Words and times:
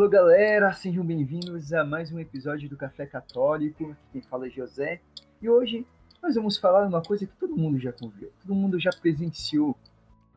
Olá, 0.00 0.08
galera, 0.08 0.72
sejam 0.72 1.04
bem-vindos 1.04 1.74
a 1.74 1.84
mais 1.84 2.10
um 2.10 2.18
episódio 2.18 2.70
do 2.70 2.74
Café 2.74 3.04
Católico. 3.04 3.94
Quem 4.10 4.22
fala 4.22 4.46
é 4.46 4.50
José. 4.50 4.98
E 5.42 5.46
hoje 5.46 5.86
nós 6.22 6.36
vamos 6.36 6.56
falar 6.56 6.88
uma 6.88 7.02
coisa 7.02 7.26
que 7.26 7.36
todo 7.36 7.54
mundo 7.54 7.78
já 7.78 7.92
conviveu, 7.92 8.32
todo 8.40 8.54
mundo 8.54 8.80
já 8.80 8.88
presenciou, 8.98 9.76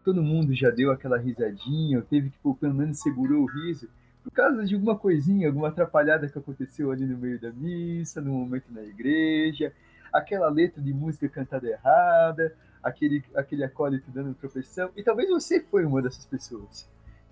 todo 0.03 0.21
mundo 0.21 0.53
já 0.53 0.69
deu 0.69 0.91
aquela 0.91 1.17
risadinha, 1.17 1.99
ou 1.99 2.03
teve 2.03 2.29
que, 2.29 2.35
tipo, 2.35 2.53
pelo 2.55 2.73
menos 2.73 2.99
segurou 2.99 3.43
o 3.43 3.45
riso, 3.45 3.87
por 4.21 4.33
causa 4.33 4.65
de 4.65 4.75
alguma 4.75 4.97
coisinha, 4.97 5.47
alguma 5.47 5.69
atrapalhada 5.69 6.27
que 6.27 6.37
aconteceu 6.37 6.91
ali 6.91 7.05
no 7.05 7.17
meio 7.17 7.39
da 7.39 7.53
missa, 7.53 8.19
no 8.19 8.33
momento 8.33 8.65
na 8.69 8.83
igreja, 8.83 9.71
aquela 10.11 10.49
letra 10.49 10.81
de 10.81 10.93
música 10.93 11.29
cantada 11.29 11.69
errada, 11.69 12.53
aquele, 12.83 13.23
aquele 13.33 13.63
acólito 13.63 14.11
dando 14.11 14.33
tropeção, 14.33 14.89
e 14.93 15.01
talvez 15.01 15.29
você 15.29 15.61
foi 15.61 15.85
uma 15.85 16.01
dessas 16.01 16.25
pessoas. 16.25 16.85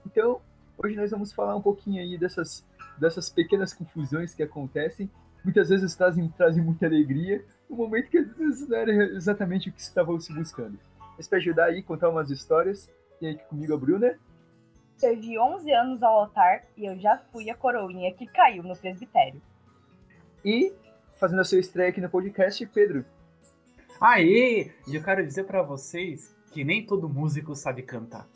Então, 0.06 0.40
hoje 0.84 0.96
nós 0.96 1.12
vamos 1.12 1.32
falar 1.32 1.56
um 1.56 1.62
pouquinho 1.62 2.02
aí 2.02 2.18
dessas, 2.18 2.66
dessas 2.98 3.30
pequenas 3.30 3.74
confusões 3.74 4.34
que 4.34 4.44
acontecem, 4.44 5.10
muitas 5.44 5.70
vezes 5.70 5.96
trazem, 5.96 6.28
trazem 6.30 6.64
muita 6.64 6.86
alegria, 6.86 7.44
no 7.70 7.76
momento 7.76 8.10
que 8.10 8.18
às 8.18 8.36
vezes 8.36 8.68
não 8.68 8.78
era 8.78 8.92
exatamente 9.16 9.70
o 9.70 9.74
que 9.74 9.82
estavam 9.82 10.20
se 10.20 10.34
buscando. 10.34 10.78
Mas 11.18 11.28
para 11.28 11.38
ajudar 11.38 11.66
aí, 11.66 11.84
contar 11.84 12.10
umas 12.10 12.30
histórias, 12.30 12.90
tem 13.20 13.32
aqui 13.32 13.44
comigo 13.46 13.74
a 13.74 13.78
Bruna. 13.78 14.20
Servi 14.98 15.38
11 15.38 15.72
anos 15.72 16.04
ao 16.04 16.22
altar 16.22 16.64
e 16.78 16.86
eu 16.86 17.00
já 17.00 17.18
fui 17.32 17.50
a 17.50 17.56
coroinha 17.56 18.14
que 18.14 18.26
caiu 18.28 18.64
no 18.64 18.76
presbitério. 18.76 19.42
E, 20.44 20.74
fazendo 21.20 21.42
a 21.42 21.44
sua 21.44 21.60
estreia 21.60 21.90
aqui 21.90 22.02
no 22.02 22.10
podcast, 22.10 22.66
Pedro. 22.68 23.06
Aê! 24.00 24.72
E 24.88 24.96
eu 24.96 25.04
quero 25.04 25.26
dizer 25.26 25.44
para 25.46 25.62
vocês 25.62 26.36
que 26.52 26.64
nem 26.64 26.86
todo 26.86 27.08
músico 27.08 27.56
sabe 27.56 27.84
cantar. 27.84 28.28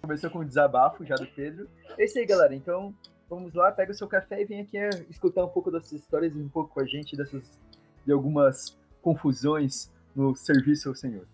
Começou 0.00 0.30
com 0.30 0.38
o 0.38 0.44
desabafo 0.44 1.04
já 1.04 1.14
do 1.14 1.26
Pedro. 1.26 1.68
É 1.98 2.04
isso 2.04 2.18
aí, 2.18 2.24
galera. 2.24 2.54
Então, 2.54 2.94
vamos 3.28 3.54
lá, 3.54 3.70
pega 3.70 3.92
o 3.92 3.94
seu 3.94 4.08
café 4.08 4.40
e 4.40 4.44
vem 4.44 4.60
aqui 4.60 4.78
escutar 5.08 5.44
um 5.44 5.48
pouco 5.48 5.70
dessas 5.70 5.92
histórias 5.92 6.34
e 6.34 6.38
um 6.38 6.48
pouco 6.48 6.72
com 6.72 6.80
a 6.80 6.86
gente 6.86 7.16
dessas 7.16 7.58
de 8.04 8.12
algumas 8.12 8.76
confusões 9.02 9.92
no 10.16 10.34
serviço 10.34 10.88
ao 10.88 10.94
Senhor. 10.94 11.26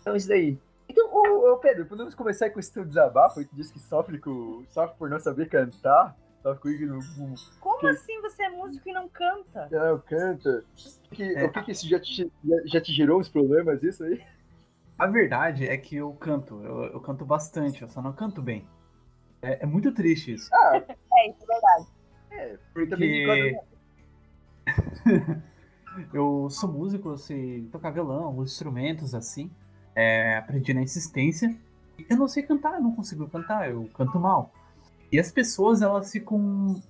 Então, 0.00 0.16
isso 0.16 0.28
daí. 0.28 0.56
Então, 0.88 1.12
ô, 1.12 1.52
ô, 1.52 1.58
Pedro, 1.58 1.84
podemos 1.84 2.14
começar 2.14 2.48
com 2.50 2.60
esse 2.60 2.72
teu 2.72 2.84
desabafo? 2.84 3.44
Tu 3.44 3.54
disse 3.54 3.72
que 3.72 3.80
sofre, 3.80 4.18
com, 4.18 4.64
sofre 4.70 4.96
por 4.96 5.10
não 5.10 5.18
saber 5.18 5.48
cantar. 5.48 6.16
Como 7.60 7.78
que... 7.78 7.86
assim 7.88 8.20
você 8.20 8.44
é 8.44 8.50
músico 8.50 8.88
e 8.88 8.92
não 8.92 9.08
canta? 9.08 9.68
Não, 9.70 9.98
canta. 10.00 10.64
Que, 11.10 11.22
é. 11.22 11.44
O 11.44 11.52
que, 11.52 11.62
que 11.62 11.72
isso 11.72 11.88
já 11.88 12.00
te, 12.00 12.30
já 12.66 12.80
te 12.80 12.92
gerou 12.92 13.20
uns 13.20 13.28
problemas, 13.28 13.82
isso 13.82 14.04
aí? 14.04 14.22
A 14.98 15.06
verdade 15.06 15.66
é 15.66 15.76
que 15.76 15.96
eu 15.96 16.12
canto, 16.14 16.62
eu, 16.62 16.84
eu 16.84 17.00
canto 17.00 17.24
bastante, 17.24 17.82
eu 17.82 17.88
só 17.88 18.02
não 18.02 18.12
canto 18.12 18.42
bem. 18.42 18.66
É, 19.40 19.62
é 19.62 19.66
muito 19.66 19.92
triste 19.92 20.34
isso. 20.34 20.50
Ah. 20.52 20.76
é, 20.76 21.30
isso 21.30 21.42
é 21.42 21.46
verdade. 21.46 21.86
É, 22.30 22.58
porque... 22.72 23.58
eu 26.12 26.48
sou 26.50 26.70
músico, 26.70 27.10
eu 27.10 27.16
sei 27.16 27.68
tocar 27.70 27.90
violão, 27.90 28.36
os 28.36 28.52
instrumentos 28.52 29.14
assim 29.14 29.50
é, 29.98 30.36
aprendi 30.36 30.72
na 30.72 30.82
insistência. 30.82 31.52
Eu 32.08 32.16
não 32.16 32.28
sei 32.28 32.44
cantar, 32.44 32.74
eu 32.74 32.80
não 32.80 32.94
consigo 32.94 33.28
cantar, 33.28 33.68
eu 33.68 33.90
canto 33.96 34.16
mal. 34.20 34.52
E 35.10 35.18
as 35.18 35.32
pessoas, 35.32 35.82
elas 35.82 36.10
ficam 36.12 36.82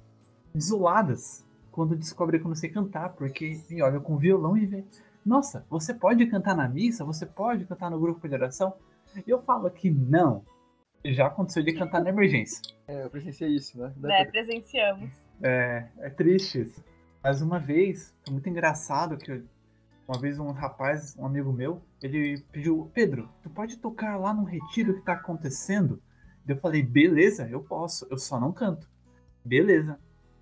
desoladas 0.54 1.44
quando 1.70 1.94
descobrem 1.94 2.40
que 2.40 2.46
eu 2.46 2.48
não 2.48 2.56
sei 2.56 2.70
cantar, 2.70 3.10
porque 3.10 3.60
me 3.70 3.82
olham 3.82 4.00
com 4.00 4.16
violão 4.16 4.56
e 4.56 4.66
vê, 4.66 4.84
nossa, 5.24 5.64
você 5.70 5.94
pode 5.94 6.26
cantar 6.26 6.56
na 6.56 6.68
missa, 6.68 7.04
você 7.04 7.24
pode 7.24 7.64
cantar 7.64 7.90
no 7.90 8.00
grupo 8.00 8.26
de 8.28 8.34
oração? 8.34 8.74
E 9.14 9.30
eu 9.30 9.40
falo 9.42 9.70
que 9.70 9.90
não. 9.90 10.44
Já 11.04 11.28
aconteceu 11.28 11.62
de 11.62 11.72
cantar 11.72 12.02
na 12.02 12.10
emergência. 12.10 12.60
É, 12.88 13.04
eu 13.04 13.10
presenciei 13.10 13.54
isso, 13.54 13.78
né? 13.78 13.92
É, 14.04 14.24
presenciamos. 14.24 15.10
É, 15.40 15.86
é 15.98 16.10
triste 16.10 16.62
isso. 16.62 16.84
Mas 17.22 17.40
uma 17.40 17.58
vez, 17.58 18.12
foi 18.24 18.32
muito 18.32 18.48
engraçado 18.48 19.16
que 19.16 19.30
eu 19.30 19.42
uma 20.08 20.18
vez 20.18 20.38
um 20.38 20.50
rapaz, 20.52 21.14
um 21.18 21.26
amigo 21.26 21.52
meu, 21.52 21.82
ele 22.02 22.42
pediu, 22.50 22.90
Pedro, 22.94 23.28
tu 23.42 23.50
pode 23.50 23.76
tocar 23.76 24.16
lá 24.16 24.32
no 24.32 24.42
retiro 24.42 24.94
que 24.94 25.02
tá 25.02 25.12
acontecendo? 25.12 26.02
Eu 26.48 26.56
falei, 26.56 26.82
beleza, 26.82 27.46
eu 27.50 27.60
posso, 27.60 28.06
eu 28.10 28.16
só 28.16 28.40
não 28.40 28.52
canto. 28.52 28.88
Beleza. 29.44 29.98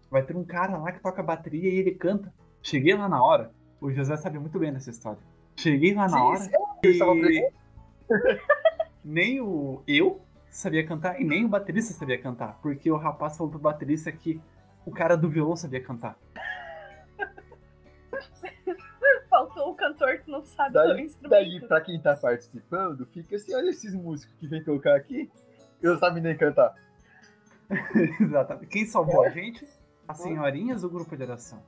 Vai 0.09 0.23
ter 0.23 0.37
um 0.37 0.45
cara 0.45 0.79
lá 0.79 0.93
que 0.93 1.01
toca 1.01 1.23
bateria 1.23 1.69
e 1.69 1.79
ele 1.79 1.93
canta. 1.93 2.33
Cheguei 2.63 2.95
lá 2.95 3.09
na 3.09 3.23
hora, 3.23 3.51
o 3.81 3.91
José 3.91 4.17
sabe 4.17 4.39
muito 4.39 4.59
bem 4.59 4.73
dessa 4.73 4.91
história. 4.91 5.19
Cheguei 5.57 5.95
lá 5.95 6.09
na 6.09 6.25
hora 6.25 6.49
e 6.85 7.51
nem 9.05 9.41
o 9.41 9.83
eu 9.87 10.21
sabia 10.49 10.87
cantar 10.87 11.21
e 11.21 11.25
nem 11.25 11.45
o 11.45 11.49
baterista 11.49 11.93
sabia 11.93 12.21
cantar, 12.21 12.59
porque 12.63 12.91
o 12.91 12.97
rapaz 12.97 13.37
falou 13.37 13.51
pro 13.51 13.59
baterista 13.59 14.11
que 14.13 14.41
o 14.85 14.91
cara 14.91 15.17
do 15.17 15.29
violão 15.29 15.57
sabia 15.57 15.83
cantar 15.83 16.17
faltou 19.29 19.71
o 19.71 19.75
cantor 19.75 20.19
que 20.19 20.31
não 20.31 20.45
sabe 20.45 20.75
daí, 20.75 20.93
o 20.93 21.01
instrumento. 21.01 21.31
Daí, 21.31 21.61
pra 21.61 21.81
quem 21.81 22.01
tá 22.01 22.17
participando, 22.17 23.05
fica 23.07 23.37
assim, 23.37 23.55
olha 23.55 23.71
esses 23.71 23.95
músicos 23.95 24.35
que 24.39 24.47
vem 24.47 24.63
tocar 24.63 24.97
aqui, 24.97 25.31
e 25.83 25.87
não 25.87 25.99
sabe 25.99 26.21
nem 26.21 26.37
cantar. 26.37 26.75
Exatamente. 28.21 28.67
Quem 28.69 28.87
salvou 28.87 29.25
a 29.25 29.31
gente? 29.31 29.67
As 30.07 30.19
senhorinhas 30.19 30.83
do 30.83 30.91
grupo 30.91 31.17
de 31.17 31.23
oração. 31.23 31.63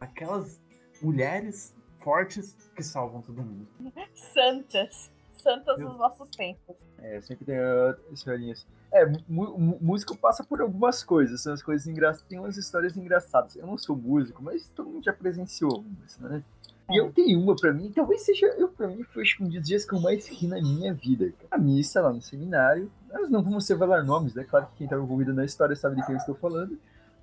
Aquelas 0.00 0.60
mulheres 1.00 1.74
fortes 2.00 2.56
que 2.74 2.82
salvam 2.82 3.22
todo 3.22 3.42
mundo. 3.42 3.66
Santas. 4.14 5.10
Santas 5.34 5.78
dos 5.78 5.96
nossos 5.96 6.30
tempos. 6.30 6.76
É, 6.98 7.20
sempre 7.20 7.44
tem 7.44 7.56
uh, 7.58 8.16
senhorinhas. 8.16 8.66
É, 8.92 9.06
músico 9.26 10.16
passa 10.16 10.44
por 10.44 10.60
algumas 10.60 11.02
coisas, 11.02 11.42
são 11.42 11.54
as 11.54 11.62
coisas 11.62 11.86
engraçadas, 11.86 12.28
tem 12.28 12.38
umas 12.38 12.56
histórias 12.58 12.96
engraçadas. 12.96 13.56
Eu 13.56 13.66
não 13.66 13.78
sou 13.78 13.96
músico, 13.96 14.42
mas 14.42 14.68
todo 14.68 14.90
mundo 14.90 15.04
já 15.04 15.12
presenciou, 15.12 15.84
né? 16.20 16.44
E 16.92 16.98
eu 16.98 17.12
tenho 17.12 17.40
uma 17.40 17.56
pra 17.56 17.72
mim, 17.72 17.90
talvez 17.90 18.22
seja, 18.22 18.46
eu 18.58 18.68
pra 18.68 18.86
mim 18.86 19.02
foi 19.04 19.24
um 19.40 19.48
dos 19.48 19.66
dias 19.66 19.84
que 19.84 19.94
eu 19.94 20.00
mais 20.00 20.28
ri 20.28 20.46
na 20.46 20.60
minha 20.60 20.92
vida. 20.92 21.32
A 21.50 21.56
missa 21.56 22.00
lá 22.00 22.12
no 22.12 22.20
seminário, 22.20 22.90
nós 23.12 23.30
não 23.30 23.42
vamos 23.42 23.68
revelar 23.68 24.04
nomes, 24.04 24.34
né? 24.34 24.44
Claro 24.44 24.66
que 24.66 24.78
quem 24.78 24.88
tá 24.88 24.96
envolvido 24.96 25.32
na 25.32 25.44
história 25.44 25.74
sabe 25.74 25.96
de 25.96 26.04
quem 26.04 26.14
eu 26.14 26.18
estou 26.18 26.34
falando. 26.34 26.78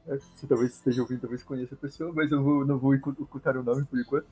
É, 0.07 0.17
você 0.17 0.47
talvez 0.47 0.73
esteja 0.73 1.01
ouvindo, 1.01 1.21
talvez 1.21 1.43
conheça 1.43 1.75
a 1.75 1.77
pessoa, 1.77 2.11
mas 2.13 2.31
eu 2.31 2.41
vou, 2.41 2.65
não 2.65 2.77
vou 2.79 2.95
ocultar 2.95 3.55
o 3.55 3.63
nome 3.63 3.85
por 3.85 3.99
enquanto. 3.99 4.27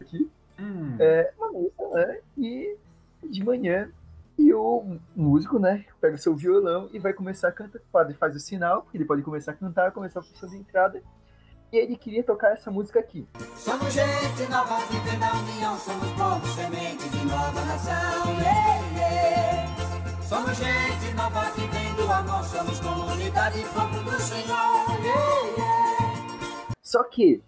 Aqui. 0.00 0.30
Hum. 0.58 0.96
É 0.98 1.32
uma 1.38 1.52
missa, 1.52 1.88
né? 1.94 2.18
E 2.36 2.76
de 3.22 3.42
manhã, 3.42 3.90
e 4.36 4.52
o 4.52 4.96
músico, 5.14 5.58
né, 5.58 5.84
pega 6.00 6.16
o 6.16 6.18
seu 6.18 6.34
violão 6.34 6.90
e 6.92 6.98
vai 6.98 7.12
começar 7.12 7.48
a 7.48 7.52
cantar. 7.52 7.78
O 7.78 7.90
padre 7.90 8.14
faz 8.14 8.34
o 8.36 8.40
sinal, 8.40 8.86
ele 8.92 9.04
pode 9.04 9.22
começar 9.22 9.52
a 9.52 9.54
cantar, 9.54 9.92
começar 9.92 10.20
a 10.20 10.22
função 10.22 10.48
de 10.48 10.56
entrada 10.56 11.02
e 11.74 11.78
ele 11.78 11.96
queria 11.96 12.22
tocar 12.22 12.52
essa 12.52 12.70
música 12.70 13.00
aqui. 13.00 13.26
Somos 13.56 13.92
gente 13.92 14.48
nova 14.48 14.78
na 15.18 15.32
união, 15.40 15.76
somos 15.76 16.08
povo 16.12 16.46
semente 16.54 17.08
de 17.08 17.26
nova 17.26 17.64
nação. 17.64 17.92
Somos 20.22 20.56
gente 20.56 21.12
nova 21.14 21.50
amor, 22.12 22.44
somos 22.44 22.78
comunidade 22.78 23.64
povo 23.74 24.04
do 24.04 24.20
Senhor. 24.20 24.86
Só 26.80 27.02
que 27.02 27.42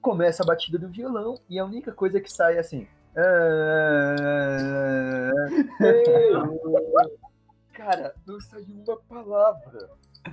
começa 0.00 0.42
a 0.42 0.46
batida 0.46 0.76
do 0.76 0.88
violão 0.88 1.38
e 1.48 1.56
a 1.56 1.64
única 1.64 1.92
coisa 1.92 2.20
que 2.20 2.32
sai 2.32 2.56
é 2.56 2.58
assim. 2.58 2.88
Cara, 7.74 8.12
não 8.26 8.40
saiu 8.40 8.82
uma 8.84 8.96
palavra. 9.08 9.88
A 10.26 10.32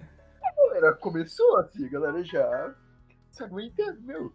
galera 0.56 0.94
começou 0.94 1.58
assim, 1.58 1.86
a 1.86 1.90
galera 1.90 2.24
já 2.24 2.74
se 3.30 3.44
aguenta, 3.44 3.98
meu. 4.02 4.34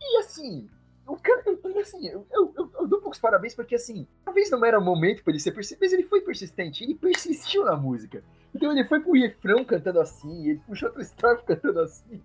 E 0.00 0.18
assim, 0.18 0.68
o 1.06 1.16
cara, 1.16 1.42
assim, 1.80 2.06
eu, 2.08 2.26
eu, 2.32 2.52
eu, 2.56 2.70
eu, 2.80 2.86
dou 2.86 3.00
poucos 3.00 3.18
parabéns 3.18 3.54
porque, 3.54 3.74
assim, 3.74 4.06
talvez 4.24 4.50
não 4.50 4.64
era 4.64 4.78
o 4.78 4.84
momento 4.84 5.22
para 5.22 5.32
ele 5.32 5.40
ser 5.40 5.52
persistente, 5.52 5.80
mas 5.80 5.92
ele 5.92 6.04
foi 6.04 6.20
persistente, 6.22 6.84
ele 6.84 6.94
persistiu 6.94 7.64
na 7.64 7.76
música. 7.76 8.24
Então 8.54 8.72
ele 8.72 8.84
foi 8.84 9.00
pro 9.00 9.12
refrão 9.12 9.64
cantando 9.64 10.00
assim, 10.00 10.48
ele 10.48 10.60
puxou 10.66 10.88
outra 10.88 11.02
estrofe 11.02 11.44
cantando 11.44 11.80
assim. 11.80 12.22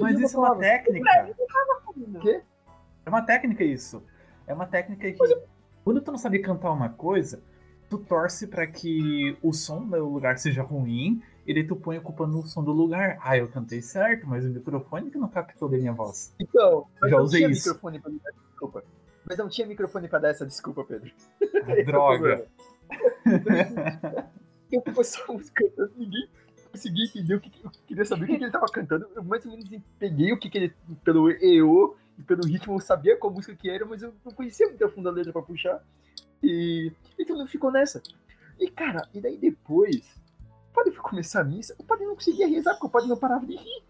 Mas 0.00 0.20
isso 0.20 0.36
é 0.36 0.38
uma 0.38 0.56
técnica. 0.56 1.34
O 1.86 2.20
quê? 2.20 2.42
É 3.04 3.08
uma 3.08 3.22
técnica 3.22 3.64
isso. 3.64 4.02
É 4.46 4.54
uma 4.54 4.66
técnica 4.66 5.10
que, 5.10 5.18
mas, 5.18 5.32
quando 5.82 6.00
tu 6.00 6.12
não 6.12 6.18
sabe 6.18 6.38
cantar 6.40 6.70
uma 6.70 6.90
coisa, 6.90 7.42
tu 7.88 7.98
torce 7.98 8.46
para 8.46 8.66
que 8.66 9.36
o 9.42 9.52
som 9.52 9.84
do 9.84 10.08
lugar 10.08 10.38
seja 10.38 10.62
ruim 10.62 11.22
e 11.46 11.52
daí 11.54 11.66
tu 11.66 11.76
põe 11.76 11.96
a 11.96 12.00
culpa 12.00 12.26
no 12.26 12.46
som 12.46 12.62
do 12.62 12.72
lugar. 12.72 13.18
Ah, 13.20 13.36
eu 13.36 13.48
cantei 13.48 13.82
certo, 13.82 14.26
mas 14.26 14.44
o 14.44 14.48
microfone 14.48 15.10
que 15.10 15.18
não 15.18 15.28
captou 15.28 15.68
bem 15.68 15.80
minha 15.80 15.92
voz. 15.92 16.34
Então, 16.38 16.86
já 17.08 17.20
usei 17.20 17.46
isso. 17.46 17.68
Microfone 17.68 18.00
pra 18.00 18.10
dar 18.10 18.30
desculpa. 18.30 18.84
Mas 19.24 19.38
não 19.38 19.48
tinha 19.48 19.66
microfone 19.66 20.08
pra 20.08 20.18
dar 20.18 20.28
essa 20.28 20.46
desculpa, 20.46 20.84
Pedro. 20.84 21.10
Ah, 21.64 21.82
droga. 21.84 22.46
eu 24.70 24.82
estávamos 25.00 25.50
cantando, 25.50 25.92
ninguém 25.96 26.28
conseguia 26.70 27.04
entender 27.04 27.34
o 27.34 27.40
que 27.40 27.52
eu 27.62 27.70
queria 27.86 28.04
saber 28.04 28.24
o 28.24 28.26
que, 28.26 28.34
ele 28.34 28.46
estava 28.46 28.66
cantando. 28.66 29.06
Eu 29.14 29.22
mais 29.22 29.44
ou 29.44 29.52
menos 29.52 29.68
peguei 29.98 30.32
o 30.32 30.38
que, 30.38 30.48
que 30.48 30.58
ele, 30.58 30.74
pelo 31.04 31.30
EO 31.30 31.96
e 32.18 32.22
pelo 32.22 32.46
ritmo, 32.46 32.74
eu 32.74 32.80
sabia 32.80 33.16
qual 33.16 33.32
música 33.32 33.54
que 33.54 33.68
era, 33.68 33.84
mas 33.84 34.02
eu 34.02 34.14
não 34.24 34.32
conhecia 34.32 34.66
muito 34.66 34.84
a 34.84 34.88
fundo 34.88 35.08
a 35.08 35.12
letra 35.12 35.32
pra 35.32 35.42
puxar. 35.42 35.82
E, 36.42 36.90
e 37.18 37.24
tudo 37.24 37.46
ficou 37.46 37.70
nessa. 37.70 38.02
E, 38.58 38.70
cara, 38.70 39.06
e 39.12 39.20
daí 39.20 39.36
depois, 39.36 40.02
o 40.72 40.74
padre 40.74 40.92
foi 40.92 41.02
começar 41.02 41.42
a 41.42 41.44
missa, 41.44 41.74
o 41.78 41.84
padre 41.84 42.06
não 42.06 42.14
conseguia 42.14 42.48
rezar, 42.48 42.72
porque 42.72 42.86
o 42.86 42.90
padre 42.90 43.08
não 43.08 43.16
parava 43.16 43.44
de 43.46 43.54
rir. 43.56 43.82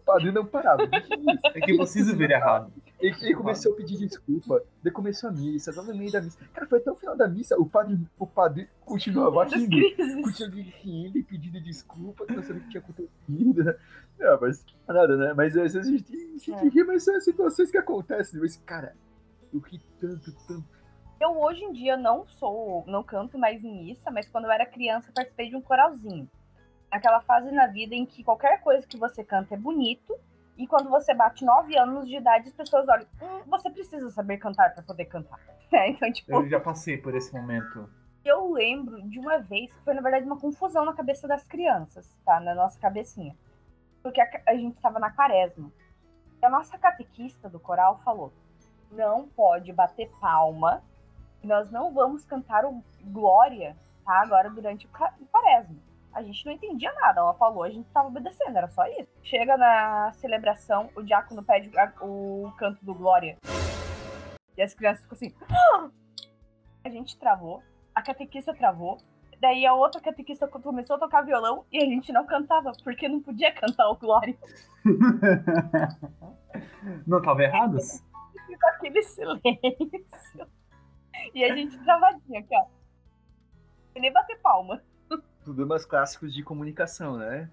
O 0.00 0.04
padre 0.04 0.32
não 0.32 0.46
parava 0.46 0.86
de 0.86 0.96
rir. 0.98 1.40
É 1.54 1.60
que 1.60 1.76
vocês 1.76 2.10
viram 2.12 2.34
errado. 2.34 2.72
Ele, 3.00 3.16
ele 3.22 3.34
começou 3.34 3.72
a 3.72 3.76
pedir 3.76 3.96
desculpa, 3.98 4.62
daí 4.82 4.92
começou 4.92 5.30
a 5.30 5.32
missa, 5.32 5.72
tava 5.72 5.92
no 5.92 5.98
meio 5.98 6.12
da 6.12 6.20
missa. 6.20 6.38
Cara, 6.52 6.66
foi 6.66 6.78
até 6.78 6.90
o 6.90 6.94
final 6.94 7.16
da 7.16 7.26
missa, 7.28 7.56
o 7.58 7.66
padre, 7.66 7.98
o 8.18 8.26
padre 8.26 8.68
continuava 8.84 9.44
rindo. 9.44 9.76
Continuava 10.22 10.60
rindo 10.82 11.18
e 11.18 11.22
pedindo 11.22 11.60
desculpa, 11.60 12.24
não 12.28 12.42
sabia 12.42 12.60
o 12.60 12.64
que 12.64 12.70
tinha 12.70 12.80
acontecido, 12.82 13.64
né? 13.64 13.74
Não, 14.18 14.38
mas 14.40 14.64
nada, 14.86 15.16
né? 15.16 15.32
Mas 15.34 15.56
às 15.56 15.72
vezes 15.72 15.88
a 15.88 15.90
gente 15.90 16.12
a 16.14 16.38
gente 16.38 16.52
É. 16.52 16.68
ri, 16.68 16.84
mas 16.84 17.02
são 17.04 17.16
as 17.16 17.24
situações 17.24 17.70
que 17.70 17.78
acontecem. 17.78 18.38
Mas, 18.40 18.56
cara, 18.66 18.94
eu 19.52 19.60
ri 19.60 19.80
tanto, 19.98 20.32
tanto. 20.46 20.64
Eu 21.20 21.38
hoje 21.38 21.62
em 21.62 21.72
dia 21.72 21.98
não 21.98 22.26
sou, 22.26 22.82
não 22.86 23.02
canto 23.02 23.38
mais 23.38 23.62
em 23.62 23.84
missa, 23.84 24.10
mas 24.10 24.26
quando 24.26 24.46
eu 24.46 24.50
era 24.50 24.64
criança 24.64 25.10
eu 25.10 25.12
participei 25.12 25.50
de 25.50 25.56
um 25.56 25.60
coralzinho. 25.60 26.26
Aquela 26.90 27.20
fase 27.20 27.52
na 27.52 27.66
vida 27.66 27.94
em 27.94 28.06
que 28.06 28.24
qualquer 28.24 28.62
coisa 28.62 28.86
que 28.86 28.96
você 28.96 29.22
canta 29.22 29.54
é 29.54 29.58
bonito, 29.58 30.18
e 30.56 30.66
quando 30.66 30.88
você 30.88 31.12
bate 31.14 31.44
9 31.44 31.76
anos 31.76 32.08
de 32.08 32.16
idade, 32.16 32.48
as 32.48 32.54
pessoas 32.54 32.88
olham, 32.88 33.06
hum, 33.20 33.42
você 33.46 33.70
precisa 33.70 34.10
saber 34.10 34.38
cantar 34.38 34.72
pra 34.74 34.82
poder 34.82 35.04
cantar. 35.04 35.38
É, 35.72 35.88
então, 35.88 36.10
tipo, 36.12 36.32
Eu 36.32 36.48
já 36.48 36.58
passei 36.58 36.96
por 36.96 37.14
esse 37.14 37.32
momento. 37.32 37.88
eu 38.24 38.52
lembro 38.52 39.00
de 39.02 39.20
uma 39.20 39.38
vez 39.38 39.72
que 39.72 39.84
foi, 39.84 39.94
na 39.94 40.00
verdade, 40.00 40.26
uma 40.26 40.36
confusão 40.36 40.84
na 40.84 40.92
cabeça 40.92 41.28
das 41.28 41.46
crianças, 41.46 42.12
tá? 42.24 42.40
Na 42.40 42.56
nossa 42.56 42.76
cabecinha. 42.76 43.36
Porque 44.02 44.20
a, 44.20 44.28
a 44.48 44.54
gente 44.56 44.74
estava 44.74 44.98
na 44.98 45.12
quaresma. 45.12 45.70
E 46.42 46.44
a 46.44 46.50
nossa 46.50 46.76
catequista 46.76 47.48
do 47.48 47.60
coral 47.60 48.00
falou: 48.04 48.32
não 48.90 49.28
pode 49.28 49.72
bater 49.72 50.10
palma, 50.20 50.82
nós 51.42 51.70
não 51.70 51.92
vamos 51.92 52.24
cantar 52.24 52.64
o 52.64 52.82
Glória, 53.04 53.76
tá? 54.04 54.22
Agora 54.22 54.50
durante 54.50 54.86
o, 54.86 54.90
o 55.20 55.26
quaresma. 55.26 55.76
A 56.12 56.22
gente 56.22 56.44
não 56.44 56.52
entendia 56.52 56.92
nada, 56.94 57.20
ela 57.20 57.34
falou, 57.34 57.62
a 57.62 57.70
gente 57.70 57.88
tava 57.90 58.08
obedecendo, 58.08 58.56
era 58.56 58.68
só 58.68 58.84
isso. 58.86 59.08
Chega 59.22 59.56
na 59.56 60.10
celebração, 60.14 60.90
o 60.96 61.02
diácono 61.02 61.44
pede 61.44 61.70
o 62.00 62.52
canto 62.58 62.84
do 62.84 62.94
Glória. 62.94 63.36
E 64.56 64.62
as 64.62 64.74
crianças 64.74 65.04
ficam 65.04 65.16
assim. 65.16 65.32
A 66.84 66.88
gente 66.88 67.16
travou, 67.16 67.62
a 67.94 68.02
catequista 68.02 68.52
travou. 68.54 68.98
Daí 69.38 69.64
a 69.64 69.72
outra 69.72 70.00
catequista 70.00 70.48
começou 70.48 70.96
a 70.96 70.98
tocar 70.98 71.22
violão 71.22 71.64
e 71.72 71.78
a 71.78 71.86
gente 71.86 72.12
não 72.12 72.26
cantava, 72.26 72.72
porque 72.82 73.08
não 73.08 73.22
podia 73.22 73.52
cantar 73.52 73.88
o 73.88 73.96
Glória. 73.96 74.36
Não 77.06 77.22
tava 77.22 77.42
errado? 77.42 77.78
Ficou 78.46 78.70
aquele 78.70 79.02
silêncio. 79.02 80.46
E 81.34 81.44
a 81.44 81.54
gente 81.54 81.78
travadinha 81.84 82.40
aqui, 82.40 82.54
ó. 82.54 82.66
E 83.94 84.00
nem 84.00 84.12
bater 84.12 84.38
palma. 84.40 84.82
Problemas 85.44 85.84
clássicos 85.84 86.32
de 86.34 86.42
comunicação, 86.42 87.16
né? 87.16 87.48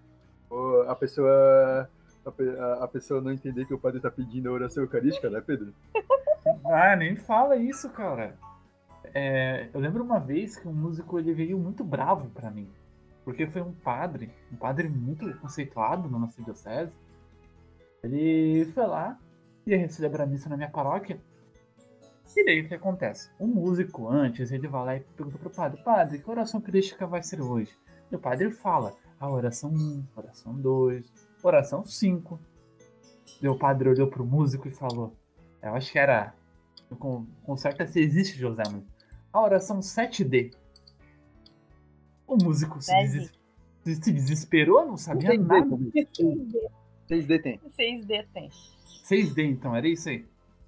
Ou 0.50 0.90
a 0.90 0.96
pessoa. 0.96 1.90
A, 2.26 2.84
a- 2.84 2.88
pessoa 2.88 3.22
não 3.22 3.32
entender 3.32 3.66
que 3.66 3.74
o 3.74 3.80
padre 3.80 4.02
tá 4.02 4.12
pedindo 4.12 4.50
a 4.50 4.52
oração 4.52 4.84
eucarística, 4.84 5.30
né, 5.30 5.42
Pedro? 5.42 5.74
Ah, 6.66 6.96
nem 6.96 7.16
fala 7.16 7.56
isso, 7.56 7.90
cara. 7.90 8.38
É, 9.14 9.70
eu 9.74 9.80
lembro 9.80 10.04
uma 10.04 10.20
vez 10.20 10.58
que 10.58 10.68
um 10.68 10.74
músico 10.74 11.18
ele 11.20 11.34
veio 11.34 11.58
muito 11.58 11.82
bravo 11.84 12.30
pra 12.30 12.50
mim. 12.52 12.70
Porque 13.24 13.48
foi 13.48 13.62
um 13.62 13.72
padre, 13.72 14.32
um 14.52 14.56
padre 14.58 14.90
muito 14.90 15.34
conceituado 15.40 16.10
na 16.10 16.20
nossa 16.20 16.42
diocese. 16.42 16.92
Ele 18.04 18.66
foi 18.74 18.86
lá, 18.86 19.18
ia 19.66 19.88
celebrar 19.90 20.28
a 20.28 20.30
missa 20.30 20.50
na 20.50 20.58
minha 20.58 20.70
paróquia. 20.70 21.20
E 22.36 22.46
daí 22.46 22.62
o 22.62 22.68
que 22.68 22.76
acontece? 22.76 23.30
Um 23.40 23.48
músico 23.48 24.08
antes, 24.10 24.52
ele 24.52 24.68
vai 24.68 24.86
lá 24.86 24.96
e 24.96 25.00
pergunta 25.00 25.38
pro 25.38 25.50
padre, 25.50 25.82
padre, 25.84 26.20
que 26.20 26.30
oração 26.30 26.62
crística 26.62 27.08
vai 27.08 27.24
ser 27.24 27.42
hoje? 27.42 27.72
E 28.12 28.16
o 28.16 28.20
padre 28.20 28.52
fala, 28.52 28.94
a 29.20 29.30
oração 29.30 29.72
1, 29.72 30.04
oração 30.16 30.54
2, 30.56 31.12
oração 31.44 31.84
5. 31.86 32.40
E 33.42 33.48
o 33.48 33.58
padre 33.58 33.90
olhou 33.90 34.08
pro 34.08 34.26
músico 34.26 34.68
e 34.68 34.72
falou, 34.72 35.14
eu 35.62 35.74
acho 35.74 35.92
que 35.92 36.00
era. 36.00 36.34
Com, 37.00 37.26
com 37.44 37.58
certeza 37.58 37.92
se 37.94 38.00
existe, 38.00 38.38
José, 38.38 38.64
mas. 38.72 38.82
A 39.34 39.42
oração 39.42 39.80
7D. 39.80 40.54
O 42.26 42.36
músico 42.38 42.82
se, 42.82 42.92
deses- 42.94 43.32
se- 43.84 43.96
se 43.96 44.12
desesperou, 44.12 44.86
não 44.86 44.98
sabia 44.98 45.30
Tem 45.30 45.40
nada. 45.40 45.70
também. 45.70 45.92
6D 47.10 47.42
tem. 47.42 47.60
6D 47.78 48.26
tem. 48.34 48.50
6D, 49.04 49.44
então, 49.50 49.76
era 49.76 49.88
isso 49.88 50.10
aí. 50.10 50.26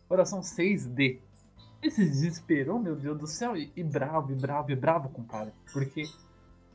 Oração 0.09 0.41
6D. 0.41 1.19
Ele 1.81 1.91
se 1.91 2.05
desesperou, 2.05 2.79
meu 2.79 2.95
Deus 2.95 3.17
do 3.17 3.27
céu, 3.27 3.55
e, 3.55 3.71
e 3.75 3.83
bravo, 3.83 4.31
e 4.31 4.35
bravo, 4.35 4.71
e 4.71 4.75
bravo, 4.75 5.09
compadre. 5.09 5.53
Porque 5.71 6.03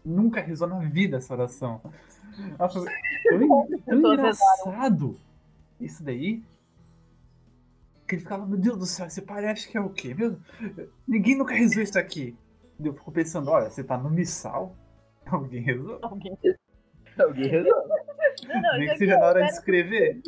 nunca 0.04 0.40
rezou 0.40 0.66
na 0.66 0.78
vida 0.78 1.18
essa 1.18 1.34
oração. 1.34 1.80
Falou, 2.58 2.86
tão, 3.86 4.12
engraçado 4.12 5.16
isso 5.80 6.02
daí. 6.02 6.42
Que 8.06 8.16
ele 8.16 8.22
ficava, 8.22 8.46
meu 8.46 8.58
Deus 8.58 8.78
do 8.78 8.86
céu, 8.86 9.06
esse 9.06 9.22
parece 9.22 9.68
que 9.68 9.78
é 9.78 9.80
o 9.80 9.90
quê? 9.90 10.14
Meu, 10.14 10.36
ninguém 11.06 11.36
nunca 11.36 11.54
rezou 11.54 11.82
isso 11.82 11.98
aqui. 11.98 12.36
Eu 12.82 12.92
fico 12.92 13.12
pensando, 13.12 13.50
olha, 13.50 13.70
você 13.70 13.84
tá 13.84 13.96
no 13.96 14.10
missal, 14.10 14.74
alguém 15.26 15.62
rezou? 15.62 15.98
Alguém. 16.02 16.36
Alguém 17.18 17.48
rezou. 17.48 17.88
Não, 18.48 18.60
não, 18.60 18.78
Nem 18.78 18.88
que 18.88 18.98
seja 18.98 19.18
na 19.18 19.26
hora 19.26 19.44
de 19.44 19.52
escrever. 19.52 20.20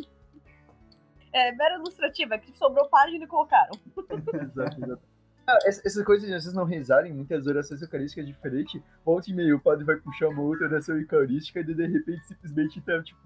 É, 1.37 1.51
mera 1.51 1.75
ilustrativa, 1.75 2.37
que 2.37 2.57
sobrou 2.57 2.87
página 2.89 3.23
e 3.23 3.27
colocaram. 3.27 3.71
Exato, 4.41 4.83
exato. 4.83 5.01
Ah, 5.45 5.57
essa- 5.65 5.81
essas 5.85 6.03
coisas 6.03 6.27
vocês 6.29 6.53
não 6.53 6.65
rezarem, 6.65 7.13
muitas 7.13 7.45
orações 7.47 7.81
eucarísticas 7.81 8.25
diferentes, 8.25 8.81
volta 9.05 9.29
e 9.29 9.33
meio 9.33 9.55
o 9.57 9.59
padre 9.61 9.85
vai 9.85 9.95
puxar 9.95 10.27
uma 10.29 10.41
outra 10.41 10.67
oração 10.67 10.97
eucarística 10.97 11.59
e 11.59 11.63
de 11.63 11.85
repente 11.87 12.25
simplesmente 12.25 12.81
tá, 12.81 13.01
tipo, 13.01 13.19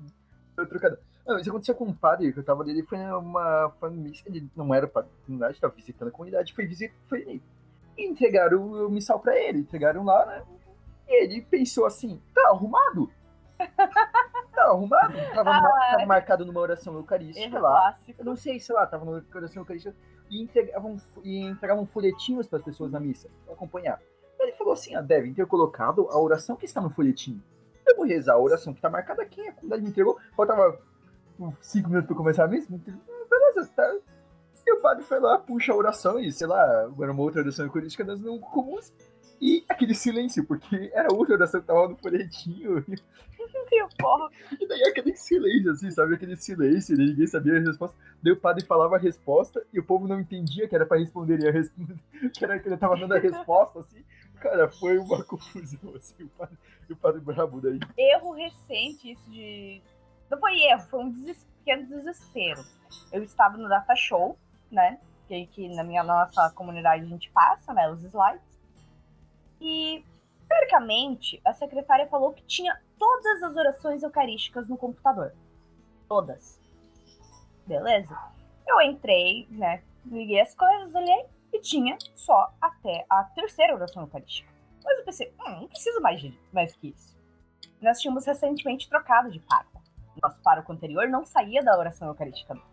tá 0.56 0.66
trocada. 0.66 1.00
Não, 1.26 1.40
isso 1.40 1.50
aconteceu 1.50 1.74
com 1.74 1.86
um 1.86 1.94
padre 1.94 2.32
que 2.34 2.38
eu 2.40 2.44
tava 2.44 2.62
ali, 2.62 2.72
ele 2.72 2.84
foi 2.84 2.98
numa 3.00 3.74
missa, 3.92 4.24
ele 4.28 4.48
não 4.56 4.74
era 4.74 4.88
padre, 4.88 5.10
na 5.28 5.38
verdade, 5.38 5.62
tava 5.62 5.74
visitando 5.74 6.10
a 6.10 6.12
comunidade, 6.12 6.54
foi 6.54 6.66
visitar, 6.68 6.94
foi 7.08 7.42
e 7.98 8.06
entregaram 8.10 8.62
o 8.86 8.90
missal 8.90 9.20
pra 9.20 9.36
ele, 9.40 9.60
entregaram 9.60 10.04
lá, 10.04 10.26
né? 10.26 10.44
E 11.08 11.24
ele 11.24 11.42
pensou 11.42 11.86
assim, 11.86 12.22
tá 12.36 12.50
arrumado? 12.50 13.10
Tá 14.54 14.64
arrumado? 14.66 15.14
Tava, 15.34 15.44
mar- 15.44 15.92
tava 15.92 16.06
marcado 16.06 16.46
numa 16.46 16.60
oração 16.60 16.94
eucarística 16.96 17.60
lá. 17.60 17.82
clássico. 17.82 18.22
Eu 18.22 18.26
não 18.26 18.36
sei, 18.36 18.60
sei 18.60 18.76
lá, 18.76 18.86
tava 18.86 19.06
no 19.06 19.22
coração 19.24 19.62
eucarística 19.62 19.96
e 20.30 20.42
entregavam, 20.42 20.98
e 21.24 21.40
entregavam 21.42 21.86
folhetinhos 21.86 22.48
para 22.48 22.60
as 22.60 22.66
pessoas 22.66 22.92
na 22.92 23.00
missa, 23.00 23.30
para 23.46 23.54
acompanhar. 23.54 24.00
Ele 24.40 24.52
falou 24.54 24.74
assim: 24.74 24.96
ah, 24.96 25.02
devem 25.02 25.34
ter 25.34 25.46
colocado 25.46 26.08
a 26.10 26.20
oração 26.20 26.56
que 26.56 26.66
está 26.66 26.82
no 26.82 26.90
folhetinho. 26.90 27.42
Eu 27.88 27.96
vou 27.96 28.06
rezar 28.06 28.34
a 28.34 28.40
oração 28.40 28.74
que 28.74 28.80
está 28.80 28.90
marcada 28.90 29.22
aqui, 29.22 29.42
a 29.48 29.52
comunidade 29.54 29.82
me 29.84 29.90
entregou. 29.90 30.18
Faltava 30.36 30.78
cinco 31.62 31.90
minutos 31.90 32.08
para 32.08 32.16
começar 32.18 32.44
a 32.46 32.48
missa. 32.48 32.68
me 32.70 32.78
entregou. 32.78 33.02
Ah, 33.10 33.26
Beleza, 33.30 33.72
tá. 33.76 33.96
E 34.66 34.74
o 34.74 34.80
padre 34.82 35.04
foi 35.04 35.20
lá, 35.20 35.40
puxa 35.40 35.72
a 35.74 35.76
oração 35.76 36.20
e, 36.20 36.32
sei 36.32 36.46
lá, 36.46 36.88
era 37.00 37.12
uma 37.12 37.22
outra 37.24 37.42
oração 37.42 37.66
eucarística 37.66 38.04
das 38.06 38.22
não 38.22 38.38
comuns. 38.40 38.94
E 39.42 39.66
aquele 39.68 39.96
silêncio, 39.96 40.46
porque 40.46 40.92
era 40.94 41.12
outra 41.12 41.34
oração 41.34 41.60
que 41.60 41.64
estava 41.64 41.88
no 41.90 41.98
folhetinho. 41.98 42.86
E 43.72 43.88
porra. 43.98 44.30
E 44.60 44.68
daí 44.68 44.84
aquele 44.84 45.16
silêncio, 45.16 45.72
assim, 45.72 45.92
sabe? 45.92 46.16
Aquele 46.16 46.36
silêncio, 46.36 46.96
e 46.96 46.98
ninguém 46.98 47.28
sabia 47.28 47.58
a 47.58 47.60
resposta. 47.60 47.98
Daí 48.22 48.34
o 48.34 48.40
padre 48.40 48.66
falava 48.66 48.96
a 48.96 49.00
resposta 49.00 49.66
e 49.74 49.80
o 49.80 49.84
povo 49.84 50.08
não 50.08 50.20
entendia 50.20 50.68
que 50.68 50.76
era 50.76 50.86
pra 50.86 50.98
responder, 50.98 51.40
e 51.40 51.48
a 51.48 51.52
que 52.32 52.44
era 52.44 52.60
que 52.60 52.68
ele 52.68 52.78
tava 52.78 52.98
dando 52.98 53.14
a 53.14 53.20
resposta, 53.20 53.80
assim. 53.80 54.04
Cara, 54.40 54.70
foi 54.70 54.98
uma 54.98 55.24
confusão, 55.26 55.96
assim, 55.96 56.24
o 56.24 56.30
padre, 56.30 56.58
o 56.90 56.96
padre 56.96 57.22
brabo 57.22 57.62
daí. 57.62 57.80
erro 57.98 58.32
recente 58.32 59.12
isso 59.12 59.30
de. 59.30 59.82
Não 60.30 60.40
foi 60.40 60.60
erro, 60.62 60.82
foi 60.90 61.00
um 61.04 61.14
pequeno 61.64 61.88
desespero. 61.88 62.64
Eu 63.12 63.24
estava 63.24 63.58
no 63.58 63.70
Data 63.70 63.96
Show, 63.96 64.38
né? 64.72 65.00
Que, 65.28 65.46
que 65.48 65.76
na 65.76 65.84
minha 65.84 66.04
nossa 66.04 66.50
comunidade 66.52 67.04
a 67.04 67.08
gente 67.08 67.30
passa, 67.32 67.74
né? 67.74 67.90
Os 67.90 68.04
slides. 68.04 68.42
E, 69.60 70.04
teoricamente, 70.52 71.42
a 71.46 71.54
secretária 71.54 72.08
falou 72.08 72.34
que 72.34 72.44
tinha 72.44 72.78
todas 72.98 73.42
as 73.44 73.56
orações 73.56 74.04
eucarísticas 74.04 74.68
no 74.68 74.78
computador. 74.78 75.34
Todas. 76.10 76.60
Beleza? 77.66 78.18
Eu 78.68 78.82
entrei, 78.82 79.48
né? 79.50 79.82
Liguei 80.06 80.42
as 80.42 80.54
coisas, 80.54 80.94
olhei 80.94 81.26
e 81.54 81.60
tinha 81.60 81.98
só 82.16 82.54
até 82.60 83.06
a 83.10 83.24
terceira 83.24 83.76
oração 83.76 84.04
eucarística. 84.04 84.52
Mas 84.84 84.98
eu 85.00 85.06
pensei, 85.06 85.34
hum, 85.40 85.62
não 85.62 85.68
preciso 85.68 86.02
mais, 86.02 86.20
de, 86.20 86.38
mais 86.52 86.76
que 86.76 86.90
isso. 86.90 87.18
Nós 87.82 88.00
tínhamos 88.00 88.26
recentemente 88.26 88.90
trocado 88.90 89.32
de 89.32 89.40
pároco. 89.40 89.82
Nosso 90.22 90.42
pároco 90.42 90.72
anterior 90.74 91.08
não 91.08 91.24
saía 91.26 91.64
da 91.64 91.78
oração 91.78 92.10
eucarística 92.10 92.54
mais. 92.54 92.72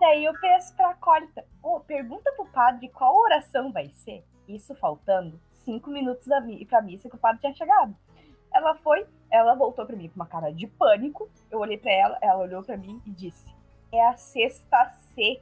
Daí 0.00 0.24
eu 0.24 0.32
peço 0.40 0.74
pra 0.74 0.90
acólita, 0.90 1.46
ô, 1.62 1.78
pergunta 1.78 2.32
pro 2.32 2.46
padre 2.46 2.88
qual 2.88 3.16
oração 3.16 3.70
vai 3.70 3.88
ser. 3.90 4.24
Isso 4.48 4.74
faltando 4.74 5.40
cinco 5.64 5.90
minutos 5.90 6.26
da 6.26 6.40
mi 6.40 6.64
pra 6.64 6.82
missa 6.82 7.08
que 7.08 7.16
o 7.16 7.18
padre 7.18 7.40
tinha 7.40 7.54
chegado. 7.54 7.94
Ela 8.52 8.74
foi, 8.76 9.06
ela 9.30 9.54
voltou 9.54 9.86
pra 9.86 9.96
mim 9.96 10.08
com 10.08 10.16
uma 10.16 10.26
cara 10.26 10.52
de 10.52 10.66
pânico. 10.66 11.28
Eu 11.50 11.60
olhei 11.60 11.78
pra 11.78 11.90
ela, 11.90 12.18
ela 12.20 12.38
olhou 12.38 12.62
pra 12.62 12.76
mim 12.76 13.00
e 13.06 13.10
disse: 13.10 13.50
É 13.90 14.06
a 14.08 14.16
sexta 14.16 14.90
C. 15.14 15.40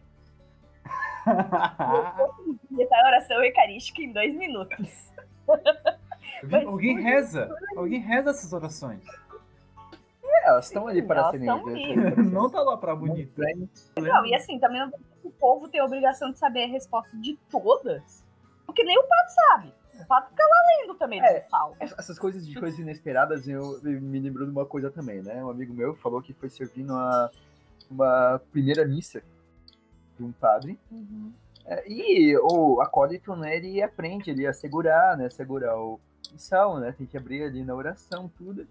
E 2.72 2.82
a 2.82 3.06
oração 3.06 3.44
eucarística 3.44 4.00
em 4.00 4.12
dois 4.12 4.34
minutos. 4.34 5.12
Mas 6.50 6.66
Alguém 6.66 7.00
reza. 7.00 7.54
Alguém 7.76 8.00
reza 8.00 8.30
essas 8.30 8.52
orações. 8.52 9.02
É, 10.24 10.48
elas 10.48 10.66
estão 10.66 10.86
ali 10.86 11.02
para 11.02 11.20
Elas 11.20 11.30
serem. 11.32 11.48
estão 11.48 11.68
ali. 11.68 12.30
Não 12.30 12.48
tá 12.50 12.62
lá 12.62 12.76
pra 12.76 12.96
bonito. 12.96 13.40
Não, 13.98 14.26
e 14.26 14.34
assim, 14.34 14.58
também 14.58 14.80
não 14.80 14.90
o 15.24 15.30
povo 15.30 15.68
tem 15.68 15.80
a 15.80 15.84
obrigação 15.84 16.32
de 16.32 16.38
saber 16.38 16.64
a 16.64 16.68
resposta 16.68 17.16
de 17.18 17.36
todas. 17.50 18.26
Porque 18.64 18.82
nem 18.82 18.98
o 18.98 19.02
pato 19.02 19.30
sabe. 19.32 19.74
O 20.10 20.12
pato 20.12 20.30
fica 20.30 20.42
lá 20.42 20.56
lendo 20.82 20.98
também 20.98 21.22
É. 21.22 21.38
do 21.38 21.48
sal. 21.48 21.76
Essas 21.78 22.18
coisas 22.18 22.44
de 22.44 22.58
coisas 22.58 22.80
inesperadas, 22.80 23.46
eu 23.46 23.80
me 23.84 24.18
lembrou 24.18 24.44
de 24.44 24.50
uma 24.50 24.66
coisa 24.66 24.90
também, 24.90 25.22
né? 25.22 25.44
Um 25.44 25.50
amigo 25.50 25.72
meu 25.72 25.94
falou 25.94 26.20
que 26.20 26.32
foi 26.32 26.48
servindo 26.48 26.92
uma, 26.92 27.30
uma 27.88 28.42
primeira 28.50 28.84
missa 28.84 29.22
de 30.18 30.24
um 30.24 30.32
padre. 30.32 30.76
Uhum. 30.90 31.32
É, 31.64 31.88
e 31.88 32.36
o 32.38 32.80
acólito, 32.80 33.36
né, 33.36 33.56
ele 33.56 33.80
aprende 33.80 34.32
ali 34.32 34.48
a 34.48 34.52
segurar, 34.52 35.16
né? 35.16 35.30
Segurar 35.30 35.78
o 35.78 36.00
missal, 36.32 36.80
né? 36.80 36.90
Tem 36.90 37.06
que 37.06 37.16
abrir 37.16 37.44
ali 37.44 37.62
na 37.62 37.76
oração, 37.76 38.28
tudo. 38.36 38.66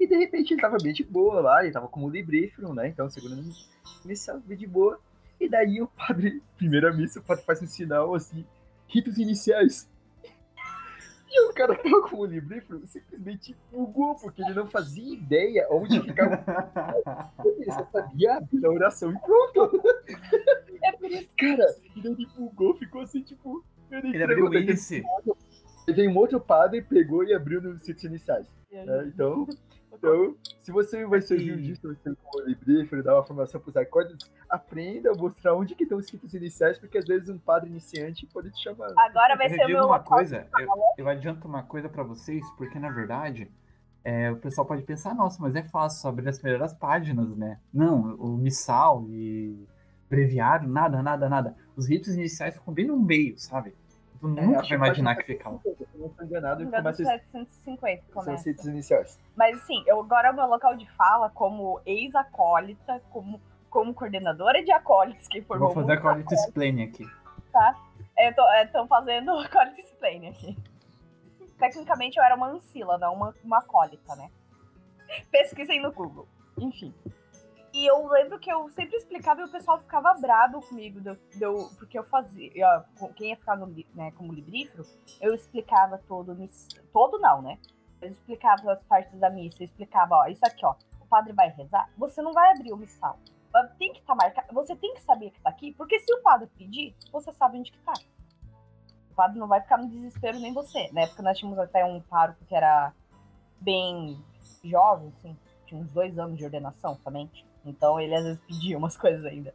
E 0.00 0.08
de 0.08 0.16
repente 0.16 0.54
ele 0.54 0.60
tava 0.60 0.76
bem 0.82 0.92
de 0.92 1.04
boa 1.04 1.40
lá, 1.40 1.62
ele 1.62 1.72
tava 1.72 1.86
como 1.86 2.10
librífero, 2.10 2.74
né? 2.74 2.88
Então 2.88 3.08
segurando 3.08 3.48
o 3.48 4.08
missal, 4.08 4.40
bem 4.40 4.58
de 4.58 4.66
boa. 4.66 4.98
E 5.38 5.48
daí 5.48 5.80
o 5.80 5.86
padre, 5.86 6.42
primeira 6.58 6.92
missa, 6.92 7.20
o 7.20 7.22
padre 7.22 7.44
faz 7.44 7.62
um 7.62 7.66
sinal 7.68 8.12
assim, 8.12 8.44
ritos 8.88 9.18
iniciais. 9.18 9.88
E 11.32 11.48
o 11.48 11.54
cara 11.54 11.76
que 11.76 11.84
tava 11.84 12.02
como 12.08 12.24
livrífero 12.24 12.84
simplesmente 12.86 13.56
bugou, 13.70 14.16
porque 14.16 14.42
ele 14.42 14.52
não 14.54 14.66
fazia 14.66 15.14
ideia 15.14 15.66
onde 15.70 16.00
ficava. 16.02 16.42
Ele 17.44 17.72
só 17.72 17.86
sabia 17.92 18.36
abrir 18.36 18.66
a 18.66 18.70
oração 18.70 19.12
e 19.12 19.18
pronto. 19.20 19.82
É 20.82 20.92
por 20.92 21.10
isso 21.10 21.28
Cara, 21.38 21.76
e 21.94 22.06
ele 22.06 22.26
bugou, 22.36 22.74
ficou 22.74 23.02
assim, 23.02 23.22
tipo. 23.22 23.64
Ele, 23.90 24.08
Ele 24.08 24.24
abriu 24.24 24.46
o 24.46 24.58
índice. 24.58 25.02
veio 25.86 26.10
um 26.10 26.16
outro 26.16 26.40
padre, 26.40 26.82
pegou 26.82 27.22
e 27.24 27.32
abriu 27.32 27.60
nos 27.60 27.86
ritos 27.86 28.04
iniciais. 28.04 28.46
né? 28.72 29.04
Então, 29.06 29.46
então, 29.92 30.34
se 30.58 30.70
você 30.72 31.04
vai 31.06 31.20
servir 31.20 31.52
um 31.52 31.58
E- 31.58 31.62
dia, 31.62 31.74
se 31.76 31.82
você 31.82 32.14
for 32.14 32.46
librífero, 32.46 33.02
dar 33.02 33.14
uma 33.16 33.24
formação 33.24 33.60
pros 33.60 33.76
acordes, 33.76 34.16
aprenda 34.48 35.10
a 35.10 35.14
mostrar 35.14 35.54
onde 35.54 35.74
que 35.74 35.84
estão 35.84 35.98
os 35.98 36.08
ritos 36.10 36.34
iniciais, 36.34 36.78
porque 36.78 36.98
às 36.98 37.04
vezes 37.06 37.28
um 37.28 37.38
padre 37.38 37.68
iniciante 37.70 38.26
pode 38.26 38.50
te 38.50 38.62
chamar. 38.62 38.92
Agora 38.98 39.36
vai 39.36 39.46
eu 39.46 39.50
ser 39.50 39.66
meu 39.66 39.86
uma 39.86 40.00
coisa, 40.00 40.46
eu, 40.58 40.68
eu 40.98 41.08
adianto 41.08 41.46
uma 41.46 41.62
coisa 41.62 41.88
pra 41.88 42.02
vocês, 42.02 42.44
porque 42.56 42.78
na 42.78 42.90
verdade 42.90 43.50
é, 44.02 44.30
o 44.30 44.36
pessoal 44.36 44.66
pode 44.66 44.82
pensar, 44.82 45.14
nossa, 45.14 45.40
mas 45.40 45.54
é 45.54 45.62
fácil 45.62 46.00
só 46.00 46.08
abrir 46.08 46.28
as 46.28 46.38
primeiras 46.38 46.72
páginas, 46.72 47.36
né? 47.36 47.58
Não, 47.72 48.14
o 48.16 48.36
missal 48.36 49.06
e 49.10 49.66
breviário, 50.08 50.68
nada, 50.68 51.02
nada, 51.02 51.28
nada. 51.28 51.56
Os 51.76 51.86
ritos 51.88 52.14
iniciais 52.14 52.54
ficam 52.54 52.72
bem 52.72 52.86
no 52.86 52.98
meio, 52.98 53.38
sabe? 53.38 53.74
Tu 54.20 54.28
É, 54.28 54.42
nunca 54.42 54.60
vai 54.62 54.72
imaginar 54.72 55.16
que 55.16 55.24
fica. 55.24 55.50
Se 55.50 55.68
eu 55.68 55.88
não 55.98 56.06
estou 56.08 56.26
enganado, 56.26 56.62
dos 56.64 56.74
começa 56.74 57.04
750 57.04 58.02
são 58.12 58.20
os 58.20 58.26
começa. 58.26 58.48
ritos 58.48 58.66
iniciais. 58.66 59.18
Mas 59.34 59.56
assim, 59.56 59.82
eu 59.86 59.98
agora 60.00 60.30
o 60.30 60.34
meu 60.34 60.46
local 60.46 60.76
de 60.76 60.88
fala 60.92 61.30
como 61.30 61.80
ex-acólita, 61.86 63.00
como, 63.10 63.40
como 63.70 63.94
coordenadora 63.94 64.62
de 64.62 64.70
acólitos 64.70 65.26
que 65.26 65.38
Eu 65.38 65.44
formou 65.44 65.72
vou 65.72 65.82
fazer 65.82 65.94
a 65.94 66.00
quality 66.00 66.34
explain 66.34 66.82
aqui. 66.82 67.04
Eu 68.18 68.34
tô, 68.34 68.42
eu 68.42 68.72
tô 68.72 68.86
fazendo 68.86 69.30
acólita 69.40 69.80
explain 69.80 70.28
aqui. 70.28 70.56
Tecnicamente 71.58 72.18
eu 72.18 72.24
era 72.24 72.34
uma 72.34 72.48
ancila, 72.48 72.98
não 72.98 73.14
uma, 73.14 73.34
uma 73.42 73.58
acólita, 73.58 74.14
né? 74.16 74.30
Pesquisei 75.30 75.80
no 75.80 75.92
Google. 75.92 76.28
Enfim. 76.58 76.94
E 77.80 77.86
eu 77.86 78.06
lembro 78.08 78.38
que 78.38 78.52
eu 78.52 78.68
sempre 78.68 78.94
explicava 78.98 79.40
e 79.40 79.44
o 79.44 79.48
pessoal 79.48 79.78
ficava 79.78 80.12
bravo 80.12 80.60
comigo, 80.60 81.00
porque 81.78 81.98
eu 81.98 82.04
fazia. 82.04 82.50
Quem 83.16 83.30
ia 83.30 83.36
ficar 83.36 83.56
no, 83.56 83.74
né, 83.94 84.10
como 84.18 84.34
librífero, 84.34 84.84
eu 85.18 85.34
explicava 85.34 85.96
todo. 86.06 86.36
Todo 86.92 87.18
não, 87.18 87.40
né? 87.40 87.58
Eu 88.02 88.10
explicava 88.10 88.70
as 88.70 88.82
partes 88.82 89.18
da 89.18 89.30
missa, 89.30 89.62
eu 89.62 89.64
explicava, 89.64 90.14
ó, 90.14 90.26
isso 90.26 90.44
aqui, 90.44 90.62
ó. 90.66 90.74
O 91.00 91.06
padre 91.06 91.32
vai 91.32 91.48
rezar, 91.48 91.88
você 91.96 92.20
não 92.20 92.34
vai 92.34 92.52
abrir 92.52 92.70
o 92.70 92.76
missal. 92.76 93.18
Tem 93.78 93.94
que 93.94 94.00
estar 94.00 94.14
marcado. 94.14 94.52
Você 94.52 94.76
tem 94.76 94.92
que 94.92 95.00
saber 95.00 95.30
que 95.30 95.40
tá 95.40 95.48
aqui, 95.48 95.72
porque 95.72 95.98
se 96.00 96.12
o 96.12 96.20
padre 96.20 96.50
pedir, 96.58 96.94
você 97.10 97.32
sabe 97.32 97.56
onde 97.56 97.72
que 97.72 97.78
tá. 97.78 97.94
O 99.10 99.14
padre 99.14 99.38
não 99.38 99.48
vai 99.48 99.62
ficar 99.62 99.78
no 99.78 99.88
desespero 99.88 100.38
nem 100.38 100.52
você. 100.52 100.90
Na 100.92 101.00
época 101.00 101.22
nós 101.22 101.38
tínhamos 101.38 101.58
até 101.58 101.82
um 101.82 101.98
pároco 102.02 102.44
que 102.44 102.54
era 102.54 102.92
bem 103.58 104.22
jovem, 104.62 105.10
assim, 105.16 105.34
tinha 105.64 105.80
uns 105.80 105.90
dois 105.92 106.18
anos 106.18 106.36
de 106.36 106.44
ordenação 106.44 106.94
somente. 107.02 107.48
Então 107.64 108.00
ele 108.00 108.14
às 108.14 108.24
vezes 108.24 108.40
pedia 108.40 108.78
umas 108.78 108.96
coisas 108.96 109.24
ainda. 109.24 109.54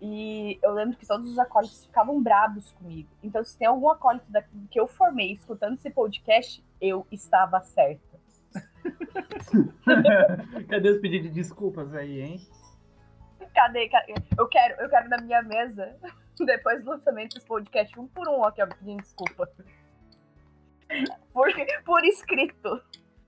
E 0.00 0.58
eu 0.62 0.72
lembro 0.72 0.96
que 0.96 1.06
todos 1.06 1.30
os 1.30 1.38
acólitos 1.38 1.84
ficavam 1.84 2.22
bravos 2.22 2.70
comigo. 2.72 3.08
Então, 3.22 3.42
se 3.44 3.56
tem 3.56 3.66
algum 3.66 3.88
acólito 3.88 4.30
da- 4.30 4.44
que 4.70 4.78
eu 4.80 4.86
formei 4.86 5.32
escutando 5.32 5.74
esse 5.74 5.90
podcast, 5.90 6.62
eu 6.80 7.06
estava 7.10 7.60
certa. 7.62 8.18
Cadê 10.68 10.90
os 10.90 11.00
pedidos 11.00 11.28
de 11.28 11.34
desculpas 11.34 11.94
aí, 11.94 12.20
hein? 12.20 12.40
Cadê? 13.54 13.88
cadê? 13.88 14.14
Eu 14.38 14.48
quero, 14.48 14.80
eu 14.80 14.88
quero 14.88 15.08
na 15.08 15.18
minha 15.18 15.42
mesa, 15.42 15.96
depois 16.38 16.82
do 16.82 16.90
lançamento 16.90 17.34
desse 17.34 17.46
podcast, 17.46 17.98
um 17.98 18.06
por 18.06 18.28
um 18.28 18.44
aqui, 18.44 18.62
ó, 18.62 18.66
pedindo 18.66 19.02
desculpa. 19.02 19.48
Por, 21.32 21.48
por 21.84 22.04
escrito. 22.04 22.80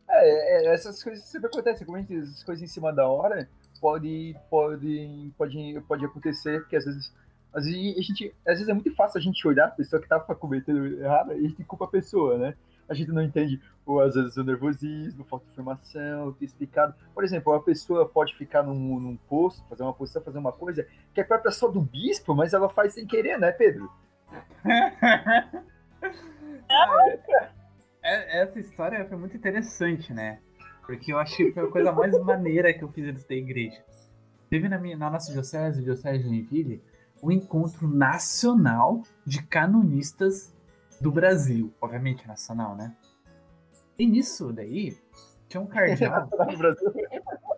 É, 0.09 0.67
é, 0.69 0.75
essas 0.75 1.03
coisas 1.03 1.25
sempre 1.25 1.49
acontecem. 1.49 1.87
Como 1.87 1.97
a 1.97 2.01
gente 2.01 2.15
diz, 2.15 2.29
essas 2.29 2.45
coisas 2.45 2.63
em 2.63 2.67
cima 2.67 2.93
da 2.93 3.07
hora 3.07 3.49
pode, 3.83 4.37
pode, 4.49 5.33
pode, 5.37 5.83
pode 5.89 6.05
acontecer, 6.05 6.61
porque 6.61 6.77
às 6.77 6.85
vezes, 6.85 7.13
às 7.53 7.65
vezes, 7.67 7.99
a 7.99 8.01
gente, 8.01 8.35
às 8.47 8.55
vezes 8.55 8.69
é 8.69 8.73
muito 8.73 8.95
fácil 8.95 9.19
a 9.19 9.21
gente 9.21 9.47
olhar 9.47 9.67
a 9.67 9.71
pessoa 9.73 10.01
que 10.01 10.09
tá 10.09 10.21
cometendo 10.21 10.87
errado 11.03 11.33
e 11.33 11.45
a 11.45 11.49
gente 11.49 11.65
culpa 11.65 11.87
a 11.87 11.89
pessoa, 11.89 12.39
né? 12.39 12.55
A 12.89 12.95
gente 12.95 13.11
não 13.11 13.23
entende, 13.23 13.61
ou 13.85 14.01
às 14.01 14.15
vezes 14.15 14.37
o 14.37 14.45
nervosismo, 14.45 15.25
falta 15.25 15.47
de 15.47 15.53
informação, 15.53 16.33
ter 16.35 16.45
explicado. 16.45 16.95
Por 17.13 17.25
exemplo, 17.25 17.53
uma 17.53 17.63
pessoa 17.63 18.09
pode 18.09 18.37
ficar 18.37 18.63
num, 18.63 19.01
num 19.01 19.17
posto, 19.17 19.67
fazer 19.69 19.83
uma 19.83 19.93
posição, 19.93 20.23
fazer 20.23 20.39
uma 20.39 20.53
coisa 20.53 20.87
que 21.13 21.21
é 21.21 21.25
própria 21.25 21.51
só 21.51 21.69
do 21.69 21.81
bispo, 21.81 22.35
mas 22.35 22.55
ela 22.55 22.69
faz 22.69 22.95
sem 22.95 23.05
querer, 23.07 23.39
né, 23.39 23.51
Pedro? 23.51 23.91
É- 28.03 28.43
Essa 28.43 28.59
história 28.59 29.05
foi 29.07 29.17
muito 29.17 29.37
interessante, 29.37 30.13
né? 30.13 30.41
Porque 30.85 31.13
eu 31.13 31.19
achei 31.19 31.47
que 31.47 31.53
foi 31.53 31.65
a 31.65 31.71
coisa 31.71 31.93
mais 31.93 32.19
maneira 32.21 32.73
que 32.73 32.83
eu 32.83 32.89
fiz 32.89 33.07
antes 33.09 33.25
da 33.25 33.35
igreja. 33.35 33.83
Teve 34.51 34.69
na, 34.69 34.79
minha, 34.79 34.97
na 34.97 35.09
nossa 35.09 35.33
diocese, 35.33 35.83
Diocese 35.83 36.19
de 36.19 36.29
Joinville, 36.29 36.83
o 37.23 37.31
encontro 37.31 37.89
nacional 37.89 39.03
de 39.25 39.43
canonistas 39.43 40.53
do 41.01 41.11
Brasil. 41.11 41.73
Obviamente 41.81 42.27
nacional, 42.27 42.77
né? 42.77 42.95
E 43.99 44.07
nisso 44.07 44.53
daí, 44.53 44.97
tinha 45.49 45.61
um 45.61 45.67
cardeal. 45.67 46.29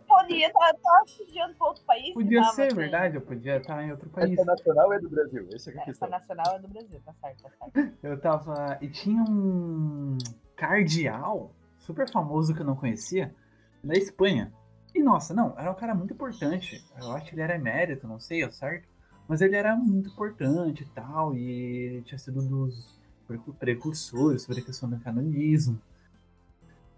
Podia 0.07 0.47
estar 0.47 0.75
tá, 0.75 1.05
viajando 1.07 1.55
para 1.55 1.67
outro 1.67 1.85
país. 1.85 2.15
Podia 2.15 2.45
ser, 2.45 2.63
aqui. 2.63 2.75
verdade, 2.75 3.17
eu 3.17 3.21
podia 3.21 3.57
estar 3.57 3.83
em 3.85 3.91
outro 3.91 4.09
país. 4.11 4.39
essa 4.39 4.45
nacional 4.45 4.93
é 4.93 4.99
do 5.01 5.09
Brasil, 5.09 5.49
essa 5.53 5.71
é 5.71 5.75
a 5.75 5.77
É, 5.77 5.81
Essa 5.81 5.85
questão. 5.85 6.09
nacional 6.09 6.57
é 6.57 6.59
do 6.61 6.69
Brasil, 6.69 7.01
tá 7.05 7.13
certo, 7.21 7.43
tá 7.43 7.51
certo. 7.73 7.97
Eu 8.03 8.21
tava. 8.21 8.79
E 8.81 8.89
tinha 8.89 9.23
um 9.23 10.17
cardeal 10.57 11.53
super 11.85 12.11
famoso 12.11 12.55
que 12.55 12.61
eu 12.61 12.67
não 12.67 12.77
conhecia, 12.77 13.35
da 13.83 13.95
Espanha. 13.95 14.53
E 14.95 15.03
nossa, 15.03 15.35
não, 15.35 15.55
era 15.59 15.71
um 15.71 15.75
cara 15.75 15.95
muito 15.95 16.15
importante. 16.15 16.83
Eu 17.01 17.13
acho 17.13 17.27
que 17.27 17.35
ele 17.35 17.43
era 17.43 17.57
emérito, 17.57 18.07
não 18.07 18.19
sei, 18.19 18.43
é 18.43 18.51
certo? 18.51 18.89
Mas 19.29 19.41
ele 19.41 19.57
era 19.57 19.75
muito 19.75 20.11
importante 20.11 20.83
e 20.83 20.87
tal, 20.87 21.37
e 21.37 22.03
tinha 22.05 22.19
sido 22.19 22.41
um 22.41 22.47
dos 22.47 22.95
precu- 23.27 23.55
precursores 23.55 24.43
sobre 24.43 24.61
a 24.63 24.65
questão 24.65 24.89
do 24.89 24.99
canonismo. 24.99 25.81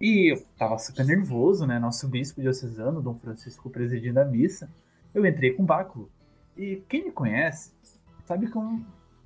E 0.01 0.33
eu 0.33 0.45
tava 0.59 0.79
super 0.79 1.07
nervoso, 1.07 1.67
né? 1.67 1.79
Nosso 1.79 2.07
bispo 2.09 2.41
diocesano, 2.41 3.01
Dom 3.01 3.15
Francisco, 3.15 3.71
presidindo 3.71 4.21
a 4.21 4.25
missa. 4.25 4.69
Eu 5.15 5.25
entrei 5.25 5.55
com 5.55 5.65
báculo. 5.65 6.11
E 6.57 6.83
quem 6.89 7.05
me 7.05 7.13
conhece 7.13 7.73
sabe 8.27 8.51
que 8.51 8.57
eu, 8.57 8.81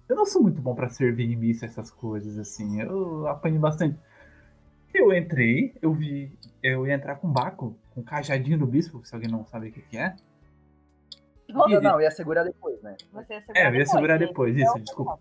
eu 0.09 0.17
não 0.17 0.27
sou 0.27 0.43
muito 0.43 0.61
bom 0.63 0.75
pra 0.75 0.89
servir 0.89 1.33
em 1.33 1.37
missa 1.37 1.67
essas 1.67 1.91
coisas, 1.91 2.39
assim. 2.39 2.81
Eu 2.81 3.27
apanhei 3.27 3.59
bastante. 3.59 3.99
Eu 4.93 5.13
entrei, 5.13 5.75
eu 5.81 5.93
vi. 5.93 6.37
Eu 6.63 6.87
ia 6.87 6.95
entrar 6.95 7.17
com 7.17 7.31
báculo, 7.31 7.79
com 7.95 8.03
cajadinho 8.03 8.59
do 8.59 8.67
bispo, 8.67 9.05
se 9.05 9.15
alguém 9.15 9.31
não 9.31 9.45
sabe 9.47 9.69
o 9.69 9.73
que, 9.73 9.81
que 9.83 9.97
é. 9.97 10.15
Não, 11.49 11.69
não, 11.81 12.01
ia 12.01 12.11
segurar 12.11 12.45
depois, 12.45 12.81
né? 12.83 12.97
Você 13.13 13.35
ia 13.35 13.41
segurar 13.41 13.61
É, 13.61 13.69
eu 13.69 13.75
ia 13.75 13.87
segurar 13.87 14.19
né? 14.19 14.27
depois, 14.27 14.57
Então, 14.57 14.75
isso, 14.75 14.85
desculpa. 14.85 15.19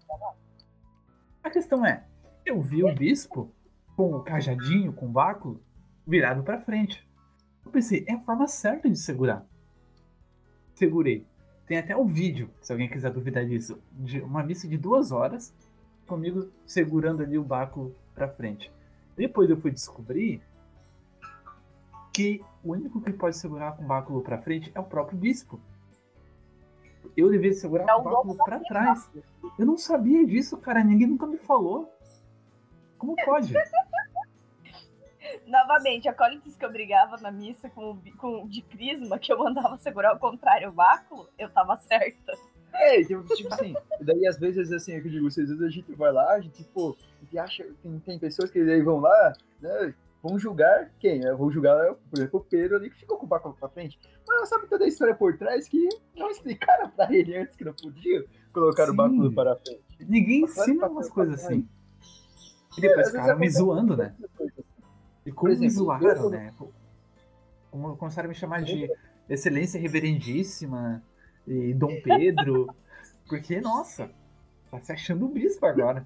A 1.43 1.49
questão 1.49 1.85
é, 1.85 2.03
eu 2.45 2.61
vi 2.61 2.83
o 2.83 2.93
bispo 2.93 3.51
com 3.95 4.13
o 4.15 4.23
cajadinho, 4.23 4.93
com 4.93 5.07
o 5.07 5.09
báculo, 5.09 5.63
virado 6.05 6.43
pra 6.43 6.59
frente. 6.59 7.07
Eu 7.65 7.71
pensei, 7.71 8.05
é 8.07 8.13
a 8.13 8.19
forma 8.19 8.47
certa 8.47 8.89
de 8.89 8.97
segurar. 8.97 9.45
Segurei. 10.75 11.25
Tem 11.65 11.77
até 11.77 11.95
o 11.95 12.05
vídeo, 12.05 12.49
se 12.61 12.71
alguém 12.71 12.89
quiser 12.89 13.11
duvidar 13.11 13.45
disso, 13.45 13.81
de 13.91 14.19
uma 14.21 14.43
missa 14.43 14.67
de 14.67 14.77
duas 14.77 15.11
horas, 15.11 15.53
comigo 16.07 16.49
segurando 16.65 17.21
ali 17.21 17.37
o 17.37 17.43
báculo 17.43 17.95
pra 18.15 18.27
frente. 18.27 18.71
Depois 19.19 19.49
eu 19.49 19.59
fui 19.59 19.69
descobrir 19.69 20.41
que 22.13 22.41
o 22.63 22.71
único 22.71 23.01
que 23.01 23.11
pode 23.11 23.35
segurar 23.35 23.75
com 23.75 23.83
o 23.83 23.85
báculo 23.85 24.21
pra 24.21 24.37
frente 24.37 24.71
é 24.73 24.79
o 24.79 24.83
próprio 24.85 25.17
bispo. 25.17 25.59
Eu 27.17 27.29
devia 27.29 27.51
segurar 27.51 27.83
É 27.83 27.87
com 27.87 27.99
o 27.99 28.03
báculo 28.03 28.37
pra 28.37 28.61
trás. 28.61 29.09
Eu 29.57 29.65
não 29.65 29.77
sabia 29.77 30.25
disso, 30.25 30.55
cara. 30.55 30.81
Ninguém 30.85 31.07
nunca 31.07 31.27
me 31.27 31.37
falou. 31.37 31.93
Como 32.97 33.13
pode? 33.25 33.53
Novamente, 35.45 36.07
a 36.07 36.13
Colitis 36.13 36.55
que 36.55 36.63
eu 36.63 36.71
brigava 36.71 37.17
na 37.17 37.29
missa 37.29 37.69
com, 37.69 37.99
com 38.17 38.47
de 38.47 38.61
crisma, 38.61 39.19
que 39.19 39.33
eu 39.33 39.37
mandava 39.37 39.77
segurar 39.79 40.15
o 40.15 40.19
contrário 40.19 40.69
o 40.69 40.71
báculo, 40.71 41.27
eu 41.37 41.49
tava 41.49 41.75
certa. 41.75 42.37
É, 42.73 43.03
tipo, 43.03 43.23
tipo 43.35 43.53
assim, 43.53 43.73
daí 44.01 44.25
às 44.27 44.37
vezes 44.37 44.71
assim, 44.71 44.93
é 44.93 44.97
eu 44.99 45.03
digo, 45.03 45.27
às 45.27 45.35
vezes 45.35 45.61
a 45.61 45.69
gente 45.69 45.91
vai 45.93 46.11
lá, 46.11 46.33
a 46.33 46.39
gente, 46.41 46.63
pô, 46.65 46.95
a 47.21 47.23
gente 47.25 47.37
acha, 47.37 47.65
tem, 47.83 47.99
tem 47.99 48.19
pessoas 48.19 48.49
que 48.49 48.59
aí 48.59 48.81
vão 48.81 48.99
lá, 48.99 49.33
né, 49.61 49.93
vão 50.23 50.37
julgar 50.39 50.91
quem? 50.99 51.19
Né? 51.19 51.33
Vão 51.33 51.51
julgar, 51.51 51.93
por 52.09 52.17
exemplo, 52.19 52.39
o 52.39 52.43
Pedro 52.43 52.77
ali 52.77 52.89
que 52.89 52.99
ficou 52.99 53.17
com 53.17 53.25
o 53.25 53.29
báculo 53.29 53.55
pra 53.59 53.69
frente. 53.69 53.99
Mas 54.27 54.37
não 54.39 54.45
sabe 54.45 54.67
toda 54.67 54.85
a 54.85 54.87
história 54.87 55.15
por 55.15 55.37
trás 55.37 55.67
que 55.67 55.89
não 56.15 56.29
explicaram 56.29 56.89
pra 56.91 57.11
ele 57.13 57.35
antes 57.37 57.55
que 57.55 57.65
não 57.65 57.73
podia 57.73 58.25
colocar 58.53 58.85
Sim. 58.85 58.91
o 58.91 58.95
báculo 58.95 59.33
para 59.33 59.55
frente. 59.57 59.81
Ninguém 60.07 60.43
ensina 60.43 60.79
pra- 60.81 60.89
umas 60.89 61.09
coisas 61.09 61.43
assim. 61.43 61.67
E 62.77 62.79
É, 62.79 62.81
depois 62.81 62.95
vezes 63.07 63.11
ficaram 63.11 63.39
me 63.39 63.49
zoando, 63.49 63.97
né? 63.97 64.13
coisa. 64.37 64.53
E 65.25 65.31
como 65.31 65.49
me 65.49 65.55
exemplo, 65.55 65.73
zoaram, 65.85 66.23
eu- 66.23 66.29
né? 66.29 66.53
Como 67.71 67.95
começaram 67.97 68.27
a 68.27 68.29
me 68.29 68.35
chamar 68.35 68.61
de 68.63 68.89
Excelência 69.29 69.79
Reverendíssima 69.79 71.03
e 71.49 71.73
Dom 71.73 71.99
Pedro. 72.01 72.73
Porque, 73.27 73.59
nossa, 73.59 74.09
tá 74.71 74.79
se 74.81 74.91
achando 74.91 75.25
um 75.25 75.29
bispo 75.31 75.65
agora. 75.65 76.05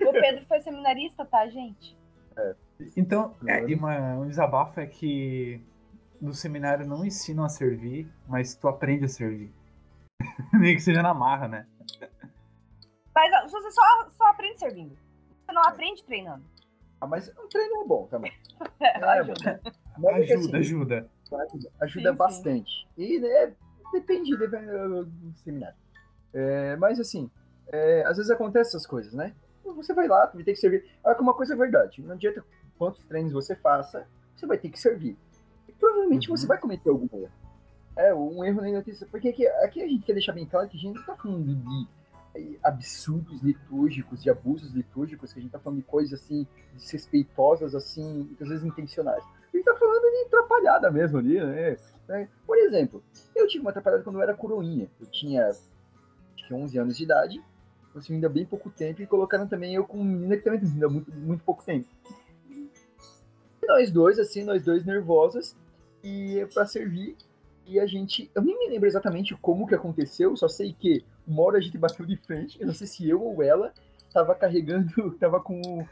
O 0.00 0.12
Pedro 0.12 0.44
foi 0.46 0.60
seminarista, 0.60 1.24
tá, 1.24 1.46
gente? 1.48 1.96
Então, 2.96 3.34
é, 3.46 3.68
e 3.68 3.74
uma- 3.74 4.14
um 4.16 4.28
desabafo 4.28 4.78
é 4.80 4.86
que 4.86 5.60
no 6.20 6.32
seminário 6.34 6.86
não 6.86 7.04
ensinam 7.04 7.44
a 7.44 7.48
servir, 7.48 8.08
mas 8.28 8.54
tu 8.54 8.68
aprende 8.68 9.04
a 9.06 9.08
servir. 9.08 9.52
Nem 10.52 10.74
que 10.76 10.80
seja 10.82 11.02
na 11.02 11.14
marra, 11.14 11.48
né? 11.48 11.66
Mas 13.14 13.50
você 13.50 13.70
só, 13.70 13.82
só 14.10 14.24
aprende 14.28 14.58
servindo. 14.58 14.96
Você 15.40 15.52
não 15.52 15.62
aprende 15.62 16.04
treinando. 16.04 16.44
Ah, 17.00 17.06
mas 17.06 17.28
um 17.38 17.48
treino 17.48 17.82
é 17.82 17.84
bom 17.86 18.06
também. 18.06 18.32
É, 18.80 18.98
É, 18.98 19.04
ajuda. 19.04 19.60
É 19.62 20.14
Ajuda, 20.14 20.34
assim, 20.34 20.56
ajuda. 20.56 21.10
ajuda, 21.30 21.70
ajuda 21.80 22.10
Sim, 22.10 22.12
sim. 22.12 22.16
bastante. 22.16 22.88
E 22.96 23.18
né, 23.18 23.52
depende 23.92 24.36
depende 24.36 24.66
do 24.66 25.32
seminário. 25.44 25.76
É, 26.32 26.76
mas 26.76 27.00
assim, 27.00 27.30
é, 27.68 28.04
às 28.06 28.16
vezes 28.16 28.30
acontece 28.30 28.70
essas 28.70 28.86
coisas, 28.86 29.12
né? 29.12 29.34
Você 29.64 29.92
vai 29.92 30.06
lá, 30.06 30.26
ter 30.28 30.44
que 30.44 30.56
servir. 30.56 30.82
Que 30.82 31.22
uma 31.22 31.34
coisa 31.34 31.54
é 31.54 31.56
verdade, 31.56 32.02
não 32.02 32.14
adianta 32.14 32.44
quantos 32.78 33.04
treinos 33.04 33.32
você 33.32 33.54
faça, 33.56 34.06
você 34.34 34.46
vai 34.46 34.58
ter 34.58 34.68
que 34.68 34.78
servir. 34.78 35.16
E 35.68 35.72
provavelmente 35.72 36.30
Uhum. 36.30 36.36
você 36.36 36.46
vai 36.46 36.58
cometer 36.58 36.88
algum 36.90 37.08
erro. 37.18 37.32
É, 37.96 38.14
um 38.14 38.44
erro 38.44 38.60
na 38.60 38.70
notícia. 38.70 39.06
Porque 39.10 39.28
aqui, 39.28 39.46
aqui 39.46 39.82
a 39.82 39.88
gente 39.88 40.04
quer 40.04 40.12
deixar 40.12 40.32
bem 40.32 40.46
claro 40.46 40.68
que 40.68 40.76
a 40.76 40.80
gente 40.80 40.94
não 40.94 41.04
tá 41.04 41.16
falando 41.16 41.54
de 41.54 41.88
eh, 42.34 42.58
absurdos 42.62 43.40
litúrgicos, 43.42 44.22
de 44.22 44.28
abusos 44.28 44.72
litúrgicos, 44.72 45.32
que 45.32 45.38
a 45.38 45.42
gente 45.42 45.50
tá 45.50 45.58
falando 45.58 45.78
de 45.78 45.84
coisas 45.84 46.20
assim, 46.20 46.46
desrespeitosas, 46.74 47.74
assim, 47.74 48.24
muitas 48.24 48.48
vezes 48.48 48.64
intencionais. 48.64 49.24
Gente 49.56 49.64
tá 49.64 49.74
falando 49.74 50.02
de 50.02 50.26
atrapalhada 50.26 50.90
mesmo 50.90 51.18
ali, 51.18 51.40
né? 51.40 51.76
né? 52.06 52.28
Por 52.46 52.58
exemplo, 52.58 53.02
eu 53.34 53.46
tive 53.46 53.62
uma 53.62 53.70
atrapalhada 53.70 54.02
quando 54.02 54.16
eu 54.16 54.22
era 54.22 54.34
coroinha. 54.34 54.88
Eu 55.00 55.06
tinha 55.06 55.48
acho 55.48 55.62
que 56.46 56.52
11 56.52 56.78
anos 56.78 56.96
de 56.96 57.04
idade, 57.04 57.42
assim, 57.94 58.14
ainda 58.14 58.28
bem 58.28 58.44
pouco 58.44 58.68
tempo, 58.68 59.00
e 59.00 59.06
colocaram 59.06 59.48
também 59.48 59.74
eu 59.74 59.84
com 59.84 60.04
menina 60.04 60.36
que 60.36 60.42
também 60.42 60.60
ainda 60.60 60.88
muito, 60.88 61.10
muito 61.10 61.42
pouco 61.42 61.64
tempo. 61.64 61.88
E 62.50 63.66
nós 63.66 63.90
dois, 63.90 64.18
assim, 64.18 64.44
nós 64.44 64.62
dois 64.62 64.84
nervosos, 64.84 65.56
e 66.04 66.46
pra 66.52 66.66
servir, 66.66 67.16
e 67.66 67.80
a 67.80 67.86
gente, 67.86 68.30
eu 68.34 68.42
nem 68.42 68.58
me 68.58 68.68
lembro 68.68 68.86
exatamente 68.86 69.34
como 69.36 69.66
que 69.66 69.74
aconteceu, 69.74 70.36
só 70.36 70.48
sei 70.48 70.74
que 70.78 71.02
uma 71.26 71.42
hora 71.42 71.56
a 71.56 71.60
gente 71.60 71.78
bateu 71.78 72.04
de 72.04 72.16
frente, 72.18 72.60
eu 72.60 72.66
não 72.66 72.74
sei 72.74 72.86
se 72.86 73.08
eu 73.08 73.22
ou 73.22 73.42
ela 73.42 73.72
tava 74.12 74.34
carregando, 74.34 75.12
tava 75.18 75.40
com, 75.40 75.84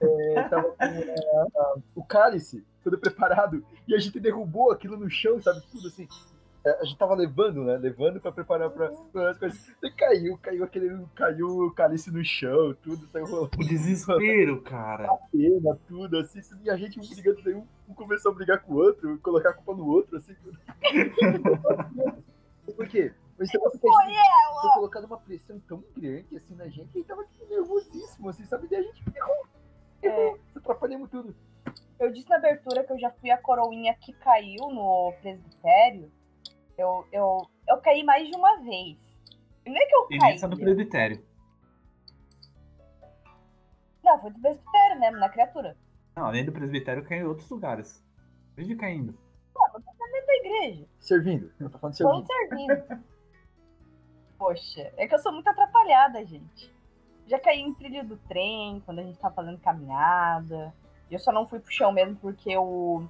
é, 0.00 0.42
tava 0.48 0.72
com 0.72 1.82
o 1.94 2.04
cálice 2.04 2.64
todo 2.82 2.98
preparado, 2.98 3.64
e 3.86 3.94
a 3.94 3.98
gente 3.98 4.18
derrubou 4.20 4.70
aquilo 4.70 4.96
no 4.96 5.10
chão, 5.10 5.40
sabe, 5.40 5.62
tudo 5.70 5.88
assim. 5.88 6.08
É, 6.64 6.80
A 6.80 6.84
gente 6.84 6.96
tava 6.96 7.14
levando, 7.14 7.64
né? 7.64 7.76
Levando 7.76 8.20
pra 8.20 8.30
preparar 8.30 8.70
pra, 8.70 8.88
pra 9.12 9.30
as 9.30 9.38
coisas. 9.38 9.68
E 9.82 9.90
caiu, 9.90 10.38
caiu 10.38 10.62
aquele. 10.62 11.04
Caiu 11.14 11.48
o 11.48 11.72
cálice 11.72 12.10
no 12.12 12.24
chão, 12.24 12.72
tudo, 12.82 13.04
saiu 13.06 13.26
rolando 13.26 13.50
O 13.56 13.64
desespero, 13.64 14.62
cara. 14.62 15.08
pena, 15.32 15.76
tudo, 15.88 16.18
assim, 16.18 16.40
e 16.62 16.70
a 16.70 16.76
gente 16.76 17.00
um 17.00 17.08
brigando, 17.08 17.42
daí 17.42 17.54
um, 17.54 17.66
um 17.88 17.94
começou 17.94 18.30
a 18.30 18.34
brigar 18.34 18.62
com 18.62 18.74
o 18.74 18.76
outro, 18.76 19.18
colocar 19.18 19.50
a 19.50 19.54
culpa 19.54 19.74
no 19.74 19.86
outro, 19.86 20.16
assim. 20.16 20.34
tudo. 20.34 20.56
Por 22.76 22.86
quê? 22.88 23.12
Mas 23.36 23.48
então, 23.48 23.70
porque 23.70 23.88
a 23.88 24.06
gente 24.06 24.60
foi 24.60 24.70
colocando 24.74 25.06
uma 25.06 25.18
pressão 25.18 25.58
tão 25.60 25.82
grande 25.96 26.36
assim 26.36 26.54
na 26.54 26.68
gente, 26.68 26.92
que 26.92 26.98
a 26.98 27.00
gente 27.00 27.08
tava 27.08 27.24
tipo, 27.24 27.48
nervosíssimo, 27.48 28.28
assim, 28.28 28.44
sabe? 28.44 28.68
Daí 28.68 28.78
a 28.78 28.82
gente 28.82 29.02
errou. 29.16 29.46
Errou. 30.00 30.38
Atrapalhamos 30.54 31.10
tudo. 31.10 31.34
Eu 32.02 32.10
disse 32.10 32.28
na 32.28 32.34
abertura 32.34 32.82
que 32.82 32.92
eu 32.92 32.98
já 32.98 33.10
fui 33.12 33.30
a 33.30 33.38
coroinha 33.38 33.94
que 33.94 34.12
caiu 34.14 34.68
no 34.70 35.12
presbitério. 35.22 36.10
Eu, 36.76 37.06
eu, 37.12 37.38
eu 37.68 37.80
caí 37.80 38.02
mais 38.02 38.28
de 38.28 38.34
uma 38.36 38.56
vez. 38.60 38.98
Não 39.64 39.76
é 39.76 39.86
que 39.86 39.94
eu 39.94 40.06
E 40.10 40.18
caí. 40.18 40.32
nessa 40.32 40.48
no 40.48 40.56
presbitério. 40.56 41.24
Não, 44.02 44.20
foi 44.20 44.32
do 44.32 44.40
presbitério 44.40 44.98
mesmo, 44.98 45.18
na 45.18 45.28
criatura. 45.28 45.76
Não, 46.16 46.26
além 46.26 46.44
do 46.44 46.50
presbitério, 46.50 47.04
caiu 47.04 47.26
em 47.26 47.28
outros 47.28 47.48
lugares. 47.48 48.04
Vive 48.56 48.74
caindo. 48.74 49.16
Da 50.26 50.34
igreja. 50.36 50.86
Servindo. 50.98 51.52
Eu 51.60 51.70
tô 51.70 51.78
falando 51.78 51.96
de 51.96 52.02
Vamos 52.02 52.26
servindo. 52.26 52.66
servindo. 52.66 53.04
Poxa, 54.38 54.92
é 54.96 55.06
que 55.06 55.14
eu 55.14 55.18
sou 55.20 55.32
muito 55.32 55.46
atrapalhada, 55.48 56.24
gente. 56.26 56.74
Já 57.28 57.38
caí 57.38 57.60
em 57.60 57.72
trilho 57.74 58.04
do 58.06 58.16
trem, 58.16 58.80
quando 58.80 58.98
a 58.98 59.02
gente 59.04 59.18
tava 59.20 59.34
fazendo 59.34 59.58
caminhada. 59.60 60.74
Eu 61.14 61.18
só 61.18 61.30
não 61.32 61.46
fui 61.46 61.60
pro 61.60 61.70
chão 61.72 61.92
mesmo 61.92 62.16
porque 62.16 62.56
o 62.56 63.04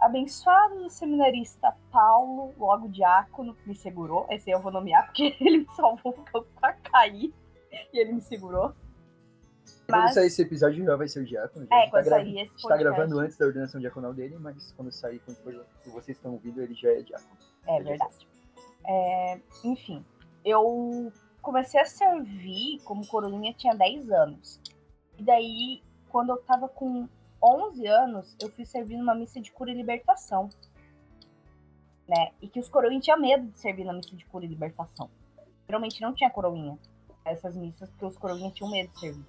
abençoado 0.00 0.88
seminarista 0.90 1.74
Paulo, 1.90 2.52
logo 2.58 2.88
diácono, 2.88 3.56
me 3.66 3.74
segurou. 3.74 4.26
Esse 4.30 4.50
eu 4.50 4.60
vou 4.60 4.72
nomear 4.72 5.06
porque 5.06 5.36
ele 5.40 5.58
me 5.58 5.66
salvou 5.76 6.12
porque 6.12 6.36
eu 6.36 6.44
pra 6.60 6.72
cair 6.74 7.32
e 7.92 7.98
ele 7.98 8.12
me 8.14 8.20
segurou. 8.20 8.72
Quando 9.86 10.00
Mas- 10.02 10.14
sair 10.14 10.26
esse 10.26 10.42
episódio 10.42 10.84
já 10.84 10.96
vai 10.96 11.06
ser 11.08 11.20
o 11.20 11.24
diácono. 11.24 11.66
já. 11.66 11.74
A 11.76 11.78
É, 11.80 11.84
tá 11.84 11.90
quando 11.90 12.04
gra- 12.04 12.16
sair 12.16 12.30
esse 12.30 12.40
A 12.40 12.42
gente 12.44 12.62
tá 12.62 12.68
podcast. 12.68 12.84
gravando 12.96 13.18
antes 13.20 13.36
da 13.38 13.46
ordenação 13.46 13.80
diaconal 13.80 14.14
dele, 14.14 14.36
mas 14.40 14.72
quando 14.72 14.90
sair, 14.92 15.20
quando 15.20 15.64
vocês 15.86 16.16
estão 16.16 16.32
ouvindo, 16.32 16.60
ele 16.62 16.74
já 16.74 16.90
é 16.90 17.02
diácono. 17.02 17.36
É 17.68 17.82
verdade. 17.82 18.26
É, 18.84 19.40
enfim, 19.64 20.04
eu 20.44 21.12
comecei 21.40 21.80
a 21.80 21.84
servir 21.84 22.80
como 22.84 23.06
coroinha 23.06 23.52
tinha 23.54 23.74
10 23.74 24.10
anos. 24.10 24.60
E 25.18 25.22
daí, 25.22 25.82
quando 26.12 26.28
eu 26.28 26.36
tava 26.42 26.68
com 26.68 27.08
11 27.42 27.86
anos, 27.86 28.36
eu 28.40 28.50
fui 28.50 28.66
servir 28.66 28.98
numa 28.98 29.14
missa 29.14 29.40
de 29.40 29.50
cura 29.50 29.70
e 29.70 29.74
libertação. 29.74 30.50
Né? 32.06 32.32
E 32.42 32.46
que 32.46 32.60
os 32.60 32.68
coroinhas 32.68 33.02
tinham 33.02 33.18
medo 33.18 33.50
de 33.50 33.58
servir 33.58 33.84
na 33.84 33.94
missa 33.94 34.14
de 34.14 34.26
cura 34.26 34.44
e 34.44 34.48
libertação. 34.48 35.08
Geralmente 35.66 36.02
não 36.02 36.14
tinha 36.14 36.28
coroinha 36.28 36.78
essas 37.24 37.56
missas, 37.56 37.88
porque 37.88 38.04
os 38.04 38.18
coroinhas 38.18 38.52
tinham 38.52 38.70
medo 38.70 38.92
de 38.92 39.00
servir. 39.00 39.24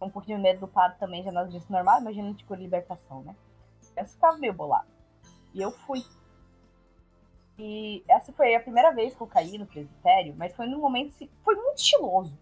Um 0.00 0.08
pouquinho 0.08 0.38
de 0.38 0.42
medo 0.42 0.60
do 0.60 0.68
padre 0.68 0.98
também, 0.98 1.22
já 1.22 1.30
nas 1.30 1.52
missas 1.52 1.68
normais, 1.68 2.00
imagina 2.00 2.32
de 2.32 2.42
cura 2.44 2.58
e 2.58 2.64
libertação, 2.64 3.22
né? 3.22 3.36
Eu 3.94 4.06
ficava 4.06 4.38
meio 4.38 4.54
bolado. 4.54 4.88
E 5.52 5.60
eu 5.60 5.70
fui. 5.70 6.02
E 7.58 8.02
essa 8.08 8.32
foi 8.32 8.54
a 8.54 8.60
primeira 8.60 8.92
vez 8.92 9.14
que 9.14 9.20
eu 9.20 9.26
caí 9.26 9.58
no 9.58 9.66
presbitério, 9.66 10.34
mas 10.38 10.56
foi 10.56 10.66
num 10.66 10.80
momento 10.80 11.10
assim, 11.10 11.28
foi 11.44 11.54
muito 11.54 11.76
estiloso. 11.76 12.32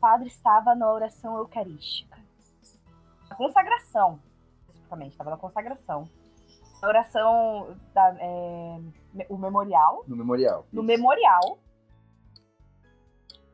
Padre 0.00 0.28
estava 0.28 0.74
na 0.74 0.90
oração 0.92 1.36
eucarística. 1.38 2.18
Na 3.28 3.36
consagração, 3.36 4.20
especificamente, 4.60 5.12
estava 5.12 5.30
na 5.30 5.36
consagração. 5.36 6.08
Na 6.80 6.88
oração 6.88 7.76
da, 7.92 8.14
é, 8.20 8.78
o 9.28 9.36
memorial, 9.36 10.04
No 10.06 10.16
memorial. 10.16 10.64
no 10.72 10.80
Isso. 10.82 10.86
memorial, 10.86 11.58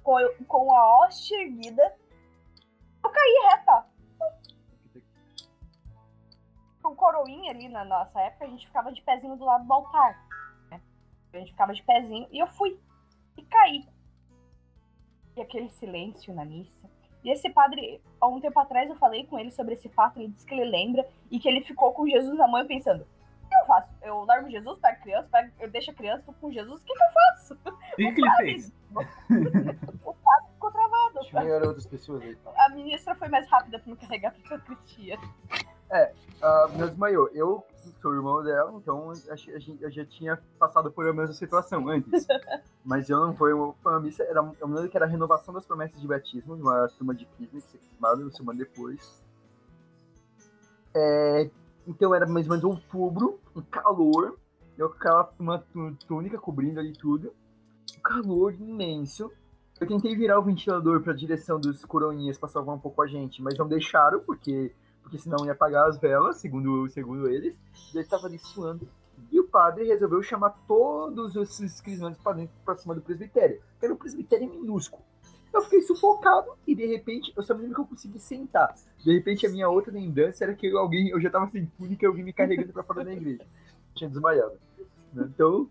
com, 0.03 0.17
com 0.47 0.75
a 0.75 0.99
hóstia 0.99 1.43
erguida, 1.43 1.97
eu 3.03 3.11
caí 3.11 3.49
reta. 3.51 3.87
O 6.85 6.95
coroinha 6.95 7.51
ali 7.51 7.69
na 7.71 7.83
nossa 7.85 8.21
época, 8.21 8.45
a 8.45 8.49
gente 8.49 8.67
ficava 8.67 8.93
de 8.93 9.01
pezinho 9.01 9.37
do 9.37 9.45
lado 9.45 9.65
do 9.67 9.73
altar. 9.73 10.23
né? 10.71 10.81
A 11.33 11.39
gente 11.39 11.53
ficava 11.53 11.73
de 11.73 11.83
pezinho 11.83 12.29
e 12.31 12.39
eu 12.39 12.47
fui. 12.47 12.79
E 13.39 13.43
caí. 13.43 13.89
E 15.37 15.41
aquele 15.43 15.69
silêncio 15.71 16.33
na 16.35 16.45
missa. 16.45 16.89
E 17.25 17.31
esse 17.31 17.49
padre, 17.51 18.01
há 18.21 18.27
um 18.29 18.41
tempo 18.41 18.59
atrás 18.61 18.89
eu 18.89 18.97
falei 18.97 19.25
com 19.27 19.39
ele 19.39 19.51
sobre 19.51 19.75
esse 19.75 19.89
fato, 19.89 20.19
ele 20.21 20.29
disse 20.29 20.47
que 20.47 20.55
ele 20.55 20.65
lembra 20.71 21.07
e 21.31 21.39
que 21.39 21.49
ele 21.49 21.63
ficou 21.63 21.93
com 21.93 22.07
Jesus 22.07 22.37
na 22.37 22.47
mão 22.47 22.67
pensando: 22.67 23.03
o 23.03 23.49
que 23.49 23.55
eu 23.55 23.67
faço? 23.67 23.89
Eu 24.03 24.25
largo 24.25 24.51
Jesus, 24.51 24.79
pego 24.79 24.95
a 24.99 25.01
criança, 25.01 25.29
pego, 25.33 25.51
eu 25.59 25.71
deixo 25.71 25.91
a 25.91 25.95
criança, 25.95 26.23
tô 26.27 26.33
com 26.35 26.53
Jesus, 26.53 26.81
o 26.81 26.85
que, 26.85 26.93
que 26.93 27.03
eu 27.03 27.09
faço? 27.13 27.59
E 27.99 28.09
o 28.11 28.15
que 28.15 28.21
ele 28.21 28.31
fez? 28.37 28.73
Ficou 30.55 30.71
travado. 30.71 31.67
Outras 31.67 31.87
pessoas 31.87 32.23
aí. 32.23 32.37
A 32.57 32.69
ministra 32.71 33.15
foi 33.15 33.29
mais 33.29 33.49
rápida 33.49 33.79
pra 33.79 33.91
me 33.91 33.97
carregar 33.99 34.33
pra 34.33 34.47
sua 34.49 34.59
Cristia. 34.61 35.19
Ah, 36.43 36.69
meu 36.75 36.89
desmaiou. 36.89 37.29
Eu 37.33 37.65
sou 38.01 38.15
irmão 38.15 38.43
dela, 38.43 38.73
então 38.75 39.11
a 39.11 39.15
gente- 39.37 39.53
a 39.55 39.59
gente- 39.59 39.83
eu 39.83 39.91
já 39.91 40.05
tinha 40.05 40.37
passado 40.59 40.91
por 40.91 41.07
a 41.07 41.13
mesma 41.13 41.35
situação 41.35 41.87
antes. 41.89 42.27
Mas 42.85 43.09
eu 43.09 43.19
não 43.19 43.35
foi 43.35 43.55
uma, 43.55 44.01
missa, 44.01 44.23
era, 44.25 44.41
eu 44.61 44.69
me 44.69 44.75
lembro 44.75 44.91
que 44.91 44.97
era 44.97 45.07
a 45.07 45.09
renovação 45.09 45.55
das 45.55 45.65
promessas 45.65 45.99
de 45.99 46.07
batismo, 46.07 46.55
uma 46.55 46.87
turma 46.89 47.15
de 47.15 47.25
crisma 47.25 47.61
que 47.61 47.67
se 47.67 47.79
queimava 47.79 48.21
uma 48.21 48.31
semana 48.31 48.59
depois. 48.59 49.25
É, 50.95 51.51
então 51.89 52.15
era 52.15 52.27
mais 52.27 52.47
ou 52.47 52.51
menos 52.51 52.65
outubro, 52.65 53.41
um 53.57 53.63
calor, 53.63 54.39
eu 54.77 54.91
com 54.91 54.97
aquela 54.97 55.33
uma 55.39 55.65
túnica 56.07 56.39
cobrindo 56.39 56.79
ali 56.79 56.93
tudo, 56.93 57.33
um 57.97 58.03
calor 58.03 58.53
imenso. 58.53 59.33
Eu 59.81 59.89
tentei 59.89 60.15
virar 60.15 60.39
o 60.39 60.43
ventilador 60.43 61.01
para 61.01 61.13
a 61.13 61.17
direção 61.17 61.59
dos 61.59 61.85
coroinhas 61.87 62.39
para 62.39 62.49
salvar 62.51 62.77
um 62.77 62.79
pouco 62.79 63.01
a 63.03 63.07
gente, 63.07 63.43
mas 63.43 63.59
não 63.59 63.67
deixaram, 63.67 64.21
porque, 64.21 64.73
porque 65.03 65.19
senão 65.19 65.45
ia 65.47 65.53
apagar 65.53 65.89
as 65.89 65.99
velas, 65.99 66.37
segundo, 66.37 66.89
segundo 66.91 67.29
eles. 67.29 67.57
E 67.93 67.97
ele 67.97 68.05
estava 68.05 68.27
ali 68.27 68.39
suando. 68.39 68.87
E 69.55 69.57
o 69.57 69.61
padre 69.61 69.85
resolveu 69.85 70.21
chamar 70.23 70.51
todos 70.67 71.37
esses 71.37 71.81
crismandos 71.81 72.19
para 72.19 72.39
dentro, 72.39 72.55
para 72.65 72.77
cima 72.77 72.95
do 72.95 73.01
presbitério. 73.01 73.61
Que 73.79 73.87
era 73.87 73.95
um 73.95 73.97
presbitério 73.97 74.51
minúsculo. 74.51 75.03
Eu 75.53 75.63
fiquei 75.63 75.81
sufocado 75.83 76.57
e 76.67 76.75
de 76.75 76.85
repente, 76.85 77.33
eu 77.37 77.43
só 77.43 77.55
me 77.55 77.61
lembro 77.61 77.77
que 77.77 77.81
eu 77.83 77.87
consegui 77.87 78.19
sentar. 78.19 78.75
De 78.99 79.15
repente, 79.15 79.47
a 79.47 79.51
minha 79.51 79.69
outra 79.69 79.93
lembrança 79.93 80.43
era 80.43 80.55
que 80.55 80.69
alguém, 80.73 81.11
eu 81.11 81.21
já 81.21 81.31
tava 81.31 81.49
sem 81.51 81.67
túnica 81.67 82.05
e 82.05 82.09
alguém 82.09 82.25
me 82.25 82.33
carregando 82.33 82.73
pra 82.73 82.83
fora 82.83 83.05
da 83.05 83.13
igreja. 83.13 83.47
Tinha 83.95 84.11
desmaiado. 84.11 84.59
Então, 85.15 85.71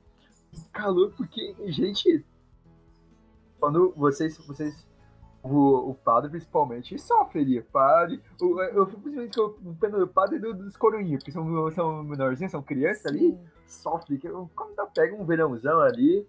calor, 0.71 1.11
porque, 1.17 1.53
gente, 1.67 2.25
quando 3.59 3.93
vocês, 3.97 4.37
vocês 4.47 4.87
o, 5.43 5.89
o 5.89 5.93
padre 5.93 6.29
principalmente 6.29 6.97
sofre 6.97 7.61
Padre, 7.63 8.21
o, 8.41 8.61
eu 8.61 8.85
fico 8.85 9.01
principalmente 9.01 9.39
o 9.41 9.75
pena 9.75 9.99
do 9.99 10.07
padre 10.07 10.39
do, 10.39 10.53
dos 10.53 10.77
coroinhos, 10.77 11.21
porque 11.21 11.33
são, 11.33 11.71
são 11.71 12.03
menorzinhos, 12.03 12.51
são 12.51 12.63
crianças 12.63 13.05
ali, 13.07 13.37
sofre. 13.67 14.19
Quando 14.19 14.75
tá, 14.75 14.85
pega 14.85 15.15
um 15.15 15.25
verãozão 15.25 15.79
ali, 15.79 16.27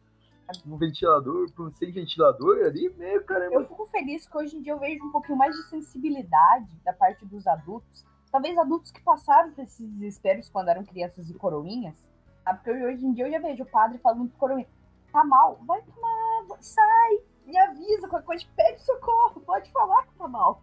um 0.66 0.76
ventilador, 0.76 1.48
sem 1.74 1.90
ventilador 1.90 2.64
ali, 2.64 2.88
meio 2.96 3.24
caramba. 3.24 3.54
Eu 3.54 3.66
fico 3.66 3.86
feliz 3.86 4.26
que 4.26 4.36
hoje 4.36 4.56
em 4.56 4.62
dia 4.62 4.72
eu 4.72 4.78
vejo 4.78 5.04
um 5.04 5.10
pouquinho 5.10 5.38
mais 5.38 5.54
de 5.54 5.68
sensibilidade 5.68 6.68
da 6.84 6.92
parte 6.92 7.24
dos 7.24 7.46
adultos. 7.46 8.04
Talvez 8.30 8.58
adultos 8.58 8.90
que 8.90 9.00
passaram 9.00 9.52
por 9.52 9.62
esses 9.62 9.88
desesperos 9.88 10.48
quando 10.48 10.68
eram 10.68 10.84
crianças 10.84 11.30
e 11.30 11.34
coroinhas. 11.34 11.96
Sabe? 12.42 12.58
Porque 12.58 12.84
hoje 12.84 13.06
em 13.06 13.12
dia 13.12 13.26
eu 13.26 13.32
já 13.32 13.38
vejo 13.38 13.62
o 13.62 13.66
padre 13.66 13.98
falando 13.98 14.28
pro 14.28 14.38
coroinha, 14.38 14.68
tá 15.12 15.24
mal, 15.24 15.58
vai 15.66 15.80
tomar 15.82 16.24
sai, 16.60 17.18
me 17.46 17.56
avisa, 17.58 18.08
qualquer 18.08 18.26
coisa, 18.26 18.44
pede 18.56 18.82
socorro, 18.82 19.40
pode 19.40 19.70
falar 19.70 20.06
que 20.06 20.14
tá 20.14 20.28
mal. 20.28 20.62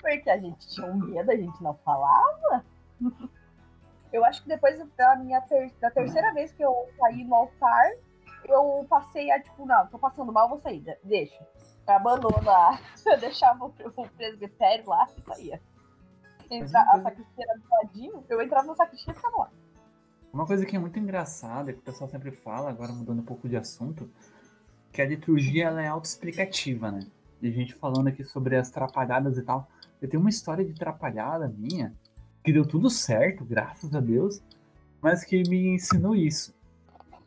Porque 0.00 0.30
a 0.30 0.38
gente 0.38 0.68
tinha 0.68 0.86
um 0.86 0.96
medo, 0.96 1.30
a 1.30 1.36
gente 1.36 1.62
não 1.62 1.74
falava. 1.84 2.64
Eu 4.12 4.24
acho 4.24 4.42
que 4.42 4.48
depois 4.48 4.78
da 4.96 5.16
minha 5.16 5.40
ter 5.42 5.72
da 5.80 5.90
terceira 5.90 6.32
vez 6.32 6.52
que 6.52 6.62
eu 6.62 6.74
saí 6.98 7.24
no 7.24 7.34
altar, 7.34 7.90
eu 8.44 8.84
passei 8.88 9.30
a, 9.30 9.40
tipo, 9.40 9.64
não, 9.64 9.86
tô 9.86 9.98
passando 9.98 10.32
mal, 10.32 10.48
vou 10.48 10.60
sair, 10.60 10.84
deixa. 11.04 11.38
Eu 11.86 11.94
abandona, 11.94 12.78
eu 13.06 13.18
deixava 13.18 13.64
o, 13.66 14.08
presbitério 14.16 14.88
lá 14.88 15.06
e 15.16 15.22
saía. 15.22 15.60
Entra, 16.50 16.80
a 16.82 17.00
sacristia 17.00 17.44
era 17.48 17.58
do 17.58 17.64
ladinho, 17.70 18.24
eu 18.28 18.42
entrava 18.42 18.66
na 18.66 18.74
sacristia 18.74 19.12
e 19.12 19.16
ficava 19.16 19.38
lá. 19.38 19.50
Uma 20.32 20.46
coisa 20.46 20.64
que 20.64 20.76
é 20.76 20.78
muito 20.78 20.98
engraçada, 20.98 21.72
que 21.72 21.78
o 21.78 21.82
pessoal 21.82 22.08
sempre 22.08 22.30
fala, 22.30 22.70
agora 22.70 22.92
mudando 22.92 23.20
um 23.20 23.24
pouco 23.24 23.48
de 23.48 23.56
assunto, 23.56 24.10
que 24.92 25.00
a 25.00 25.06
liturgia 25.06 25.66
ela 25.66 25.82
é 25.82 25.88
autoexplicativa, 25.88 26.90
né? 26.90 27.00
E 27.40 27.48
a 27.48 27.50
gente 27.50 27.74
falando 27.74 28.08
aqui 28.08 28.24
sobre 28.24 28.56
as 28.56 28.70
trapalhadas 28.70 29.38
e 29.38 29.42
tal. 29.42 29.68
Eu 30.00 30.08
tenho 30.08 30.20
uma 30.20 30.30
história 30.30 30.64
de 30.64 30.74
trapalhada 30.74 31.48
minha, 31.48 31.94
que 32.42 32.52
deu 32.52 32.66
tudo 32.66 32.88
certo, 32.88 33.44
graças 33.44 33.94
a 33.94 34.00
Deus, 34.00 34.42
mas 35.00 35.24
que 35.24 35.42
me 35.48 35.74
ensinou 35.74 36.14
isso. 36.14 36.54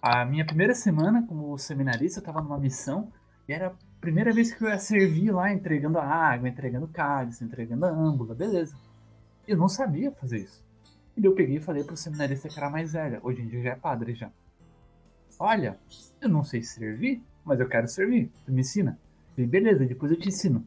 A 0.02 0.26
minha 0.26 0.46
primeira 0.46 0.74
semana 0.74 1.26
como 1.28 1.58
seminarista, 1.58 2.20
eu 2.20 2.22
estava 2.22 2.42
numa 2.42 2.58
missão 2.58 3.12
e 3.48 3.54
era 3.54 3.68
a 3.68 3.74
primeira 4.02 4.34
vez 4.34 4.54
que 4.54 4.64
eu 4.64 4.70
ia 4.70 4.78
servir 4.78 5.32
lá, 5.32 5.52
entregando 5.52 5.98
a 5.98 6.06
água, 6.06 6.50
entregando 6.50 6.88
cálice, 6.88 7.44
entregando 7.44 7.86
a 7.86 7.90
âmbula, 7.90 8.36
beleza. 8.36 8.76
Eu 9.48 9.58
não 9.58 9.68
sabia 9.68 10.12
fazer 10.12 10.40
isso. 10.40 10.64
E 11.16 11.24
eu 11.24 11.34
peguei 11.36 11.58
e 11.58 11.62
falei 11.62 11.84
pro 11.84 11.96
seminarista 11.96 12.50
que 12.50 12.58
era 12.58 12.70
mais 12.70 12.94
velha, 12.94 13.20
hoje 13.24 13.42
em 13.42 13.48
dia 13.48 13.62
já 13.62 13.70
é 13.72 13.76
padre 13.76 14.14
já. 14.14 14.32
Olha, 15.40 15.80
eu 16.20 16.30
não 16.30 16.44
sei 16.44 16.64
servir, 16.64 17.22
mas 17.46 17.60
eu 17.60 17.68
quero 17.68 17.88
servir, 17.88 18.32
tu 18.46 18.52
me 18.52 18.62
ensina. 18.62 19.00
E 19.38 19.46
beleza, 19.46 19.86
depois 19.86 20.12
eu 20.12 20.20
te 20.20 20.30
ensino. 20.30 20.66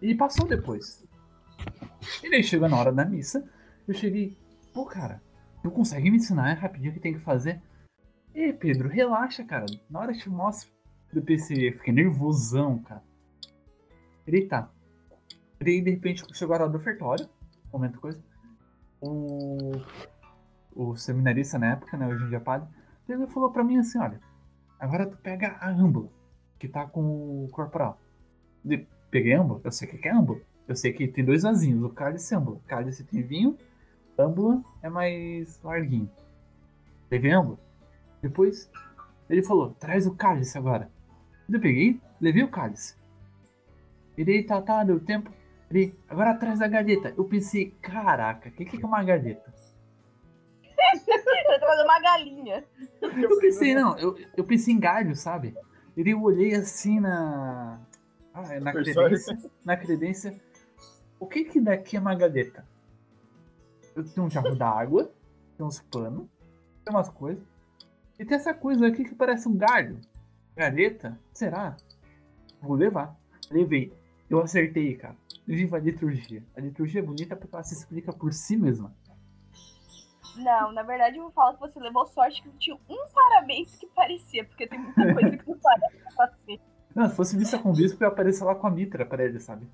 E 0.00 0.14
passou 0.14 0.46
depois. 0.46 1.04
E 2.22 2.30
daí 2.30 2.42
chegou 2.42 2.68
na 2.68 2.76
hora 2.76 2.92
da 2.92 3.04
missa, 3.04 3.48
eu 3.86 3.94
cheguei, 3.94 4.36
pô 4.72 4.84
cara, 4.84 5.22
tu 5.62 5.70
consegue 5.70 6.10
me 6.10 6.16
ensinar 6.16 6.50
é 6.50 6.54
rapidinho 6.54 6.90
o 6.90 6.94
que 6.94 7.00
tem 7.00 7.14
que 7.14 7.20
fazer? 7.20 7.60
E 8.34 8.52
Pedro, 8.52 8.88
relaxa, 8.88 9.44
cara. 9.44 9.66
Na 9.90 10.00
hora 10.00 10.12
eu 10.12 10.18
te 10.18 10.28
mostro. 10.30 10.70
Do 11.12 11.20
PC, 11.20 11.68
eu 11.68 11.72
fiquei 11.74 11.92
nervosão, 11.92 12.78
cara. 12.78 13.02
Eita. 14.26 14.70
E 15.60 15.64
daí, 15.64 15.80
de 15.82 15.90
repente, 15.90 16.24
chegou 16.32 16.56
a 16.56 16.60
hora 16.60 16.68
do 16.68 16.78
ofertório. 16.78 17.28
Momento 17.70 18.00
coisa. 18.00 18.18
O, 19.00 19.72
o 20.74 20.96
seminarista 20.96 21.58
na 21.58 21.72
época, 21.72 21.96
né, 21.96 22.06
hoje 22.06 22.24
em 22.24 22.28
dia 22.28 22.40
padre, 22.40 22.68
ele 23.08 23.26
falou 23.26 23.50
pra 23.50 23.64
mim 23.64 23.78
assim, 23.78 23.98
olha, 23.98 24.20
agora 24.78 25.06
tu 25.06 25.16
pega 25.18 25.56
a 25.60 25.68
âmbula, 25.68 26.08
que 26.58 26.68
tá 26.68 26.86
com 26.86 27.44
o 27.44 27.48
corporal. 27.50 28.00
De, 28.64 28.86
peguei 29.10 29.34
a 29.34 29.40
âmbula, 29.40 29.60
eu 29.64 29.72
sei 29.72 29.88
o 29.88 29.98
que 29.98 30.08
é 30.08 30.12
âmbula. 30.12 30.40
Eu 30.72 30.76
sei 30.76 30.90
que 30.90 31.06
tem 31.06 31.22
dois 31.22 31.42
vasinhos, 31.42 31.84
o 31.84 31.90
cálice 31.90 32.32
e 32.32 32.36
âmbula. 32.38 32.58
Cálice 32.66 33.04
tem 33.04 33.20
vinho, 33.20 33.58
âmbula 34.18 34.58
é 34.82 34.88
mais 34.88 35.60
larguinho. 35.62 36.10
Teve 37.10 37.30
âmbula? 37.30 37.58
Depois, 38.22 38.70
ele 39.28 39.42
falou: 39.42 39.76
traz 39.78 40.06
o 40.06 40.14
cálice 40.14 40.56
agora. 40.56 40.90
Eu 41.46 41.60
peguei, 41.60 42.00
levei 42.18 42.42
o 42.42 42.48
cálice. 42.48 42.96
Ele, 44.16 44.42
tá, 44.44 44.62
tá, 44.62 44.82
deu 44.82 44.98
tempo. 44.98 45.30
Ele, 45.70 45.94
agora 46.08 46.34
traz 46.38 46.62
a 46.62 46.68
galheta. 46.68 47.12
Eu 47.18 47.24
pensei, 47.24 47.74
caraca, 47.82 48.48
o 48.48 48.52
que, 48.52 48.64
que 48.64 48.82
é 48.82 48.86
uma 48.86 49.04
galheta? 49.04 49.52
eu 51.06 51.60
trazer 51.60 51.82
uma 51.82 52.00
galinha. 52.00 52.64
Eu 53.02 53.38
pensei, 53.38 53.74
não, 53.74 53.98
eu, 53.98 54.16
eu 54.34 54.44
pensei 54.44 54.72
em 54.72 54.80
galho, 54.80 55.14
sabe? 55.14 55.54
Ele 55.94 56.12
eu 56.12 56.22
olhei 56.22 56.54
assim 56.54 56.98
na. 56.98 57.78
Ah, 58.32 58.58
na 58.58 58.72
credência. 58.72 59.38
Na 59.62 59.76
credência. 59.76 60.40
O 61.22 61.26
que 61.28 61.44
que 61.44 61.60
daqui 61.60 61.96
é 61.96 62.00
uma 62.00 62.16
galheta? 62.16 62.66
Eu 63.94 64.04
tenho 64.04 64.26
um 64.26 64.28
jarro 64.28 64.56
d'água, 64.56 65.08
tem 65.56 65.64
uns 65.64 65.80
panos, 65.80 66.26
tem 66.84 66.92
umas 66.92 67.08
coisas. 67.10 67.44
E 68.18 68.24
tem 68.24 68.36
essa 68.36 68.52
coisa 68.52 68.88
aqui 68.88 69.04
que 69.04 69.14
parece 69.14 69.46
um 69.46 69.56
galho. 69.56 70.00
Galeta? 70.56 71.16
Será? 71.32 71.76
Vou 72.60 72.74
levar. 72.74 73.16
Levei. 73.52 73.96
Eu 74.28 74.40
acertei, 74.40 74.96
cara. 74.96 75.14
Viva 75.46 75.76
a 75.76 75.80
liturgia. 75.80 76.42
A 76.56 76.60
liturgia 76.60 77.00
é 77.00 77.04
bonita 77.04 77.36
porque 77.36 77.54
ela 77.54 77.62
se 77.62 77.74
explica 77.74 78.12
por 78.12 78.32
si 78.32 78.56
mesma. 78.56 78.92
Não, 80.34 80.72
na 80.72 80.82
verdade 80.82 81.18
eu 81.18 81.22
vou 81.22 81.30
falar 81.30 81.54
que 81.54 81.60
você 81.60 81.78
levou 81.78 82.04
sorte 82.08 82.42
que 82.42 82.50
tinha 82.58 82.74
um 82.74 83.06
paramento 83.14 83.78
que 83.78 83.86
parecia, 83.94 84.44
porque 84.44 84.66
tem 84.66 84.80
muita 84.80 85.14
coisa 85.14 85.36
que 85.36 85.48
não 85.48 85.56
parece 85.56 85.96
assim. 86.18 86.60
Não, 86.96 87.08
se 87.08 87.14
fosse 87.14 87.36
missa 87.36 87.60
com 87.60 87.72
bispo, 87.72 88.02
eu 88.02 88.08
ia 88.08 88.12
aparecer 88.12 88.42
lá 88.42 88.56
com 88.56 88.66
a 88.66 88.70
mitra 88.72 89.06
pra 89.06 89.22
ele, 89.22 89.38
sabe? 89.38 89.68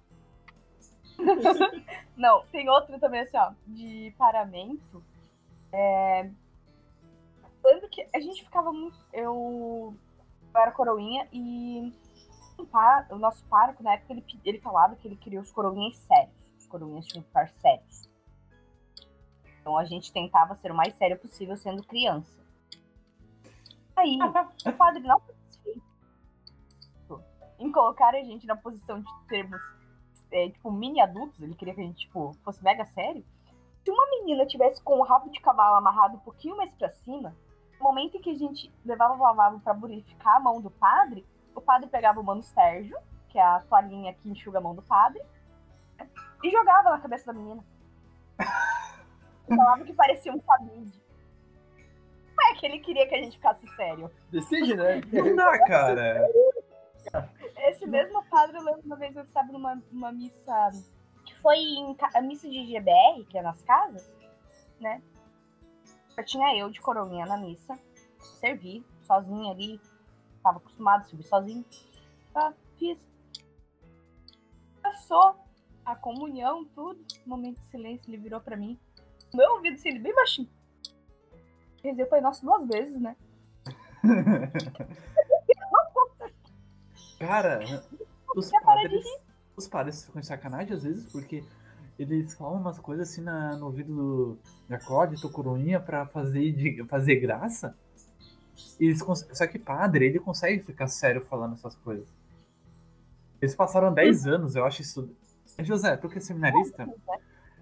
Não, 2.17 2.45
tem 2.47 2.69
outro 2.69 2.99
também 2.99 3.21
assim, 3.21 3.37
ó, 3.37 3.53
de 3.67 4.15
paramento. 4.17 5.03
É, 5.73 6.31
lembro 7.65 7.89
que 7.89 8.07
a 8.15 8.21
gente 8.21 8.45
ficava 8.45 8.73
muito. 8.73 8.99
Eu, 9.13 9.95
eu 10.55 10.61
era 10.61 10.73
coroinha 10.73 11.29
e 11.33 11.93
o 13.11 13.17
nosso 13.17 13.45
pároco, 13.45 13.83
na 13.83 13.95
época, 13.95 14.13
ele, 14.13 14.25
ele 14.45 14.61
falava 14.61 14.97
que 14.97 15.07
ele 15.07 15.17
queria 15.17 15.41
os 15.41 15.53
coroinhas 15.53 15.97
sérios. 15.97 16.35
Os 16.59 16.67
coroinhas 16.67 17.07
tinham 17.07 17.23
que 17.23 17.29
ficar 17.29 17.49
sérios. 17.51 18.09
Então 19.61 19.77
a 19.77 19.85
gente 19.85 20.13
tentava 20.13 20.57
ser 20.57 20.73
o 20.73 20.75
mais 20.75 20.95
sério 20.95 21.19
possível 21.19 21.57
sendo 21.57 21.83
criança. 21.85 22.39
Aí, 23.97 24.19
o 24.67 24.73
padre 24.73 25.03
não 25.03 25.21
em 27.59 27.73
colocar 27.73 28.15
a 28.15 28.23
gente 28.23 28.47
na 28.47 28.57
posição 28.57 29.01
de 29.01 29.11
termos, 29.27 29.61
é, 30.31 30.51
tipo, 30.51 30.71
mini 30.71 31.01
adultos, 31.01 31.41
ele 31.41 31.55
queria 31.55 31.75
que 31.75 31.81
a 31.81 31.85
gente, 31.85 32.07
tipo, 32.07 32.37
fosse 32.45 32.63
mega 32.63 32.85
sério. 32.87 33.25
Se 33.85 33.91
uma 33.91 34.07
menina 34.11 34.47
tivesse 34.47 34.83
com 34.83 34.99
o 34.99 35.03
rabo 35.03 35.31
de 35.31 35.41
cavalo 35.41 35.77
amarrado 35.77 36.17
um 36.17 36.21
pouquinho 36.21 36.57
mais 36.57 36.75
para 36.75 36.91
cima, 36.91 37.35
no 37.79 37.85
momento 37.85 38.17
em 38.17 38.21
que 38.21 38.31
a 38.31 38.37
gente 38.37 38.73
levava 38.85 39.15
o 39.15 39.23
lavabo 39.23 39.61
para 39.61 39.75
purificar 39.75 40.37
a 40.37 40.41
mão 40.41 40.61
do 40.61 40.71
padre, 40.71 41.25
o 41.55 41.61
padre 41.61 41.89
pegava 41.89 42.21
o 42.21 42.25
mano 42.25 42.43
Sérgio, 42.43 42.97
que 43.29 43.39
é 43.39 43.43
a 43.43 43.61
toalhinha 43.61 44.15
que 44.15 44.29
enxuga 44.29 44.59
a 44.59 44.61
mão 44.61 44.75
do 44.75 44.83
padre, 44.83 45.23
e 46.43 46.51
jogava 46.51 46.91
na 46.91 47.01
cabeça 47.01 47.33
da 47.33 47.39
menina. 47.39 47.65
falava 49.49 49.85
que 49.85 49.93
parecia 49.93 50.33
um 50.33 50.39
cabide. 50.39 51.03
Não 52.37 52.51
é 52.51 52.55
que 52.55 52.67
ele 52.67 52.79
queria 52.79 53.09
que 53.09 53.15
a 53.15 53.23
gente 53.23 53.37
ficasse 53.37 53.67
sério. 53.75 54.11
Decide, 54.31 54.77
né? 54.77 55.01
Não 55.13 55.35
dá, 55.35 55.59
cara. 55.67 56.29
Esse 57.67 57.87
mesmo 57.87 58.25
padre, 58.27 58.57
eu 58.57 58.63
lembro 58.63 58.83
uma 58.85 58.97
vez 58.97 59.15
eu 59.17 59.25
estava 59.25 59.53
numa, 59.53 59.75
numa 59.91 60.13
missa 60.13 60.71
que 61.27 61.35
foi 61.41 61.57
em, 61.57 61.97
a 62.15 62.21
missa 62.23 62.49
de 62.49 62.67
GBR, 62.67 63.25
que 63.29 63.39
é 63.39 63.43
nas 63.43 63.61
casas, 63.63 64.11
né? 64.81 65.03
Só 66.15 66.23
tinha 66.23 66.57
eu 66.57 66.71
de 66.71 66.81
coroinha 66.81 67.27
na 67.27 67.37
missa. 67.37 67.79
Servi, 68.19 68.85
sozinha 69.03 69.53
ali. 69.53 69.81
Tava 70.43 70.59
acostumado 70.59 71.03
a 71.03 71.05
servir 71.05 71.25
sozinho. 71.25 71.65
Tá, 72.33 72.53
fiz. 72.77 72.99
Passou. 74.83 75.37
a 75.85 75.95
comunhão, 75.95 76.65
tudo. 76.75 77.05
Momento 77.27 77.61
de 77.61 77.67
silêncio, 77.67 78.11
ele 78.11 78.23
virou 78.23 78.41
pra 78.41 78.57
mim. 78.57 78.79
Meu 79.33 79.53
ouvido, 79.53 79.75
assim, 79.75 79.91
ele 79.91 79.99
bem 79.99 80.15
baixinho. 80.15 80.49
Rezei 81.83 82.05
o 82.05 82.09
Pai 82.09 82.21
Nosso 82.21 82.45
duas 82.45 82.67
vezes, 82.67 83.01
né? 83.01 83.17
Cara, 87.19 87.61
os 88.37 88.51
padres, 88.51 89.07
os 89.57 89.69
padres 89.69 90.05
ficam 90.05 90.21
de 90.21 90.27
sacanagem 90.27 90.75
às 90.75 90.83
vezes, 90.83 91.11
porque 91.11 91.43
eles 91.99 92.35
falam 92.35 92.61
umas 92.61 92.79
coisas 92.79 93.09
assim 93.09 93.21
na, 93.21 93.57
no 93.57 93.67
ouvido 93.67 93.95
do 93.95 94.39
Jacó, 94.69 95.05
de 95.05 95.21
Tocoroinha, 95.21 95.81
pra 95.81 96.07
fazer, 96.07 96.53
de, 96.53 96.85
fazer 96.85 97.17
graça. 97.17 97.77
Eles, 98.79 99.01
só 99.33 99.47
que 99.47 99.59
padre, 99.59 100.07
ele 100.07 100.21
consegue 100.21 100.63
ficar 100.63 100.87
sério 100.87 101.25
falando 101.25 101.55
essas 101.55 101.75
coisas. 101.77 102.07
Eles 103.41 103.55
passaram 103.55 103.93
10 103.93 104.27
anos, 104.27 104.57
eu 104.57 104.65
acho 104.65 104.83
isso. 104.83 105.11
José, 105.61 105.97
tu 105.97 106.09
que 106.09 106.19
é 106.19 106.21
seminarista, 106.21 106.87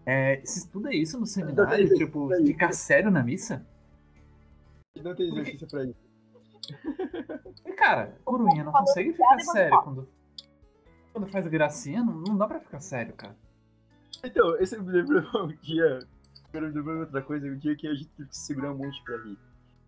é, 0.04 0.40
se 0.44 0.60
estuda 0.60 0.94
isso 0.94 1.18
no 1.18 1.26
seminário, 1.26 1.88
tipo, 1.94 2.28
ficar 2.44 2.72
sério 2.72 3.10
na 3.10 3.22
missa? 3.22 3.66
Não 5.02 5.14
tem 5.14 5.28
exercício 5.28 5.66
pra 5.66 5.84
isso. 5.84 6.05
E, 7.64 7.72
cara, 7.72 8.16
Coruinha 8.24 8.64
não 8.64 8.72
consegue 8.72 9.12
ficar 9.12 9.38
sério 9.40 9.83
quando, 9.83 10.09
quando 11.12 11.26
faz 11.26 11.46
gracinha, 11.46 12.02
não, 12.02 12.14
não 12.14 12.37
dá 12.37 12.46
pra 12.46 12.61
ficar 12.61 12.81
sério, 12.81 13.14
cara. 13.14 13.37
Então, 14.24 14.57
esse 14.59 14.79
me 14.79 14.90
lembrou 14.90 15.22
um 15.44 15.48
dia. 15.48 16.00
Agora 16.48 16.68
me 16.68 16.74
lembrou 16.74 17.00
outra 17.00 17.22
coisa, 17.22 17.46
um 17.46 17.59
dia 17.59 17.76
que 17.76 17.87
a 17.87 17.94
gente 17.94 18.09
teve 18.09 18.29
que 18.29 18.37
se 18.37 18.46
segurar 18.46 18.72
um 18.72 18.79
monte 18.79 19.02
pra 19.02 19.16
rir. 19.18 19.38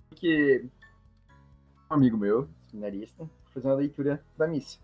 Porque 0.09 0.69
um 1.91 1.95
amigo 1.95 2.17
meu, 2.17 2.49
seminarista, 2.69 3.29
fazer 3.53 3.69
uma 3.69 3.75
leitura 3.75 4.23
da 4.37 4.47
missa. 4.47 4.79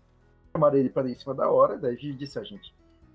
Chamaram 0.51 0.77
ele 0.77 0.89
pra 0.89 1.03
ler 1.03 1.11
em 1.11 1.15
cima 1.15 1.33
da 1.33 1.49
hora, 1.49 1.77
daí 1.77 1.93
a 1.93 1.97
gente 1.97 2.17
disse, 2.17 2.39
ó, 2.39 2.43
gente, 2.43 2.73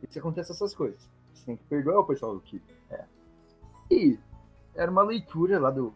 se 0.09 0.19
acontece 0.19 0.53
essas 0.53 0.75
coisas. 0.75 1.09
Você 1.35 1.47
tem 1.47 1.57
que 1.57 1.65
perdoar 1.65 2.01
o 2.01 2.05
pessoal 2.05 2.35
do 2.35 2.41
que. 2.41 2.63
É. 2.91 3.05
E 3.91 4.19
era 4.75 4.91
uma 4.91 5.03
leitura 5.03 5.59
lá 5.59 5.71
do 5.71 5.93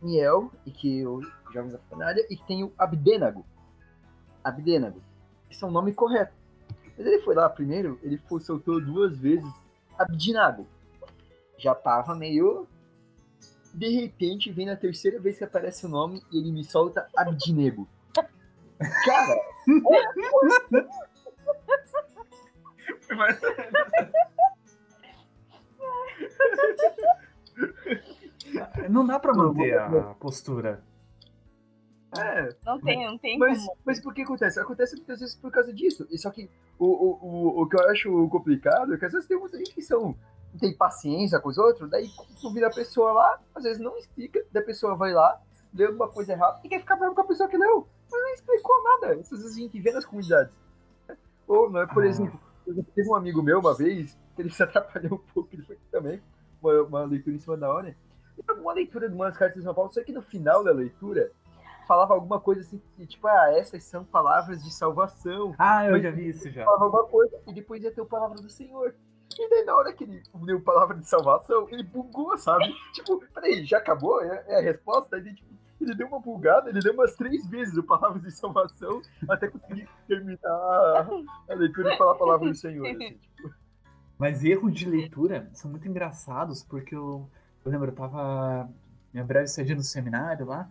Niel, 0.00 0.50
e 0.64 0.70
que 0.70 1.04
o 1.06 1.20
Jovens 1.52 1.72
da 1.72 1.78
Fanária, 1.78 2.26
e 2.30 2.36
tem 2.36 2.64
o 2.64 2.72
Abdênago. 2.78 3.44
Abdênago. 4.42 5.00
Esse 5.50 5.64
é 5.64 5.66
o 5.66 5.70
nome 5.70 5.92
correto. 5.92 6.32
Mas 6.96 7.06
ele 7.06 7.20
foi 7.22 7.34
lá 7.34 7.48
primeiro, 7.48 7.98
ele 8.02 8.18
foi, 8.28 8.40
soltou 8.40 8.80
duas 8.80 9.16
vezes 9.16 9.48
Abdinago. 9.98 10.66
Já 11.56 11.74
tava 11.74 12.14
meio. 12.14 12.66
De 13.74 13.88
repente, 13.88 14.50
vem 14.50 14.66
na 14.66 14.76
terceira 14.76 15.20
vez 15.20 15.38
que 15.38 15.44
aparece 15.44 15.86
o 15.86 15.88
nome 15.88 16.22
e 16.32 16.38
ele 16.38 16.52
me 16.52 16.64
solta 16.64 17.08
Abdinego. 17.16 17.88
Cara, 19.04 19.36
Não 28.88 29.06
dá 29.06 29.18
pra 29.18 29.34
manter 29.34 29.78
a 29.78 30.14
postura. 30.14 30.82
É. 32.20 32.48
Não 32.64 32.80
tem, 32.80 33.06
não 33.06 33.18
tem 33.18 33.38
Mas, 33.38 33.64
como. 33.64 33.78
mas 33.84 34.00
por 34.00 34.14
que 34.14 34.22
acontece? 34.22 34.58
Acontece 34.60 34.96
muitas 34.96 35.20
vezes 35.20 35.34
por 35.34 35.50
causa 35.50 35.72
disso. 35.72 36.06
E 36.10 36.18
só 36.18 36.30
que 36.30 36.50
o, 36.78 36.86
o, 36.86 37.18
o, 37.22 37.62
o 37.62 37.68
que 37.68 37.76
eu 37.76 37.90
acho 37.90 38.28
complicado 38.28 38.94
é 38.94 38.98
que 38.98 39.04
às 39.04 39.12
vezes 39.12 39.26
tem 39.28 39.38
muita 39.38 39.58
gente 39.58 39.74
que 39.74 39.82
são, 39.82 40.14
tem 40.60 40.74
paciência 40.76 41.40
com 41.40 41.48
os 41.48 41.58
outros, 41.58 41.88
daí 41.90 42.08
tu 42.40 42.52
vira 42.52 42.68
a 42.68 42.74
pessoa 42.74 43.12
lá, 43.12 43.40
às 43.54 43.62
vezes 43.64 43.80
não 43.80 43.96
explica, 43.96 44.44
daí 44.52 44.62
a 44.62 44.66
pessoa 44.66 44.94
vai 44.96 45.12
lá, 45.12 45.40
lê 45.74 45.86
alguma 45.86 46.08
coisa 46.08 46.32
errada 46.32 46.60
e 46.64 46.68
quer 46.68 46.80
ficar 46.80 46.96
bravo 46.96 47.14
com 47.14 47.20
a 47.20 47.26
pessoa 47.26 47.48
que 47.48 47.56
leu. 47.56 47.86
Mas 48.10 48.20
não 48.22 48.34
explicou 48.34 48.82
nada. 48.84 49.14
Essas 49.20 49.40
vezes 49.42 49.56
a 49.56 49.60
gente 49.60 49.80
vê 49.80 49.92
nas 49.92 50.04
comunidades. 50.06 50.52
Ou, 51.46 51.70
não 51.70 51.80
é, 51.80 51.86
por 51.86 52.02
Ah. 52.02 52.06
exemplo, 52.06 52.38
teve 52.94 53.08
um 53.08 53.14
amigo 53.16 53.42
meu 53.42 53.58
uma 53.60 53.74
vez, 53.74 54.16
que 54.34 54.42
ele 54.42 54.50
se 54.52 54.62
atrapalhou 54.62 55.14
um 55.14 55.32
pouco, 55.32 55.48
ele 55.52 55.62
foi 55.62 55.78
também, 55.90 56.20
uma, 56.62 56.82
uma 56.82 57.04
leitura 57.04 57.36
em 57.36 57.38
cima 57.38 57.56
da 57.56 57.72
hora. 57.72 57.94
Uma 58.60 58.72
leitura 58.72 59.08
de 59.08 59.14
umas 59.16 59.36
cartas 59.36 59.58
de 59.58 59.64
São 59.64 59.74
Paulo, 59.74 59.92
só 59.92 60.02
que 60.04 60.12
no 60.12 60.22
final 60.22 60.62
da 60.62 60.70
leitura 60.70 61.32
falava 61.88 62.12
alguma 62.14 62.38
coisa 62.38 62.60
assim, 62.60 62.80
tipo, 63.06 63.26
ah, 63.26 63.50
essas 63.52 63.82
são 63.82 64.04
palavras 64.04 64.62
de 64.62 64.70
salvação. 64.70 65.54
Ah, 65.58 65.86
eu 65.86 65.92
Mas- 65.92 66.02
já 66.02 66.10
vi 66.10 66.28
isso 66.28 66.50
já. 66.50 66.64
Falava 66.64 66.84
alguma 66.84 67.06
coisa 67.06 67.40
e 67.46 67.52
depois 67.54 67.82
ia 67.82 67.90
ter 67.90 68.02
o 68.02 68.06
palavra 68.06 68.36
do 68.36 68.50
Senhor. 68.50 68.94
E 69.38 69.50
daí 69.50 69.64
na 69.64 69.74
hora 69.74 69.92
que 69.92 70.04
ele 70.04 70.22
deu 70.44 70.60
palavra 70.60 70.96
de 70.96 71.08
salvação, 71.08 71.66
ele 71.70 71.82
bugou, 71.82 72.36
sabe? 72.36 72.64
tipo, 72.92 73.18
peraí, 73.34 73.64
já 73.64 73.78
acabou? 73.78 74.20
É, 74.22 74.44
é 74.48 74.58
a 74.58 74.62
resposta? 74.62 75.16
Aí, 75.16 75.34
tipo, 75.34 75.48
ele 75.80 75.94
deu 75.94 76.08
uma 76.08 76.20
bugada, 76.20 76.68
ele 76.68 76.80
deu 76.80 76.92
umas 76.92 77.14
três 77.14 77.46
vezes 77.46 77.76
o 77.76 77.82
palavra 77.82 78.18
de 78.20 78.30
salvação 78.32 79.00
até 79.28 79.48
conseguir 79.48 79.88
terminar 80.06 80.38
a, 80.44 81.06
a 81.50 81.54
leitura 81.54 81.94
e 81.94 81.96
falar 81.98 82.12
a 82.12 82.16
palavra 82.16 82.48
do 82.48 82.54
Senhor. 82.54 82.86
assim, 82.86 83.14
tipo. 83.34 83.50
Mas 84.18 84.44
erros 84.44 84.74
de 84.74 84.88
leitura 84.88 85.48
são 85.52 85.70
muito 85.70 85.86
engraçados, 85.88 86.64
porque 86.64 86.94
eu, 86.94 87.30
eu 87.64 87.70
lembro, 87.70 87.90
eu 87.90 87.94
tava 87.94 88.68
minha 89.14 89.24
breve 89.24 89.46
saída 89.46 89.74
no 89.76 89.82
seminário 89.82 90.44
lá, 90.44 90.68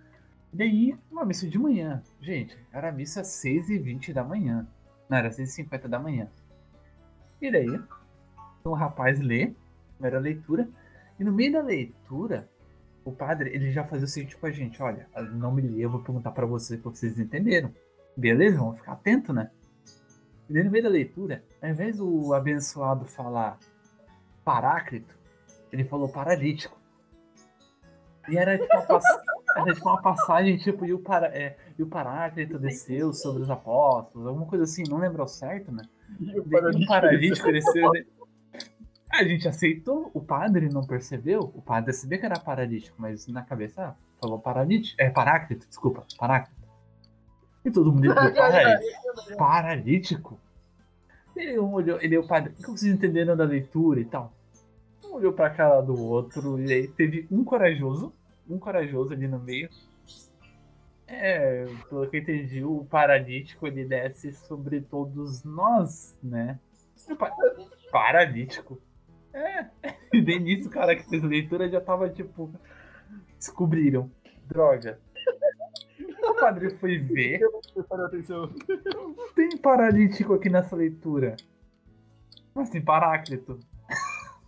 e 0.54 0.58
daí 0.58 0.98
uma 1.12 1.26
missa 1.26 1.48
de 1.48 1.58
manhã. 1.58 2.02
Gente, 2.22 2.58
era 2.72 2.90
a 2.90 2.92
missa 2.92 3.22
às 3.22 3.28
6h20 3.28 4.14
da 4.14 4.24
manhã. 4.24 4.68
Não, 5.10 5.18
era 5.18 5.30
6h50 5.30 5.88
da 5.88 6.00
manhã. 6.00 6.28
E 7.42 7.52
daí, 7.52 7.80
um 8.66 8.74
rapaz 8.74 9.20
lê, 9.20 9.54
primeira 9.94 10.20
leitura, 10.20 10.68
e 11.20 11.24
no 11.24 11.32
meio 11.32 11.54
da 11.54 11.62
leitura, 11.62 12.50
o 13.06 13.12
padre, 13.12 13.50
ele 13.54 13.72
já 13.72 13.84
fazia 13.84 14.06
o 14.06 14.10
seguinte 14.10 14.36
com 14.36 14.46
a 14.48 14.52
gente, 14.52 14.82
olha, 14.84 15.08
não 15.34 15.52
me 15.52 15.62
lê, 15.62 15.80
eu 15.86 15.90
vou 15.90 16.02
perguntar 16.02 16.32
pra 16.32 16.46
vocês 16.46 16.80
pra 16.82 16.92
vocês 16.92 17.18
entenderam. 17.20 17.74
Beleza? 18.16 18.58
Vamos 18.58 18.80
ficar 18.80 18.94
atento, 18.94 19.32
né? 19.32 19.52
E 20.50 20.54
daí 20.54 20.64
no 20.64 20.72
meio 20.72 20.84
da 20.84 20.90
leitura, 20.90 21.44
ao 21.62 21.70
invés 21.70 21.98
do 21.98 22.34
abençoado 22.34 23.06
falar 23.06 23.58
paráclito, 24.44 25.16
ele 25.72 25.84
falou 25.84 26.10
paralítico. 26.10 26.78
E 28.30 28.38
era 28.38 28.58
tipo 28.58 28.74
uma, 28.76 28.82
pass- 28.86 29.04
era 29.62 29.74
tipo 29.74 29.88
uma 29.89 30.02
passagem, 30.02 30.58
tipo, 30.58 30.86
e 30.86 30.93
o, 30.93 31.00
para... 31.00 31.28
é, 31.28 31.58
e 31.78 31.84
o 31.84 31.88
paráclito 31.88 32.58
desceu 32.60 33.13
sobre 33.13 33.43
os 33.43 33.50
apóstolos, 33.50 34.28
alguma 34.28 34.46
coisa 34.46 34.63
assim, 34.63 34.84
não 34.89 34.98
lembro 34.98 35.22
ao 35.22 35.28
certo, 35.28 35.72
né? 35.72 35.84
E 36.20 36.39
o 36.39 36.46
E 36.80 36.86
paralítico 36.86 37.52
desceu. 37.52 37.91
né? 37.91 38.06
A 39.10 39.24
gente 39.24 39.48
aceitou, 39.48 40.12
o 40.13 40.22
padre 40.22 40.70
não 40.70 40.86
percebeu, 40.86 41.52
o 41.56 41.62
padre 41.62 41.93
sabia 41.93 42.17
que 42.20 42.26
era 42.26 42.39
paralítico, 42.39 42.96
mas 43.00 43.26
na 43.28 43.41
cabeça 43.41 43.82
ah, 43.82 43.96
falou 44.20 44.38
paralítico, 44.38 45.02
é 45.02 45.10
paráclito, 45.10 45.65
desculpa, 45.67 46.06
paráclito. 46.17 46.58
E 47.63 47.72
todo 47.72 47.91
mundo 47.91 48.13
falou, 48.13 48.34
"Parai- 48.34 48.80
paralítico? 49.38 50.39
Ele 51.36 51.58
olhou, 51.58 52.00
ele 52.02 52.17
o 52.17 52.28
padre, 52.28 52.52
o 52.52 52.56
que 52.56 52.63
vocês 52.72 52.91
entenderam 52.93 53.36
da 53.38 53.43
leitura 53.46 54.00
e 54.00 54.06
tal? 54.06 54.32
Um 55.06 55.13
olhou 55.15 55.32
pra 55.34 55.50
cara 55.52 55.82
do 55.82 55.98
outro, 56.00 56.60
e 56.60 56.72
aí 56.74 56.88
teve 56.88 57.28
um 57.32 57.43
corajoso, 57.43 58.12
um 58.50 58.58
corajoso 58.60 59.14
ali 59.14 59.28
no 59.28 59.40
meio. 59.40 59.70
É, 61.06 61.66
pelo 61.90 62.08
que 62.10 62.18
eu 62.18 62.22
entendi, 62.22 62.64
o 62.64 62.84
paralítico 62.86 63.66
ele 63.66 63.86
desce 63.86 64.34
sobre 64.34 64.82
todos 64.82 65.44
nós, 65.44 66.18
né? 66.22 66.60
Pa- 67.18 67.34
paralítico. 67.92 68.82
É. 69.34 69.68
E 70.12 70.22
daí 70.22 70.40
nisso, 70.40 70.68
o 70.68 70.72
cara 70.72 70.96
que 70.96 71.08
fez 71.08 71.24
leitura 71.24 71.70
já 71.70 71.80
tava 71.80 72.10
tipo. 72.10 72.52
Descobriram. 73.38 74.12
Droga. 74.46 75.00
O 76.24 76.34
padre 76.36 76.72
foi 76.78 76.98
ver. 76.98 77.40
Tem 79.36 79.58
paralítico 79.58 80.34
aqui 80.34 80.50
nessa 80.50 80.76
leitura. 80.76 81.36
Mas 82.54 82.70
tem 82.70 82.82
paráclito. 82.82 83.60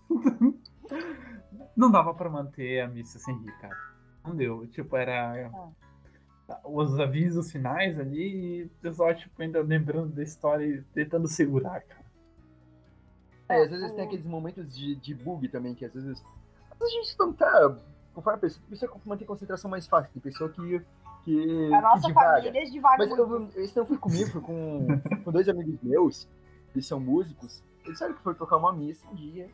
Não 1.76 1.90
dava 1.92 2.14
pra 2.14 2.30
manter 2.30 2.82
a 2.82 2.88
missa 2.88 3.18
sem 3.20 3.38
rir, 3.38 3.58
cara. 3.60 3.78
Não 4.30 4.36
deu. 4.36 4.68
Tipo, 4.68 4.96
era. 4.96 5.52
Os 6.64 7.00
avisos 7.00 7.52
finais 7.52 8.00
ali 8.00 8.62
e 8.62 8.64
o 8.64 8.70
pessoal, 8.82 9.14
tipo, 9.14 9.40
ainda 9.42 9.62
lembrando 9.62 10.16
da 10.16 10.24
história 10.24 10.66
e 10.66 10.82
tentando 10.94 11.28
segurar, 11.28 11.82
cara. 11.82 12.06
É, 13.48 13.64
às 13.64 13.70
vezes 13.70 13.92
tem 13.92 14.04
aqueles 14.04 14.26
momentos 14.26 14.76
de, 14.76 14.96
de 14.96 15.14
bug 15.14 15.48
também, 15.50 15.74
que 15.74 15.86
às 15.86 15.94
vezes, 15.94 16.22
às 16.72 16.80
vezes 16.80 16.96
a 16.96 17.02
gente 17.02 17.20
não 17.20 17.34
tá. 17.34 17.76
Conforme 18.14 18.38
a 18.38 18.42
pessoa, 18.42 18.64
a 18.66 18.70
pessoa 18.70 19.02
mantém 19.06 19.28
concentração 19.28 19.70
mais 19.70 19.88
fácil. 19.88 20.12
Tem 20.12 20.22
pessoa 20.22 20.50
que. 20.50 20.82
que 21.24 21.74
A 21.74 21.82
nossa 21.82 22.02
que 22.02 22.08
divaga. 22.08 22.42
família 22.44 22.62
é 22.62 22.66
devagar. 22.66 23.08
Mas 23.08 23.18
eu, 23.18 23.50
esse 23.58 23.78
não 23.78 23.86
foi 23.86 23.98
comigo, 23.98 24.30
foi 24.32 24.42
com, 24.42 24.88
com 25.24 25.32
dois 25.32 25.48
amigos 25.50 25.80
meus, 25.84 26.28
eles 26.74 26.86
são 26.86 27.00
músicos. 27.00 27.64
Eles 27.84 27.94
disseram 27.94 28.14
que 28.14 28.22
foram 28.22 28.38
tocar 28.38 28.58
uma 28.58 28.74
missa 28.74 29.08
um 29.08 29.16
dia. 29.16 29.50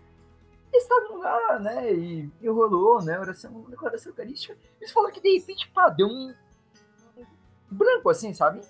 Eles 0.73 0.83
estavam 0.83 1.17
lá, 1.19 1.59
né? 1.59 1.93
E, 1.93 2.29
e 2.41 2.49
rolou, 2.49 3.01
né? 3.01 3.19
Oração, 3.19 3.61
declaração 3.69 4.11
eucarística. 4.11 4.57
Eles 4.79 4.91
falaram 4.91 5.13
que 5.13 5.21
de 5.21 5.37
repente, 5.37 5.69
pá, 5.71 5.89
deu 5.89 6.07
um 6.07 6.33
branco 7.71 8.09
assim, 8.09 8.33
sabe? 8.33 8.61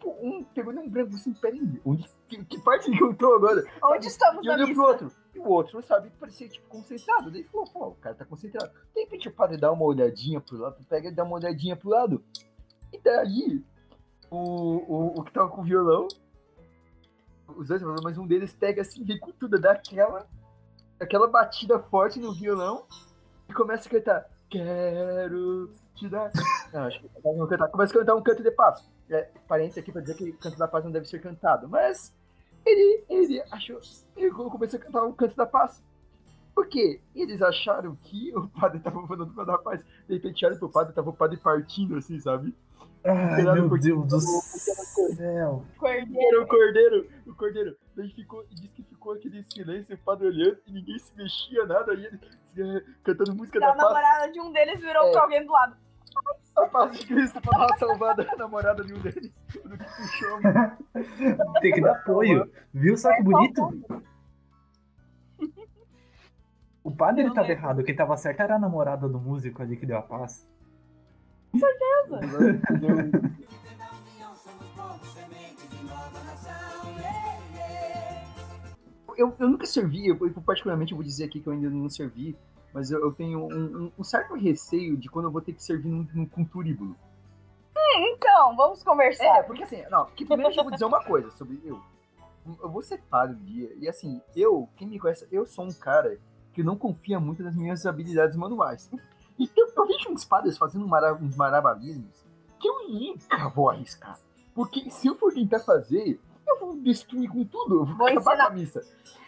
Pô, 0.00 0.14
Um 0.22 0.44
pegou 0.44 0.72
num 0.72 0.88
branco 0.88 1.14
assim, 1.14 1.32
peraí, 1.34 1.80
onde, 1.84 2.08
que, 2.28 2.44
que 2.44 2.60
parte 2.60 2.90
que 2.90 3.02
eu 3.02 3.14
tô 3.14 3.34
agora? 3.34 3.64
Onde 3.82 4.06
estamos 4.08 4.44
E 4.44 4.48
na 4.48 4.54
olhou 4.54 4.72
pro 4.72 4.82
outro. 4.84 5.12
E 5.34 5.38
o 5.38 5.48
outro, 5.48 5.82
sabe, 5.82 6.10
parecia, 6.18 6.48
tipo, 6.48 6.66
concentrado. 6.68 7.30
Daí 7.30 7.44
falou, 7.44 7.66
pô, 7.66 7.86
o 7.88 7.94
cara 7.96 8.14
tá 8.14 8.24
concentrado. 8.24 8.72
De 8.94 9.00
repente 9.00 9.28
o 9.28 9.32
padre 9.32 9.56
dá 9.56 9.70
uma 9.70 9.84
olhadinha 9.84 10.40
pro 10.40 10.56
lado, 10.56 10.84
pega 10.88 11.08
e 11.08 11.14
dá 11.14 11.24
uma 11.24 11.36
olhadinha 11.36 11.76
pro 11.76 11.90
lado. 11.90 12.24
E 12.92 12.98
daí, 12.98 13.62
o, 14.30 14.38
o, 14.38 15.20
o 15.20 15.24
que 15.24 15.32
tava 15.32 15.48
com 15.48 15.60
o 15.60 15.64
violão 15.64 16.08
Os 17.56 17.68
dois, 17.68 17.82
mas 18.02 18.18
um 18.18 18.26
deles 18.26 18.52
pega 18.52 18.82
assim, 18.82 19.04
vem 19.04 19.18
com 19.18 19.30
tudo, 19.32 19.58
dá 19.58 19.72
aquela, 19.72 20.26
aquela 21.00 21.26
batida 21.26 21.78
forte 21.78 22.18
no 22.18 22.32
violão 22.32 22.84
e 23.48 23.52
começa 23.52 23.88
a 23.88 23.90
cantar. 23.90 24.30
Quero 24.50 25.70
te 25.94 26.08
dar. 26.08 26.30
Não, 26.72 26.84
acho 26.84 27.00
que 27.00 27.10
não 27.24 27.46
cantar. 27.46 27.68
Começa 27.68 27.92
a 27.92 27.98
cantar 27.98 28.14
um 28.14 28.22
canto 28.22 28.42
de 28.42 28.50
paz. 28.50 28.84
É, 29.08 29.30
aqui 29.78 29.92
pra 29.92 30.00
dizer 30.00 30.16
que 30.16 30.32
canto 30.32 30.58
da 30.58 30.68
paz 30.68 30.84
não 30.84 30.90
deve 30.90 31.06
ser 31.06 31.20
cantado. 31.20 31.68
Mas 31.68 32.14
ele, 32.64 33.04
ele 33.08 33.42
achou. 33.50 33.80
Ele 34.16 34.30
começou 34.30 34.78
a 34.78 34.82
cantar 34.82 35.04
o 35.04 35.12
canto 35.12 35.36
da 35.36 35.46
paz. 35.46 35.82
Por 36.54 36.66
quê? 36.68 37.00
Eles 37.14 37.42
acharam 37.42 37.94
que 37.96 38.34
o 38.34 38.48
padre 38.48 38.80
tava 38.80 39.06
falando 39.06 39.32
pra 39.34 39.44
dar 39.44 39.58
paz. 39.58 39.84
De 40.08 40.14
repente 40.14 40.44
olharam 40.44 40.58
pro 40.58 40.70
padre, 40.70 40.94
tava 40.94 41.10
o 41.10 41.12
padre 41.12 41.36
partindo 41.36 41.96
assim, 41.96 42.18
sabe? 42.18 42.54
Ai, 43.08 43.42
meu 43.42 43.68
Deus 43.78 44.08
do 44.08 44.20
céu. 44.20 45.64
Cordeiro. 45.78 46.42
O 46.42 46.46
cordeiro, 46.46 47.08
o 47.26 47.34
cordeiro. 47.34 47.76
Daí 47.96 48.08
ficou, 48.10 48.44
disse 48.50 48.68
que 48.74 48.82
ficou 48.82 49.12
aquele 49.14 49.42
silêncio, 49.44 49.94
o 49.94 49.98
padre 49.98 50.26
olhando 50.26 50.58
e 50.66 50.72
ninguém 50.72 50.98
se 50.98 51.14
mexia, 51.16 51.64
nada. 51.66 51.94
E 51.94 52.06
ele 52.06 52.20
eh, 52.58 52.84
cantando 53.04 53.34
música 53.34 53.60
da 53.60 53.66
a 53.66 53.74
paz. 53.74 53.82
namorada 53.82 54.32
de 54.32 54.40
um 54.40 54.52
deles 54.52 54.80
virou 54.80 55.04
É. 55.08 55.12
pra 55.12 55.22
alguém 55.22 55.44
do 55.46 55.52
lado. 55.52 55.76
A 56.56 56.66
paz 56.68 56.98
de 56.98 57.06
Cristo 57.06 57.40
pra 57.42 57.58
dar 57.58 57.66
uma 57.66 57.76
salvada 57.78 58.26
a 58.32 58.36
namorada 58.36 58.82
de 58.82 58.94
um 58.94 58.98
deles. 58.98 59.32
Puxou. 59.52 60.40
Tem 61.60 61.72
que 61.72 61.80
dar 61.82 61.92
apoio. 61.92 62.50
Viu 62.72 62.96
só 62.96 63.14
que 63.14 63.22
bonito? 63.22 63.62
O 66.82 66.90
padre 66.90 67.22
ele 67.22 67.28
Não 67.28 67.34
tava 67.34 67.48
lembro. 67.48 67.62
errado. 67.62 67.84
Quem 67.84 67.94
tava 67.96 68.16
certo 68.16 68.40
era 68.40 68.56
a 68.56 68.58
namorada 68.58 69.08
do 69.08 69.18
músico 69.18 69.60
ali 69.62 69.76
que 69.76 69.84
deu 69.86 69.98
a 69.98 70.02
paz. 70.02 70.48
Eu, 79.16 79.34
eu 79.38 79.48
nunca 79.48 79.66
servi, 79.66 80.08
eu, 80.08 80.16
particularmente 80.42 80.92
eu 80.92 80.96
vou 80.96 81.04
dizer 81.04 81.24
aqui 81.24 81.40
que 81.40 81.46
eu 81.46 81.52
ainda 81.52 81.70
não 81.70 81.88
servi, 81.88 82.36
mas 82.72 82.90
eu, 82.90 83.00
eu 83.00 83.12
tenho 83.12 83.46
um, 83.46 83.84
um- 83.86 83.92
um 83.98 84.04
certo 84.04 84.34
receio 84.34 84.96
de 84.96 85.08
quando 85.08 85.26
eu 85.26 85.30
vou 85.30 85.40
ter 85.40 85.52
que 85.54 85.62
servir 85.62 85.88
num, 85.88 86.06
num, 86.12 86.26
com 86.26 86.44
turíbulo. 86.44 86.94
Então, 87.98 88.54
vamos 88.56 88.82
É, 88.82 88.84
conversar. 88.84 89.44
porque 89.44 89.62
assim, 89.62 89.82
não, 89.90 90.04
porque 90.06 90.24
primeiro 90.26 90.52
eu 90.54 90.62
vou 90.62 90.72
dizer 90.72 90.84
uma 90.84 91.02
coisa 91.02 91.30
sobre 91.30 91.60
eu. 91.64 91.80
Eu 92.62 92.68
vou 92.70 92.82
ser 92.82 92.98
padre 93.10 93.36
um 93.36 93.44
dia, 93.44 93.72
e 93.80 93.88
assim, 93.88 94.20
eu, 94.34 94.68
quem 94.76 94.86
me 94.86 94.98
conhece, 94.98 95.26
eu 95.32 95.46
sou 95.46 95.64
um 95.64 95.72
cara 95.72 96.18
que 96.52 96.62
não 96.62 96.76
confia 96.76 97.18
muito 97.18 97.42
nas 97.42 97.54
minhas 97.56 97.86
habilidades 97.86 98.36
manuais. 98.36 98.90
Então 99.38 99.66
eu 99.76 99.86
vejo 99.86 100.10
uns 100.10 100.24
padres 100.24 100.56
fazendo 100.58 100.86
mara- 100.88 101.14
uns 101.14 101.36
maravilhismos 101.36 102.24
que 102.58 102.68
eu 102.68 102.88
nunca 102.88 103.48
vou 103.50 103.68
arriscar. 103.70 104.18
Porque 104.54 104.90
se 104.90 105.06
eu 105.06 105.14
for 105.16 105.32
tentar 105.32 105.60
fazer, 105.60 106.18
eu 106.46 106.58
vou 106.60 106.76
destruir 106.78 107.28
com 107.28 107.44
tudo, 107.44 107.74
eu 107.80 107.84
vou, 107.84 107.96
Vou 107.96 108.06
acabar 108.06 108.32
ensinar. 108.32 108.46
com 108.46 108.52
a 108.52 108.56
missa. 108.56 108.82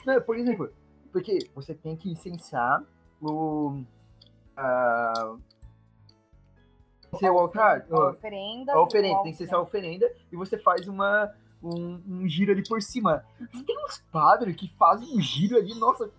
Né, 0.07 0.21
Por 0.21 0.37
exemplo, 0.39 0.71
porque 1.13 1.39
você 1.55 1.75
tem 1.75 1.95
que 1.97 2.11
incensar 2.11 2.83
o. 3.21 3.83
a 4.57 5.37
seu 7.19 7.39
altar. 7.39 7.87
A 7.91 8.09
oferenda. 8.11 8.73
A 8.73 8.81
oferenda, 8.83 9.23
tem 9.23 9.33
que 9.33 9.39
ser 9.47 9.55
a 9.55 9.61
oferenda 9.61 10.07
e 10.33 10.37
você 10.37 10.59
faz 10.59 10.87
uma, 10.89 11.33
um, 11.63 12.01
um 12.07 12.29
giro 12.29 12.53
ali 12.53 12.63
por 12.67 12.81
cima. 12.83 13.25
Tem 13.67 13.85
uns 13.85 13.99
padres 14.13 14.55
que 14.57 14.69
fazem 14.79 15.17
um 15.17 15.21
giro 15.21 15.57
ali, 15.57 15.75
nossa, 15.79 16.11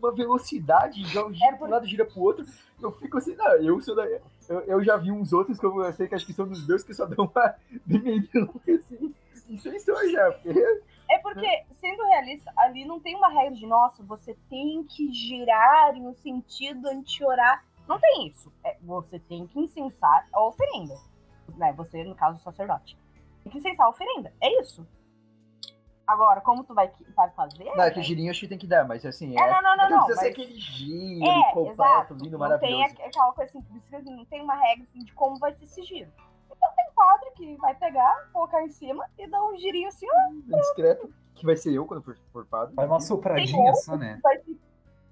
uma 0.00 0.12
velocidade, 0.12 1.04
já 1.06 1.24
um 1.24 1.32
gira 1.32 1.46
É 1.46 1.48
para 1.50 1.58
por- 1.58 1.68
um 1.68 1.70
lado, 1.70 1.86
gira 1.86 2.04
pro 2.04 2.20
outro. 2.20 2.44
Eu 2.80 2.90
fico 2.92 3.18
assim, 3.18 3.34
não, 3.36 3.52
eu 3.56 3.80
sou 3.80 3.94
da. 3.94 4.04
Eu, 4.48 4.60
eu 4.66 4.84
já 4.84 4.96
vi 4.96 5.12
uns 5.12 5.32
outros 5.32 5.58
que 5.58 5.66
eu 5.66 5.92
sei 5.92 6.08
que 6.08 6.14
acho 6.14 6.26
que 6.26 6.32
são 6.32 6.46
dos 6.48 6.66
meus 6.66 6.82
que 6.82 6.94
só 6.94 7.06
dão 7.06 7.26
uma 7.32 7.54
dimensão 7.86 8.48
assim. 8.66 9.14
Isso 9.48 9.80
sou 9.80 10.08
já, 10.10 10.30
porque 10.32 10.80
É 11.10 11.18
porque, 11.18 11.64
sendo 11.80 12.04
realista, 12.04 12.52
ali 12.56 12.84
não 12.84 13.00
tem 13.00 13.16
uma 13.16 13.28
regra 13.28 13.54
de, 13.56 13.66
nossa, 13.66 14.02
você 14.04 14.36
tem 14.48 14.84
que 14.84 15.12
girar 15.12 15.94
em 15.96 16.06
um 16.06 16.14
sentido 16.14 16.88
anti-orar. 16.88 17.64
Não 17.88 17.98
tem 17.98 18.28
isso. 18.28 18.52
É, 18.64 18.76
você 18.82 19.18
tem 19.18 19.46
que 19.48 19.58
incensar 19.58 20.26
a 20.32 20.44
oferenda. 20.44 20.94
Né? 21.56 21.72
Você, 21.72 22.04
no 22.04 22.14
caso, 22.14 22.38
o 22.38 22.42
sacerdote. 22.42 22.96
Tem 23.42 23.50
que 23.50 23.58
incensar 23.58 23.86
a 23.86 23.90
oferenda. 23.90 24.32
É 24.40 24.60
isso. 24.60 24.86
Agora, 26.10 26.40
como 26.40 26.64
tu 26.64 26.74
vai, 26.74 26.90
vai 27.14 27.30
fazer? 27.30 27.64
Não, 27.76 27.84
é 27.84 27.90
que 27.92 28.00
o 28.00 28.02
girinho 28.02 28.32
acho 28.32 28.40
que 28.40 28.48
tem 28.48 28.58
que 28.58 28.66
dar, 28.66 28.84
mas 28.84 29.06
assim, 29.06 29.38
É, 29.38 29.48
não, 29.48 29.62
não, 29.62 29.76
não, 29.76 29.76
não 29.88 29.90
não, 29.90 30.04
precisa 30.06 30.20
ser 30.20 30.26
mas- 30.30 30.32
aquele 30.32 30.58
giro 30.58 31.24
É, 31.24 31.52
completo, 31.52 31.70
exato. 31.70 32.14
lindo, 32.14 32.36
Não 32.36 32.58
tem 32.58 32.72
maravilhoso. 32.78 32.82
aqu- 32.94 33.02
aquela 33.06 33.32
coisa 33.32 33.50
assim, 33.58 33.62
que 33.62 34.10
não 34.10 34.24
tem 34.24 34.42
uma 34.42 34.54
regra 34.56 34.84
assim, 34.90 34.98
de 35.04 35.12
como 35.14 35.38
vai 35.38 35.54
ser 35.54 35.64
esse 35.64 35.82
giro. 35.84 36.10
Então 36.50 36.68
tem 36.74 36.86
padre 36.96 37.30
que 37.36 37.56
vai 37.58 37.74
pegar, 37.76 38.28
colocar 38.32 38.60
em 38.64 38.70
cima 38.70 39.06
e 39.16 39.26
dar 39.28 39.40
um 39.44 39.56
girinho 39.56 39.86
assim, 39.86 40.06
ó, 40.10 40.30
Bem 40.32 40.60
discreto, 40.60 41.14
que 41.36 41.46
vai 41.46 41.56
ser 41.56 41.72
eu 41.72 41.86
quando 41.86 42.02
for, 42.02 42.18
for 42.32 42.44
padre. 42.44 42.74
Vai 42.74 42.86
uma 42.86 42.98
sopradinha 43.00 43.72
só, 43.74 43.96
né? 43.96 44.18
vai, 44.20 44.36
ter- 44.38 44.58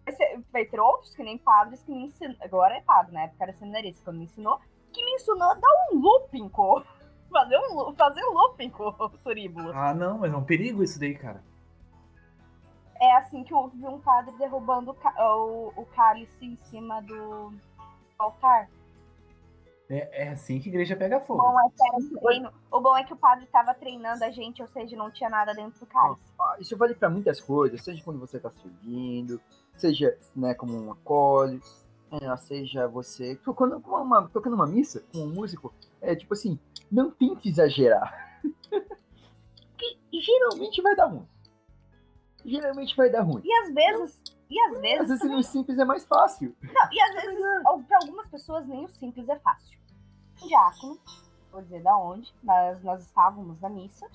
vai, 0.04 0.14
ser- 0.16 0.40
vai 0.52 0.64
ter 0.64 0.80
outros 0.80 1.14
que 1.14 1.22
nem 1.22 1.38
padres 1.38 1.80
que 1.84 1.92
me 1.92 2.06
ensinam. 2.06 2.34
Agora 2.40 2.76
é 2.76 2.80
padre, 2.80 3.12
na 3.14 3.22
época 3.22 3.44
era 3.44 3.52
seminarista 3.52 4.02
quando 4.04 4.18
me 4.18 4.24
ensinou, 4.24 4.58
que 4.92 5.04
me 5.04 5.12
ensinou 5.14 5.48
a 5.48 5.54
dar 5.54 5.68
um 5.92 5.98
looping 6.00 6.48
com. 6.48 6.82
Fazer 7.30 7.58
um, 7.58 7.94
fazer 7.94 8.24
um 8.24 8.32
looping 8.32 8.70
com 8.70 8.88
o 8.88 9.08
turíbulo. 9.10 9.70
Ah, 9.72 9.92
não, 9.94 10.18
mas 10.18 10.32
é 10.32 10.36
um 10.36 10.44
perigo 10.44 10.82
isso 10.82 10.98
daí, 10.98 11.14
cara. 11.14 11.42
É 13.00 13.16
assim 13.16 13.44
que 13.44 13.52
vi 13.74 13.86
um 13.86 14.00
padre 14.00 14.32
derrubando 14.38 14.90
o, 14.90 15.22
o, 15.22 15.82
o 15.82 15.86
cálice 15.94 16.44
em 16.44 16.56
cima 16.56 17.00
do 17.02 17.52
altar. 18.18 18.68
É, 19.90 20.24
é 20.26 20.28
assim 20.30 20.60
que 20.60 20.68
a 20.68 20.72
igreja 20.72 20.96
pega 20.96 21.20
fogo. 21.20 21.42
bom, 21.42 21.58
é 21.60 22.50
o 22.70 22.80
bom 22.80 22.96
é 22.96 23.04
que 23.04 23.12
o 23.12 23.16
padre 23.16 23.46
tava 23.46 23.72
treinando 23.72 24.22
a 24.22 24.30
gente, 24.30 24.60
ou 24.60 24.68
seja, 24.68 24.96
não 24.96 25.10
tinha 25.10 25.30
nada 25.30 25.54
dentro 25.54 25.80
do 25.80 25.86
cálice. 25.86 26.30
Ah, 26.38 26.56
Isso 26.58 26.76
vale 26.76 26.94
para 26.94 27.08
muitas 27.08 27.40
coisas, 27.40 27.82
seja 27.82 28.02
quando 28.04 28.18
você 28.20 28.36
está 28.36 28.50
servindo, 28.50 29.40
seja 29.74 30.18
né, 30.36 30.52
como 30.52 30.74
um 30.76 30.92
acólito, 30.92 31.66
é, 32.10 32.36
seja 32.36 32.86
você 32.86 33.36
tocando 33.36 33.78
uma, 33.78 34.00
uma- 34.00 34.28
tocando 34.28 34.54
uma 34.54 34.66
missa 34.66 35.02
com 35.12 35.20
um 35.20 35.32
músico, 35.32 35.72
é 36.00 36.14
tipo 36.14 36.34
assim, 36.34 36.58
não 36.90 37.10
tente 37.10 37.48
exagerar. 37.48 38.40
Porque 38.70 39.98
geralmente 40.12 40.80
vai 40.82 40.94
dar 40.96 41.06
ruim. 41.06 41.28
Geralmente 42.44 42.96
vai 42.96 43.10
dar 43.10 43.22
ruim. 43.22 43.42
E 43.44 43.52
às 43.52 43.74
vezes. 43.74 44.22
E 44.50 44.58
às 44.60 44.74
Às 44.76 44.80
vezes. 44.80 45.08
vezes 45.08 45.30
no 45.30 45.42
simples 45.42 45.78
é 45.78 45.84
mais 45.84 46.04
fácil. 46.06 46.56
Não, 46.62 46.92
e 46.92 47.00
às 47.02 47.14
vezes, 47.22 47.44
al- 47.66 47.82
pra 47.82 47.98
algumas 48.02 48.26
pessoas, 48.28 48.66
nem 48.66 48.84
o 48.84 48.88
simples 48.88 49.28
é 49.28 49.38
fácil. 49.40 49.78
Um 50.42 50.46
diácono, 50.46 50.98
vou 51.52 51.60
dizer 51.62 51.82
da 51.82 51.94
onde, 51.98 52.32
mas 52.42 52.82
nós 52.82 53.02
estávamos 53.02 53.60
na 53.60 53.68
missa. 53.68 54.06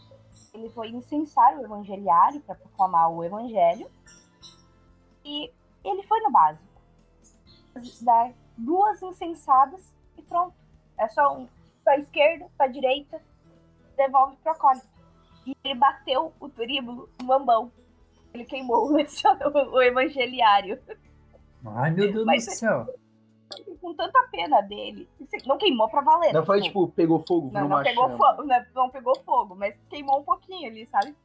Ele 0.54 0.70
foi 0.72 0.90
incensar 0.90 1.56
o 1.60 1.64
evangeliário 1.64 2.42
para 2.42 2.56
proclamar 2.56 3.12
o 3.12 3.24
evangelho. 3.24 3.88
E 5.24 5.52
ele 5.84 6.02
foi 6.08 6.20
no 6.22 6.32
básico. 6.32 6.64
Dar 8.02 8.34
duas 8.58 9.02
incensadas 9.04 9.94
e 10.18 10.22
pronto. 10.24 10.56
É 10.98 11.08
só 11.10 11.38
um 11.38 11.48
pra 11.84 11.98
esquerda, 11.98 12.48
pra 12.58 12.68
direita, 12.68 13.22
devolve 13.98 14.36
pro 14.38 14.52
acólito. 14.52 14.88
E 15.46 15.56
ele 15.64 15.76
bateu 15.76 16.34
o 16.40 16.50
turíbulo 16.50 17.10
no 17.20 17.28
bambão. 17.28 17.72
Ele 18.34 18.46
queimou 18.46 18.92
o, 18.92 18.96
o 19.74 19.82
evangeliário. 19.82 20.80
Ai, 21.66 21.92
meu 21.92 22.12
Deus 22.12 22.26
Mas- 22.26 22.46
do 22.46 22.52
céu. 22.52 22.88
com 23.80 23.94
tanta 23.94 24.28
pena 24.32 24.62
dele. 24.62 25.08
Não 25.46 25.58
queimou 25.58 25.90
pra 25.90 26.02
valer. 26.02 26.34
Não 26.34 26.46
foi 26.46 26.62
tipo, 26.62 26.88
pegou 26.90 27.24
fogo, 27.28 27.52
não, 27.52 27.68
não 27.68 27.84
pegou 27.84 28.06
chama. 28.06 28.18
fogo, 28.18 28.44
não, 28.44 28.66
não 28.74 28.90
pegou 28.90 29.16
fogo, 29.24 29.56
mas 29.56 29.76
queimou 29.90 30.20
um 30.20 30.24
pouquinho 30.24 30.70
ali, 30.70 30.88
sabe? 30.88 31.16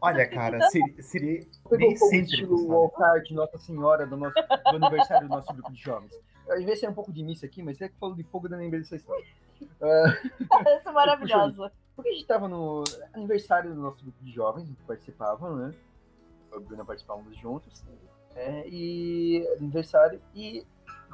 Olha, 0.00 0.28
cara, 0.28 0.58
fica 0.70 1.02
seria, 1.02 1.42
seria 1.68 1.88
bem 1.88 1.96
cêntrico, 1.96 2.56
sabe? 2.58 2.68
o 2.70 2.74
altar 2.74 3.20
de 3.22 3.34
Nossa 3.34 3.58
Senhora 3.58 4.04
do, 4.06 4.16
nosso, 4.16 4.34
do 4.34 4.76
aniversário 4.84 5.28
do 5.28 5.34
nosso 5.34 5.52
grupo 5.52 5.72
de 5.72 5.80
jovens. 5.80 6.12
Às 6.50 6.64
vezes 6.64 6.82
é 6.82 6.88
um 6.88 6.94
pouco 6.94 7.12
de 7.12 7.22
missa 7.22 7.46
aqui, 7.46 7.62
mas 7.62 7.80
é 7.80 7.88
que 7.88 7.96
falou 7.98 8.14
de 8.16 8.24
fogo, 8.24 8.46
eu 8.46 8.50
não 8.50 8.58
lembrei 8.58 8.80
dessa 8.80 8.96
história. 8.96 9.24
Isso 9.62 10.88
é 10.88 10.92
maravilhoso. 10.92 11.70
Porque 11.94 12.10
a 12.10 12.12
gente 12.14 12.26
tava 12.26 12.48
no 12.48 12.84
aniversário 13.12 13.74
do 13.74 13.80
nosso 13.80 14.02
grupo 14.02 14.24
de 14.24 14.32
jovens, 14.32 14.64
a 14.64 14.66
gente 14.66 14.82
participava, 14.84 15.54
né? 15.54 15.74
Eu 16.50 16.60
e 16.60 16.62
a 16.62 16.66
Bruna 16.66 16.84
participávamos 16.84 17.36
juntos. 17.36 17.84
é, 18.34 18.66
e 18.68 19.46
aniversário, 19.58 20.20
e 20.34 20.64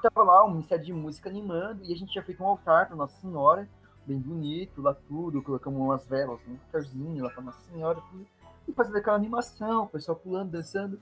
tava 0.03 0.23
lá 0.23 0.45
o 0.45 0.51
Ministério 0.51 0.85
de 0.85 0.93
Música 0.93 1.29
animando, 1.29 1.85
e 1.85 1.93
a 1.93 1.97
gente 1.97 2.13
tinha 2.13 2.23
feito 2.23 2.43
um 2.43 2.47
altar 2.47 2.87
pra 2.87 2.97
Nossa 2.97 3.21
Senhora, 3.21 3.69
bem 4.07 4.19
bonito, 4.19 4.81
lá 4.81 4.95
tudo, 4.95 5.43
colocamos 5.43 5.81
umas 5.81 6.07
velas, 6.07 6.39
um 6.49 6.53
altarzinho 6.53 7.25
lá 7.25 7.31
pra 7.31 7.43
Nossa 7.43 7.61
Senhora, 7.71 8.01
tudo, 8.11 8.27
e 8.67 8.73
fazendo 8.73 8.99
aquela 8.99 9.17
animação, 9.17 9.85
o 9.85 9.89
pessoal 9.89 10.17
pulando, 10.17 10.51
dançando. 10.51 11.01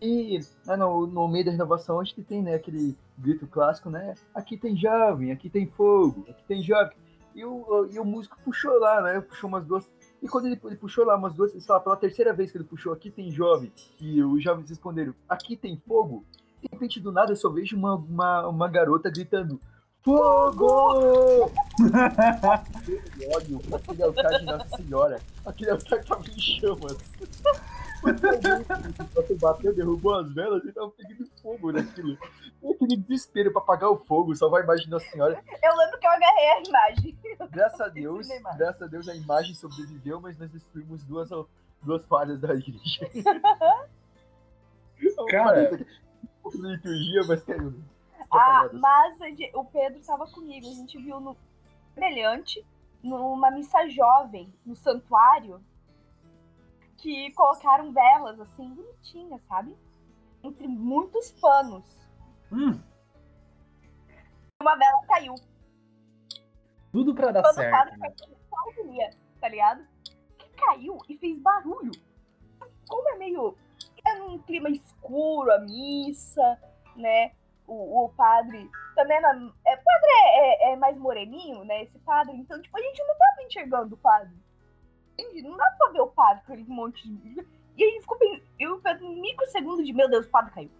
E 0.00 0.40
né, 0.66 0.76
no, 0.76 1.06
no 1.06 1.28
meio 1.28 1.44
da 1.44 1.50
renovação 1.50 2.00
a 2.00 2.04
gente 2.04 2.22
tem 2.22 2.42
né, 2.42 2.54
aquele 2.54 2.96
grito 3.16 3.46
clássico, 3.46 3.88
né? 3.88 4.14
Aqui 4.34 4.56
tem 4.56 4.76
jovem, 4.76 5.32
aqui 5.32 5.48
tem 5.48 5.66
fogo, 5.66 6.26
aqui 6.28 6.42
tem 6.46 6.62
jovem. 6.62 6.96
E 7.34 7.44
o, 7.44 7.88
e 7.92 7.98
o 7.98 8.04
músico 8.04 8.36
puxou 8.44 8.78
lá, 8.78 9.02
né? 9.02 9.20
Puxou 9.20 9.48
umas 9.48 9.64
duas. 9.64 9.90
E 10.22 10.28
quando 10.28 10.46
ele, 10.46 10.60
ele 10.64 10.76
puxou 10.76 11.04
lá 11.04 11.16
umas 11.16 11.34
duas, 11.34 11.52
sei 11.52 11.60
lá, 11.68 11.80
pela 11.80 11.96
terceira 11.96 12.32
vez 12.32 12.50
que 12.50 12.56
ele 12.58 12.64
puxou, 12.64 12.92
aqui 12.92 13.10
tem 13.10 13.30
jovem. 13.30 13.72
E 14.00 14.22
os 14.22 14.42
jovens 14.42 14.68
responderam, 14.68 15.14
aqui 15.28 15.56
tem 15.56 15.80
fogo. 15.86 16.24
De 16.62 16.68
repente, 16.72 17.00
do 17.00 17.12
nada, 17.12 17.32
eu 17.32 17.36
só 17.36 17.50
vejo 17.50 17.76
uma, 17.76 17.94
uma, 17.94 18.48
uma 18.48 18.68
garota 18.68 19.10
gritando, 19.10 19.60
fogo! 20.02 21.50
E 22.88 23.26
olha, 23.34 23.76
aquele 23.76 24.02
altar 24.02 24.38
de 24.38 24.44
Nossa 24.44 24.76
Senhora, 24.76 25.20
aquele 25.44 25.70
altar 25.72 26.04
tava 26.04 26.22
em 26.22 26.40
chamas. 26.40 26.96
Você 29.14 29.34
bateu, 29.34 29.74
derrubou 29.74 30.14
as 30.14 30.32
velas 30.32 30.64
e 30.64 30.72
tava 30.72 30.90
pegando 30.90 31.28
fogo 31.42 31.72
naquilo. 31.72 32.16
E 32.62 32.72
aquele 32.72 32.96
desespero 32.96 33.52
pra 33.52 33.60
apagar 33.62 33.90
o 33.90 33.96
fogo, 33.96 34.34
só 34.34 34.48
vai 34.48 34.62
imaginar 34.62 34.96
a 34.98 35.00
senhora. 35.00 35.42
Eu 35.62 35.76
lembro 35.76 35.98
que 35.98 36.06
eu 36.06 36.10
agarrei 36.10 36.48
a 36.48 36.62
imagem. 36.62 37.18
Graças 37.50 37.80
a 37.80 37.88
Deus, 37.88 38.28
imagem. 38.28 38.58
graças 38.58 38.82
a 38.82 38.86
Deus 38.86 39.08
a 39.08 39.14
imagem 39.14 39.54
sobreviveu, 39.54 40.20
mas 40.20 40.38
nós 40.38 40.50
destruímos 40.50 41.04
duas, 41.04 41.30
duas 41.82 42.04
falhas 42.06 42.40
da 42.40 42.54
igreja. 42.54 43.10
Cara. 45.30 45.70
Liturgia, 46.54 47.24
mas 47.26 47.42
caiu. 47.42 47.70
né? 47.70 47.82
Ah, 48.32 48.68
mas 48.72 49.18
o 49.54 49.64
Pedro 49.64 49.98
estava 49.98 50.26
comigo. 50.26 50.66
A 50.66 50.72
gente 50.72 50.98
viu 50.98 51.20
no 51.20 51.36
brilhante, 51.94 52.64
numa 53.02 53.50
missa 53.50 53.88
jovem, 53.88 54.52
no 54.64 54.74
santuário, 54.74 55.60
que 56.98 57.30
colocaram 57.32 57.92
velas 57.92 58.38
assim, 58.40 58.68
bonitinhas, 58.74 59.42
sabe? 59.44 59.76
Entre 60.42 60.66
muitos 60.66 61.32
panos. 61.32 61.84
Hum, 62.52 62.80
Uma 64.60 64.76
vela 64.76 65.02
caiu. 65.08 65.34
tudo 66.92 67.14
pra 67.14 67.32
dar 67.32 67.42
Quando 67.42 67.52
o 67.52 67.56
certo. 67.56 67.70
padre 67.72 67.96
né? 67.98 68.14
caiu, 68.50 69.10
tá 69.40 69.48
ligado? 69.48 69.86
Que 70.38 70.48
caiu 70.50 70.98
e 71.08 71.18
fez 71.18 71.38
barulho. 71.40 71.92
Como 72.88 73.08
é 73.10 73.16
meio. 73.18 73.56
É 74.04 74.14
num 74.18 74.38
clima 74.38 74.70
escuro 74.70 75.50
a 75.52 75.58
missa, 75.58 76.58
né? 76.94 77.32
O, 77.66 78.04
o 78.04 78.08
padre 78.10 78.70
também 78.94 79.16
era. 79.16 79.30
É, 79.66 79.76
padre 79.76 80.10
é, 80.22 80.70
é- 80.70 80.72
é 80.72 80.76
mais 80.76 80.96
moreninho, 80.96 81.64
né? 81.64 81.82
Esse 81.82 81.98
padre. 81.98 82.36
Então, 82.36 82.62
tipo, 82.62 82.78
a 82.78 82.80
gente 82.80 83.02
não 83.04 83.18
tava 83.18 83.42
enxergando 83.42 83.94
o 83.96 83.98
padre. 83.98 84.32
Entende? 85.18 85.42
Não 85.42 85.56
dá 85.56 85.64
pra 85.78 85.88
ver 85.90 86.00
o 86.00 86.08
padre 86.08 86.42
com 86.46 86.52
aquele 86.52 86.68
monte 86.68 87.08
de. 87.08 87.46
E 87.76 87.84
aí 87.84 88.00
ficou 88.00 88.18
bem. 88.18 88.42
Eu, 88.58 88.80
um 89.02 89.20
microsegundo 89.20 89.84
de 89.84 89.92
meu 89.92 90.08
Deus, 90.08 90.26
o 90.26 90.30
padre 90.30 90.52
caiu. 90.52 90.70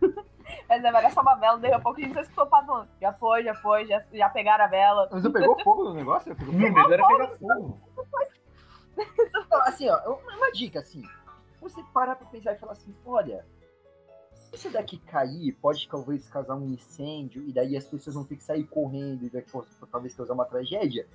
Mas 0.68 0.84
era 0.84 1.10
só 1.10 1.20
uma 1.20 1.34
vela, 1.36 1.58
daí 1.58 1.72
a 1.72 1.80
pouco 1.80 2.00
a 2.00 2.02
gente 2.02 2.14
só 2.14 2.20
escutou 2.20 2.44
o 2.44 2.48
padre 2.48 2.66
falando. 2.66 2.88
Já 3.00 3.12
foi, 3.14 3.44
já 3.44 3.54
foi, 3.54 3.86
já, 3.86 4.02
já 4.12 4.28
pegaram 4.28 4.64
a 4.64 4.68
vela. 4.68 5.08
Mas 5.10 5.22
você 5.22 5.30
pegou 5.30 5.58
fogo 5.62 5.84
no 5.84 5.94
negócio? 5.94 6.34
Pegou 6.34 6.54
Meu 6.54 6.72
medo 6.72 6.92
era 6.92 7.06
pegar 7.06 7.28
fogo. 7.36 7.78
Assim, 9.66 9.88
ó, 9.88 9.98
uma, 10.06 10.36
uma 10.36 10.52
dica, 10.52 10.80
assim. 10.80 11.02
Você 11.60 11.82
parar 11.94 12.16
pra 12.16 12.26
pensar 12.26 12.52
e 12.52 12.58
falar 12.58 12.72
assim, 12.72 12.94
olha, 13.06 13.46
se 14.34 14.56
isso 14.56 14.70
daqui 14.70 14.98
cair, 14.98 15.52
pode 15.60 15.88
talvez 15.88 16.28
causar 16.28 16.56
um 16.56 16.68
incêndio, 16.68 17.42
e 17.48 17.52
daí 17.52 17.76
as 17.76 17.86
pessoas 17.86 18.14
vão 18.14 18.24
ter 18.24 18.36
que 18.36 18.42
sair 18.42 18.64
correndo, 18.64 19.24
e 19.24 19.30
daí 19.30 19.44
talvez 19.90 20.14
causar 20.14 20.34
uma 20.34 20.44
tragédia. 20.44 21.06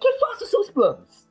Que 0.00 0.18
faça 0.18 0.44
os 0.44 0.50
seus 0.50 0.70
planos. 0.70 1.28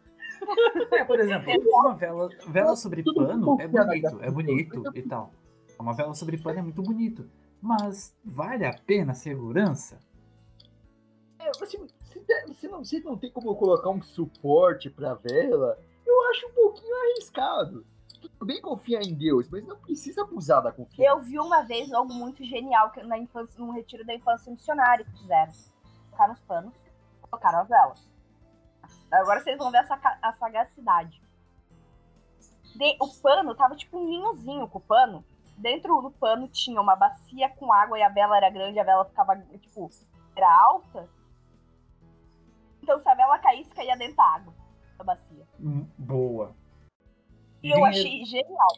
É, 0.92 1.04
por 1.04 1.20
exemplo, 1.20 1.52
uma 1.66 1.96
vela, 1.96 2.30
vela 2.48 2.76
sobre 2.76 3.04
pano 3.04 3.58
é 3.60 3.68
bonito, 3.68 4.02
gasta. 4.02 4.26
é 4.26 4.32
bonito 4.32 4.84
e 4.96 5.02
tal. 5.04 5.32
Uma 5.80 5.94
vela 5.94 6.14
sobre 6.14 6.38
pano 6.38 6.60
é 6.60 6.62
muito 6.62 6.82
bonito. 6.82 7.30
Mas 7.62 8.16
vale 8.24 8.66
a 8.66 8.74
pena 8.74 9.12
a 9.12 9.16
segurança? 9.16 10.00
É, 11.40 11.52
você, 11.58 11.78
você, 11.78 12.46
você 12.48 12.68
não, 12.68 12.84
você 12.84 13.00
não 13.00 13.18
tem 13.18 13.32
como 13.32 13.56
colocar 13.56 13.90
um 13.90 14.02
suporte 14.02 14.90
pra 14.90 15.14
vela, 15.14 15.78
eu 16.06 16.30
acho 16.30 16.48
um 16.48 16.52
pouquinho 16.52 16.96
arriscado. 16.96 17.86
Tudo 18.22 18.46
bem 18.46 18.62
confiar 18.62 19.02
em 19.02 19.14
Deus, 19.14 19.48
mas 19.50 19.66
não 19.66 19.78
precisa 19.78 20.24
abusar 20.24 20.62
da 20.62 20.72
confiança. 20.72 21.10
Eu 21.10 21.22
vi 21.22 21.40
uma 21.40 21.62
vez 21.62 21.92
algo 21.94 22.14
muito 22.14 22.44
genial 22.44 22.92
que 22.92 23.02
na 23.04 23.18
infância, 23.18 23.58
num 23.58 23.72
retiro 23.72 24.06
da 24.06 24.14
infância 24.14 24.52
missionária 24.52 25.06
que 25.06 25.20
fizeram. 25.20 25.54
Colocaram 26.10 26.34
os 26.34 26.42
panos, 26.42 26.74
colocaram 27.22 27.60
as 27.60 27.70
velas. 27.70 28.19
Agora 29.12 29.42
vocês 29.42 29.58
vão 29.58 29.72
ver 29.72 29.78
a, 29.80 30.18
a 30.22 30.34
sagacidade. 30.34 31.22
De- 32.76 32.98
o 33.02 33.08
pano 33.22 33.56
tava 33.56 33.76
tipo 33.76 33.98
um 33.98 34.06
ninhozinho 34.08 34.68
com 34.68 34.78
o 34.78 34.82
pano. 34.82 35.24
Dentro 35.58 36.02
do 36.02 36.12
pano 36.12 36.48
tinha 36.48 36.80
uma 36.80 36.96
bacia 36.96 37.50
com 37.50 37.74
água 37.74 38.00
e 38.00 38.04
a 38.04 38.10
vela 38.10 38.38
era 38.38 38.50
grande, 38.50 38.80
a 38.80 38.84
vela 38.84 39.04
ficava, 39.06 39.36
tipo, 39.60 39.90
era 40.36 40.50
alta. 40.64 41.10
Então 42.82 43.00
se 43.02 43.10
a 43.10 43.16
vela 43.16 43.38
caísse, 43.40 43.74
caía 43.74 43.98
dentro 43.98 44.16
da 44.16 44.24
água, 44.24 44.54
da 44.98 45.04
bacia. 45.04 45.46
Hum, 45.60 45.86
Boa. 45.98 46.56
E 47.62 47.72
eu 47.72 47.84
achei 47.84 48.24
genial. 48.24 48.70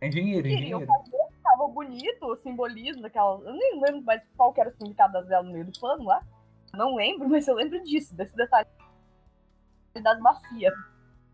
É 0.00 0.08
engenheiro, 0.08 0.48
engenheiro. 0.48 0.86
tava 1.42 1.68
bonito 1.68 2.26
o 2.26 2.36
simbolismo 2.38 3.02
daquela. 3.02 3.38
Eu 3.44 3.52
nem 3.52 3.80
lembro 3.80 4.02
mais 4.02 4.20
qual 4.36 4.52
que 4.52 4.60
era 4.60 4.70
o 4.70 4.72
significado 4.72 5.12
das 5.12 5.28
velas 5.28 5.46
no 5.46 5.52
meio 5.52 5.64
do 5.64 5.78
pano 5.78 6.04
lá. 6.04 6.20
Não 6.76 6.94
lembro, 6.94 7.28
mas 7.30 7.46
eu 7.48 7.54
lembro 7.54 7.82
disso, 7.84 8.14
desse 8.14 8.34
detalhe 8.36 8.68
das 10.02 10.20
bacias. 10.20 10.74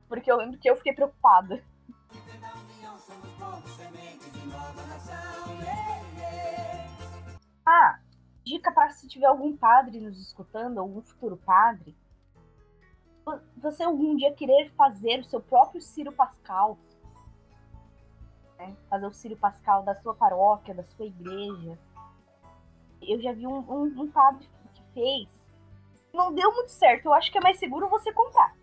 Porque 0.09 0.31
eu 0.31 0.37
lembro 0.37 0.59
que 0.59 0.69
eu 0.69 0.77
fiquei 0.77 0.93
preocupada. 0.93 1.63
Ah, 7.67 7.99
dica 8.45 8.73
para 8.73 8.91
se 8.91 9.07
tiver 9.09 9.27
algum 9.27 9.57
padre 9.57 10.01
nos 10.01 10.19
escutando, 10.21 10.79
algum 10.79 11.03
futuro 11.03 11.37
padre. 11.37 11.95
vo- 13.25 13.41
Você 13.59 13.83
algum 13.83 14.17
dia 14.17 14.33
querer 14.35 14.71
fazer 14.73 15.21
o 15.21 15.25
seu 15.25 15.41
próprio 15.41 15.81
Ciro 15.81 16.13
Pascal 16.13 16.79
né? 18.59 18.77
fazer 18.91 19.07
o 19.07 19.13
Círio 19.13 19.39
Pascal 19.39 19.83
da 19.85 19.95
sua 20.03 20.15
paróquia, 20.15 20.75
da 20.75 20.85
sua 20.85 21.07
igreja. 21.07 21.79
Eu 23.01 23.19
já 23.23 23.33
vi 23.33 23.47
um, 23.47 23.59
um- 23.61 24.03
um 24.03 24.11
padre 24.11 24.47
fez. 25.01 25.29
Não 26.13 26.35
deu 26.35 26.53
muito 26.53 26.71
certo. 26.71 27.07
Eu 27.07 27.15
acho 27.15 27.33
que 27.33 27.39
é 27.39 27.41
mais 27.41 27.59
seguro 27.59 27.89
você 27.89 28.13
comprar. 28.13 28.55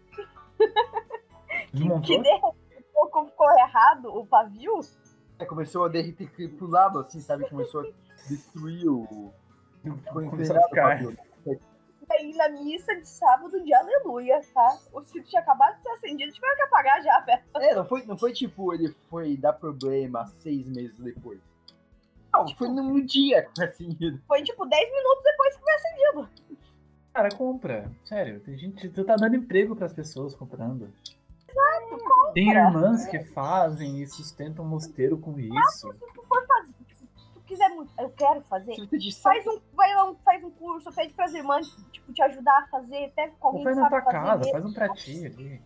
Que 1.72 1.78
Desmontou? 1.78 2.02
de 2.02 2.30
repente 2.30 2.56
ficou, 2.78 3.26
ficou 3.26 3.52
errado 3.58 4.16
o 4.16 4.26
pavio. 4.26 4.80
É, 5.40 5.46
começou 5.46 5.86
a 5.86 5.88
derreter 5.88 6.30
pro 6.56 6.68
lado, 6.68 7.00
assim, 7.00 7.20
sabe? 7.20 7.50
Começou 7.50 7.82
a 7.82 8.28
destruir 8.28 8.88
o. 8.88 9.34
Ficou 9.82 10.30
Começou 10.30 10.56
a 10.56 10.60
envenenado, 10.60 10.70
ficar. 10.70 10.98
Fabio. 10.98 11.18
E 11.46 12.14
aí 12.14 12.34
na 12.36 12.50
missa 12.50 12.96
de 12.96 13.08
sábado 13.08 13.64
de 13.64 13.74
aleluia, 13.74 14.40
tá? 14.54 14.78
O 14.94 15.04
Círio 15.04 15.28
tinha 15.28 15.42
acabado 15.42 15.78
de 15.78 15.84
ser 15.84 15.90
acendido, 15.90 16.32
tiveram 16.32 16.56
que 16.56 16.62
apagar 16.62 17.04
já, 17.04 17.20
velho. 17.22 17.44
É, 17.56 17.76
não 17.76 17.86
foi, 17.86 18.06
não 18.06 18.18
foi 18.18 18.34
tipo, 18.34 18.74
ele 18.74 18.96
foi 19.10 19.36
dar 19.36 19.54
problema 19.54 20.26
seis 20.40 20.68
meses 20.70 20.98
depois. 21.00 21.40
Não, 22.46 22.56
foi 22.56 22.68
no 22.70 23.06
dia 23.06 23.44
que 23.44 23.52
foi 23.56 23.66
acendido. 23.66 24.22
Foi 24.28 24.44
tipo 24.44 24.66
10 24.66 24.92
minutos 24.92 25.24
depois 25.24 25.56
que 25.56 25.62
foi 25.62 25.74
acendido. 25.74 26.30
Cara, 27.14 27.30
compra. 27.36 27.92
Sério, 28.06 28.40
tem 28.42 28.58
gente. 28.58 28.90
Tu 28.90 29.04
tá 29.04 29.16
dando 29.16 29.36
emprego 29.36 29.76
pras 29.76 29.94
pessoas 29.94 30.36
comprando. 30.36 30.92
Tem 32.34 32.50
irmãs 32.52 33.08
que 33.08 33.20
fazem 33.24 34.02
e 34.02 34.08
sustentam 34.08 34.64
um 34.64 34.68
mosteiro 34.68 35.18
com 35.18 35.40
isso. 35.40 35.92
Se 35.94 36.14
tu 36.14 36.24
for 36.28 36.46
fazer, 36.46 36.74
tipo, 36.86 36.94
se 36.96 37.06
tu 37.34 37.40
quiser 37.42 37.70
muito, 37.70 37.92
eu 37.98 38.10
quero 38.12 38.42
fazer, 38.42 38.76
faz 39.24 39.48
um, 39.48 39.60
vai 39.74 39.96
lá, 39.96 40.14
faz 40.24 40.44
um 40.44 40.52
curso, 40.52 40.92
pede 40.94 41.14
pras 41.14 41.34
irmãs, 41.34 41.66
tipo, 41.92 42.14
te 42.14 42.22
ajudar 42.22 42.60
a 42.64 42.68
fazer, 42.68 43.12
pega 43.16 43.34
com 43.40 43.48
Ou 43.48 43.58
alguém 43.58 43.64
faz 43.64 43.76
que 43.78 43.82
na 43.82 43.90
sabe 43.90 44.04
tua 44.04 44.12
fazer. 44.12 44.26
casa, 44.26 44.38
mesmo. 44.38 44.52
faz 44.52 44.66
um 44.66 44.74
pra 44.74 44.90
ti 44.90 45.26
ali. 45.26 45.62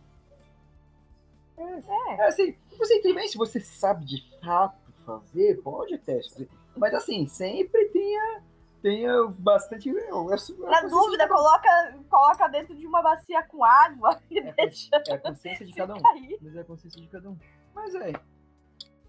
É, 1.58 2.28
assim, 2.28 2.56
você 2.78 3.02
também, 3.02 3.28
se 3.28 3.38
você 3.38 3.60
sabe 3.60 4.06
de 4.06 4.24
fato 4.40 4.80
fazer, 5.06 5.62
pode 5.62 5.94
até 5.96 6.22
fazer. 6.24 6.50
Mas 6.78 6.94
assim, 6.94 7.28
sempre 7.28 7.86
tenha, 7.90 8.42
tenha 8.82 9.28
bastante. 9.28 9.90
eu- 9.90 9.98
eu- 9.98 10.30
eu- 10.30 10.70
Na 10.70 10.82
dúvida, 10.82 11.28
coloca, 11.28 11.70
coloca 12.10 12.48
dentro 12.48 12.76
de 12.76 12.88
uma 12.88 13.02
bacia 13.02 13.44
com 13.44 13.64
água 13.64 14.20
e 14.32 14.40
É, 14.40 14.52
deixa 14.54 14.90
É 15.08 15.14
a 15.14 15.20
consciência 15.20 15.66
de 15.66 15.74
cada 15.74 15.96
um. 15.96 16.02
cair. 16.02 16.38
Mas 16.42 16.56
é 16.56 16.62
a 16.62 16.64
consciência 16.66 17.02
de 17.02 17.08
cada 17.08 17.30
um. 17.30 17.38
Mas 17.76 17.94
é. 17.96 18.14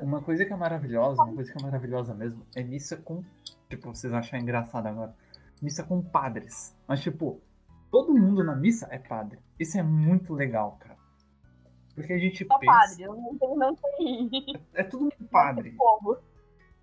Uma 0.00 0.20
coisa 0.20 0.44
que 0.44 0.52
é 0.52 0.56
maravilhosa, 0.56 1.22
uma 1.22 1.34
coisa 1.34 1.52
que 1.52 1.58
é 1.58 1.62
maravilhosa 1.62 2.12
mesmo, 2.14 2.44
é 2.56 2.62
missa 2.62 2.96
com. 2.96 3.22
Tipo, 3.68 3.94
vocês 3.94 4.12
acham 4.12 4.38
engraçado 4.38 4.86
agora. 4.86 5.14
Missa 5.62 5.84
com 5.84 6.02
padres. 6.02 6.76
Mas, 6.88 7.00
tipo, 7.00 7.40
todo 7.90 8.12
mundo 8.12 8.42
na 8.42 8.56
missa 8.56 8.88
é 8.90 8.98
padre. 8.98 9.38
Isso 9.60 9.78
é 9.78 9.82
muito 9.82 10.34
legal, 10.34 10.76
cara. 10.80 10.96
Porque 11.94 12.12
a 12.12 12.18
gente 12.18 12.44
Só 12.44 12.58
pensa. 12.58 12.72
padre, 12.72 13.02
eu 13.04 13.14
não 13.14 13.38
tenho, 13.38 13.54
não 13.56 13.74
tem 13.76 14.30
É 14.74 14.82
todo 14.82 15.02
mundo 15.02 15.14
padre. 15.30 15.72
como. 15.76 16.16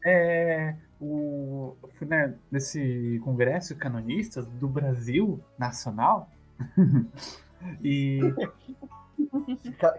É. 0.06 0.76
O, 1.00 1.78
eu 1.82 1.89
fui 1.97 2.08
né, 2.08 2.36
nesse 2.52 3.22
congresso 3.24 3.76
canonistas 3.76 4.45
do 4.45 4.68
Brasil 4.68 5.39
Nacional. 5.58 6.30
e. 7.82 8.20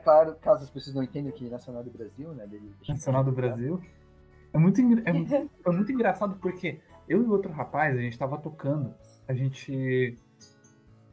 Claro, 0.03 0.35
caso 0.41 0.65
as 0.65 0.71
pessoas 0.71 0.97
não 0.97 1.03
entendam 1.03 1.33
que 1.33 1.49
Nacional 1.49 1.83
do 1.83 1.91
Brasil, 1.91 2.33
né? 2.33 2.47
Dele, 2.47 2.73
Nacional 2.89 3.25
do 3.25 3.33
Brasil. 3.33 3.81
É 4.53 4.59
muito, 4.59 4.81
é, 4.81 5.47
foi 5.63 5.75
muito 5.75 5.93
engraçado 5.93 6.37
porque 6.41 6.81
eu 7.09 7.23
e 7.23 7.27
outro 7.27 7.53
rapaz, 7.53 7.97
a 7.97 8.01
gente 8.01 8.19
tava 8.19 8.39
tocando. 8.39 8.95
A 9.27 9.35
gente 9.35 10.17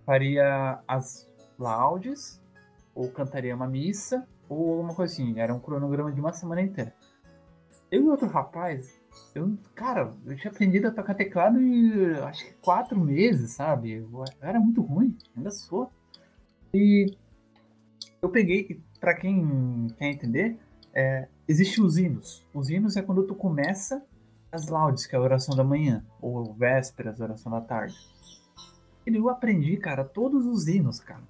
faria 0.05 0.79
as 0.87 1.29
laudes, 1.57 2.41
ou 2.95 3.09
cantaria 3.11 3.55
uma 3.55 3.67
missa, 3.67 4.27
ou 4.49 4.79
uma 4.79 4.93
coisa 4.95 5.13
assim. 5.13 5.39
Era 5.39 5.53
um 5.53 5.59
cronograma 5.59 6.11
de 6.11 6.19
uma 6.19 6.33
semana 6.33 6.61
inteira. 6.61 6.93
Eu 7.89 8.03
e 8.03 8.09
outro 8.09 8.27
rapaz, 8.27 8.99
eu, 9.33 9.57
cara, 9.73 10.13
eu 10.25 10.35
tinha 10.35 10.51
aprendido 10.51 10.87
a 10.87 10.91
tocar 10.91 11.13
teclado 11.15 11.59
em 11.59 12.11
acho 12.19 12.45
que 12.45 12.53
quatro 12.55 12.99
meses, 12.99 13.51
sabe? 13.51 13.93
Eu 13.93 14.23
era 14.41 14.59
muito 14.59 14.81
ruim, 14.81 15.17
ainda 15.35 15.51
sou. 15.51 15.89
E 16.73 17.15
Eu 18.21 18.29
peguei, 18.29 18.81
para 18.99 19.13
quem 19.15 19.87
quer 19.97 20.07
entender, 20.11 20.59
é, 20.93 21.27
existe 21.47 21.81
os 21.81 21.97
hinos. 21.97 22.45
Os 22.53 22.69
hinos 22.69 22.97
é 22.97 23.01
quando 23.01 23.23
tu 23.23 23.35
começa 23.35 24.03
as 24.51 24.67
laudes, 24.67 25.05
que 25.05 25.15
é 25.15 25.19
a 25.19 25.21
oração 25.21 25.55
da 25.55 25.63
manhã, 25.63 26.03
ou 26.21 26.53
vésperas, 26.53 27.21
a 27.21 27.25
oração 27.25 27.51
da 27.51 27.61
tarde. 27.61 27.95
E 29.05 29.15
eu 29.15 29.29
aprendi, 29.29 29.77
cara, 29.77 30.03
todos 30.03 30.45
os 30.45 30.67
hinos, 30.67 30.99
cara. 30.99 31.23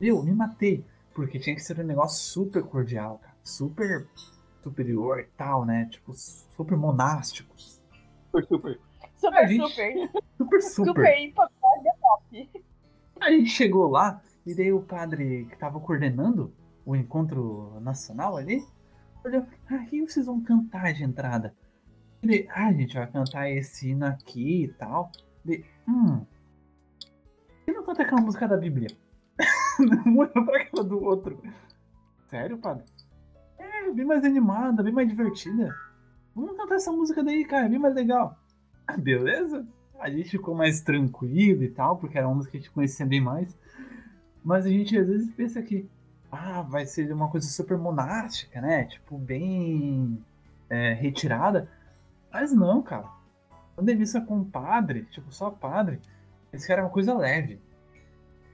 Eu 0.00 0.22
me 0.22 0.32
matei, 0.32 0.84
porque 1.14 1.38
tinha 1.38 1.54
que 1.54 1.62
ser 1.62 1.80
um 1.80 1.84
negócio 1.84 2.18
super 2.18 2.62
cordial, 2.64 3.18
cara. 3.18 3.34
Super 3.42 4.06
superior 4.70 5.20
e 5.20 5.24
tal, 5.36 5.64
né? 5.64 5.86
Tipo, 5.90 6.12
super 6.14 6.76
monástico. 6.76 7.54
Super, 7.56 8.46
super. 8.46 8.80
Super, 9.16 9.48
gente- 9.48 9.68
super. 9.68 10.10
Super, 10.36 10.62
super. 10.62 10.86
Super 10.86 11.18
hiper 11.20 11.46
pop. 12.00 12.50
A 13.20 13.30
gente 13.30 13.50
chegou 13.50 13.88
lá 13.88 14.20
e 14.44 14.54
daí 14.54 14.72
o 14.72 14.82
padre 14.82 15.46
que 15.50 15.56
tava 15.56 15.80
coordenando 15.80 16.52
o 16.84 16.94
encontro 16.94 17.80
nacional 17.80 18.36
ali, 18.36 18.64
olhou, 19.24 19.44
ah, 19.70 19.74
o 19.74 19.86
que 19.86 20.00
vocês 20.02 20.26
vão 20.26 20.40
cantar 20.40 20.92
de 20.92 21.02
entrada? 21.02 21.54
Ele, 22.22 22.46
ah, 22.50 22.66
a 22.66 22.72
gente 22.72 22.94
vai 22.94 23.06
cantar 23.06 23.50
esse 23.50 23.90
hino 23.90 24.06
aqui 24.06 24.64
e 24.64 24.68
tal. 24.68 25.10
Ele, 25.44 25.64
hum, 25.88 26.24
que 27.64 27.72
não 27.72 27.84
canta 27.84 28.02
aquela 28.02 28.20
música 28.20 28.46
da 28.46 28.56
Bíblia? 28.56 28.88
um 30.06 30.18
olhou 30.18 30.44
pra 30.44 30.64
cara 30.66 30.84
do 30.84 31.02
outro. 31.02 31.42
Sério, 32.28 32.58
padre? 32.58 32.84
É, 33.86 33.92
bem 33.92 34.04
mais 34.04 34.24
animada, 34.24 34.82
bem 34.82 34.92
mais 34.92 35.08
divertida. 35.08 35.74
Vamos 36.34 36.56
cantar 36.56 36.74
essa 36.74 36.90
música 36.90 37.22
daí, 37.22 37.44
cara, 37.44 37.66
é 37.66 37.68
bem 37.68 37.78
mais 37.78 37.94
legal. 37.94 38.36
Ah, 38.86 38.96
beleza? 38.96 39.64
A 39.98 40.10
gente 40.10 40.30
ficou 40.30 40.54
mais 40.54 40.80
tranquilo 40.80 41.62
e 41.62 41.70
tal, 41.70 41.96
porque 41.96 42.18
era 42.18 42.26
uma 42.26 42.34
música 42.34 42.52
que 42.52 42.58
a 42.58 42.60
gente 42.60 42.72
conhecia 42.72 43.06
bem 43.06 43.20
mais. 43.20 43.56
Mas 44.44 44.66
a 44.66 44.68
gente 44.68 44.98
às 44.98 45.06
vezes 45.06 45.30
pensa 45.30 45.62
que 45.62 45.88
ah, 46.30 46.62
vai 46.62 46.84
ser 46.84 47.10
uma 47.12 47.30
coisa 47.30 47.46
super 47.48 47.78
monástica, 47.78 48.60
né? 48.60 48.84
Tipo, 48.84 49.16
bem 49.16 50.22
é, 50.68 50.92
retirada. 50.92 51.70
Mas 52.32 52.52
não, 52.52 52.82
cara. 52.82 53.08
Quando 53.74 53.88
é 53.88 53.94
vista 53.94 54.20
com 54.20 54.44
padre, 54.44 55.04
tipo, 55.10 55.32
só 55.32 55.50
padre, 55.50 56.00
esse 56.52 56.66
cara 56.66 56.80
é 56.80 56.84
uma 56.84 56.90
coisa 56.90 57.16
leve. 57.16 57.60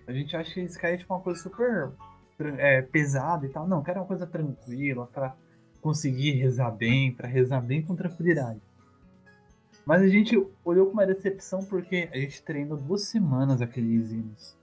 A 0.07 0.13
gente 0.13 0.37
acha 0.37 0.53
que 0.53 0.61
esse 0.61 0.79
cara 0.79 0.95
é 0.95 0.99
tipo 0.99 1.15
uma 1.15 1.21
coisa 1.21 1.41
super 1.41 1.91
é, 2.47 2.83
pesada 2.83 3.47
e 3.47 3.49
tal. 3.49 3.67
Não, 3.67 3.81
o 3.81 3.83
cara 3.83 3.99
é 3.99 4.01
uma 4.01 4.07
coisa 4.07 4.27
tranquila 4.27 5.07
pra 5.07 5.35
conseguir 5.81 6.33
rezar 6.33 6.71
bem, 6.71 7.13
pra 7.13 7.27
rezar 7.27 7.61
bem 7.61 7.83
com 7.83 7.95
tranquilidade. 7.95 8.61
Mas 9.85 10.03
a 10.03 10.09
gente 10.09 10.37
olhou 10.65 10.87
com 10.87 10.93
uma 10.93 11.07
decepção 11.07 11.65
porque 11.65 12.09
a 12.13 12.17
gente 12.17 12.43
treinou 12.43 12.79
duas 12.79 13.05
semanas 13.05 13.61
aqueles 13.61 14.13
hinos. 14.13 14.57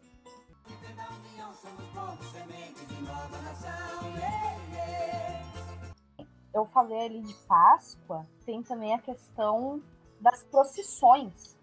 Eu 6.54 6.66
falei 6.66 7.06
ali 7.06 7.22
de 7.22 7.34
Páscoa, 7.48 8.26
tem 8.46 8.64
também 8.64 8.94
a 8.94 9.00
questão 9.00 9.82
das 10.20 10.44
procissões. 10.44 11.58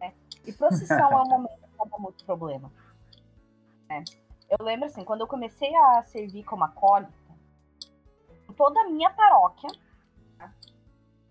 Né? 0.00 0.12
E 0.46 0.52
procissão 0.52 1.12
é 1.12 1.22
um 1.22 1.28
momento 1.28 1.60
que 1.60 1.90
dá 1.90 1.98
muito 1.98 2.24
problema. 2.24 2.72
né? 3.88 4.04
Eu 4.58 4.66
lembro 4.66 4.86
assim, 4.86 5.02
quando 5.02 5.22
eu 5.22 5.26
comecei 5.26 5.74
a 5.74 6.02
servir 6.02 6.44
como 6.44 6.62
acólita, 6.64 7.10
toda 8.54 8.82
a 8.82 8.90
minha 8.90 9.08
paróquia, 9.08 9.70
tá? 10.36 10.52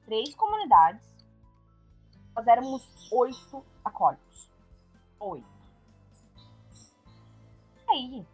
três 0.05 0.33
comunidades, 0.33 1.05
nós 2.35 2.47
éramos 2.47 3.11
oito 3.11 3.63
acólitos. 3.85 4.49
Oito. 5.19 5.45
Aí, 7.91 8.25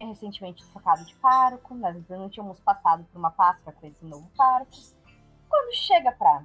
é 0.00 0.06
recentemente 0.06 0.66
trocado 0.72 1.04
de 1.04 1.14
pároco, 1.16 1.72
nós 1.76 2.08
não 2.08 2.28
tínhamos 2.28 2.58
passado 2.58 3.04
por 3.04 3.18
uma 3.20 3.30
Páscoa 3.30 3.72
com 3.72 3.86
esse 3.86 4.04
novo 4.04 4.28
pároco. 4.36 4.72
Quando 5.48 5.74
chega 5.76 6.10
pra 6.10 6.44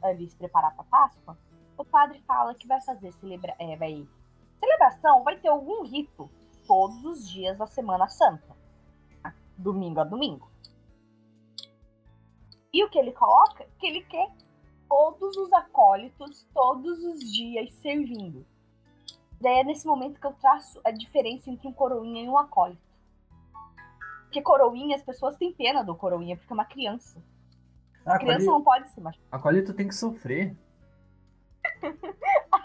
ali 0.00 0.30
se 0.30 0.36
preparar 0.36 0.74
pra 0.74 0.84
Páscoa, 0.84 1.36
o 1.76 1.84
padre 1.84 2.22
fala 2.22 2.54
que 2.54 2.66
vai 2.66 2.80
fazer 2.80 3.12
celebra 3.12 3.54
é, 3.58 3.76
vai, 3.76 4.08
celebração, 4.58 5.22
vai 5.24 5.38
ter 5.38 5.48
algum 5.48 5.84
rito 5.84 6.28
todos 6.66 7.04
os 7.04 7.28
dias 7.28 7.58
da 7.58 7.66
Semana 7.66 8.08
Santa, 8.08 8.56
domingo 9.56 10.00
a 10.00 10.04
domingo. 10.04 10.48
E 12.72 12.84
o 12.84 12.90
que 12.90 12.98
ele 12.98 13.12
coloca? 13.12 13.66
Que 13.78 13.86
ele 13.86 14.02
quer 14.02 14.30
todos 14.88 15.36
os 15.36 15.52
acólitos, 15.52 16.46
todos 16.52 17.02
os 17.04 17.20
dias 17.20 17.72
servindo. 17.74 18.46
Daí 19.40 19.60
é 19.60 19.64
nesse 19.64 19.86
momento 19.86 20.20
que 20.20 20.26
eu 20.26 20.32
traço 20.34 20.80
a 20.84 20.90
diferença 20.90 21.50
entre 21.50 21.66
um 21.66 21.72
coroinha 21.72 22.22
e 22.22 22.28
um 22.28 22.36
acólito. 22.36 22.82
Porque 24.24 24.42
coroinha, 24.42 24.96
as 24.96 25.02
pessoas 25.02 25.36
têm 25.36 25.52
pena 25.52 25.82
do 25.82 25.94
coroinha, 25.94 26.36
porque 26.36 26.52
é 26.52 26.54
uma 26.54 26.64
criança. 26.64 27.22
Ah, 28.04 28.18
criança 28.18 28.44
acólito, 28.44 28.50
não 28.50 28.62
pode 28.62 28.88
se 28.90 29.00
machucar. 29.00 29.26
acólito 29.30 29.72
tem 29.72 29.88
que 29.88 29.94
sofrer. 29.94 30.56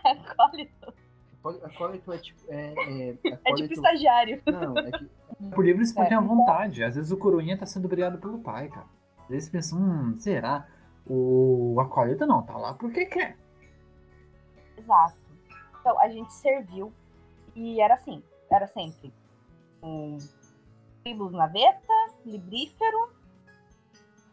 Acólito 0.04 0.94
Acólito 1.46 2.12
é 2.14 2.18
tipo. 2.18 2.40
É, 2.50 2.74
é, 2.78 3.10
é 3.10 3.14
tipo 3.14 3.38
acólito- 3.44 3.74
estagiário. 3.74 4.42
Não, 4.46 4.78
é 4.78 4.92
que. 4.92 5.10
Por 5.54 5.66
livre 5.66 5.82
e 5.82 5.86
espontânea 5.86 6.18
É. 6.18 6.22
vontade. 6.22 6.84
Às 6.84 6.96
vezes 6.96 7.12
o 7.12 7.18
coroinha 7.18 7.58
tá 7.58 7.66
sendo 7.66 7.86
obrigado 7.86 8.18
pelo 8.18 8.40
pai, 8.40 8.70
cara. 8.70 8.86
Às 9.24 9.28
vezes 9.30 9.50
pensa, 9.50 9.76
hum, 9.76 10.16
será? 10.20 10.68
O 11.06 11.76
acólito 11.82 12.26
não, 12.26 12.42
tá 12.44 12.58
lá 12.58 12.74
porque 12.74 13.06
quer. 13.06 13.38
Exato. 14.78 15.18
Então, 15.80 16.00
a 16.00 16.08
gente 16.08 16.32
serviu 16.34 16.94
e 17.56 17.82
era 17.82 17.96
assim, 17.96 18.24
era 18.50 18.68
sempre 18.68 19.14
um 19.84 20.18
tribus 21.04 21.34
na 21.34 21.48
veta, 21.48 21.94
librífero, 22.26 23.12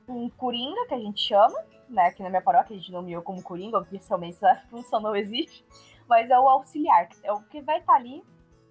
um 0.09 0.29
coringa, 0.31 0.87
que 0.87 0.95
a 0.95 0.99
gente 0.99 1.21
chama, 1.21 1.59
né? 1.89 2.07
Aqui 2.07 2.23
na 2.23 2.29
minha 2.31 2.43
paróquia 2.43 2.75
a 2.75 2.79
gente 2.79 2.93
nomeou 2.93 3.21
como 3.23 3.43
coringa, 3.43 3.79
oficialmente 3.79 4.37
essa 4.37 4.63
função 4.71 5.01
não 5.01 5.17
existe, 5.17 5.65
mas 6.11 6.29
é 6.29 6.37
o 6.37 6.49
auxiliar, 6.49 7.09
que 7.09 7.25
é 7.25 7.33
o 7.33 7.41
que 7.43 7.63
vai 7.63 7.79
estar 7.79 7.95
ali. 7.95 8.25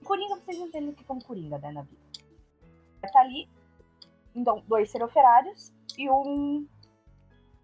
Coringa, 0.04 0.36
vocês 0.36 0.58
entendem 0.58 0.90
o 0.90 0.94
que 0.94 1.04
é 1.04 1.08
como 1.08 1.24
coringa, 1.24 1.58
né, 1.58 1.72
na 1.72 1.84
vida. 1.84 2.02
Vai 3.02 3.10
estar 3.10 3.22
ali, 3.22 3.50
então, 4.36 4.62
dois 4.68 4.92
seroferários 4.92 5.72
e 5.98 6.10
um 6.10 6.68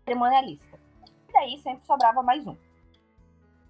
cerimonialista. 0.05 0.79
E 1.27 1.33
daí 1.33 1.57
sempre 1.57 1.85
sobrava 1.85 2.23
mais 2.23 2.47
um. 2.47 2.55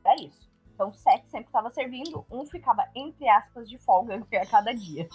Era 0.04 0.22
isso. 0.22 0.48
Então, 0.76 0.94
sete 0.94 1.28
sempre 1.28 1.48
estava 1.48 1.72
servindo, 1.72 2.24
um 2.30 2.46
ficava, 2.46 2.88
entre 2.94 3.28
aspas, 3.28 3.68
de 3.68 3.80
folga 3.80 4.16
a 4.40 4.46
cada 4.46 4.74
dia. 4.74 5.10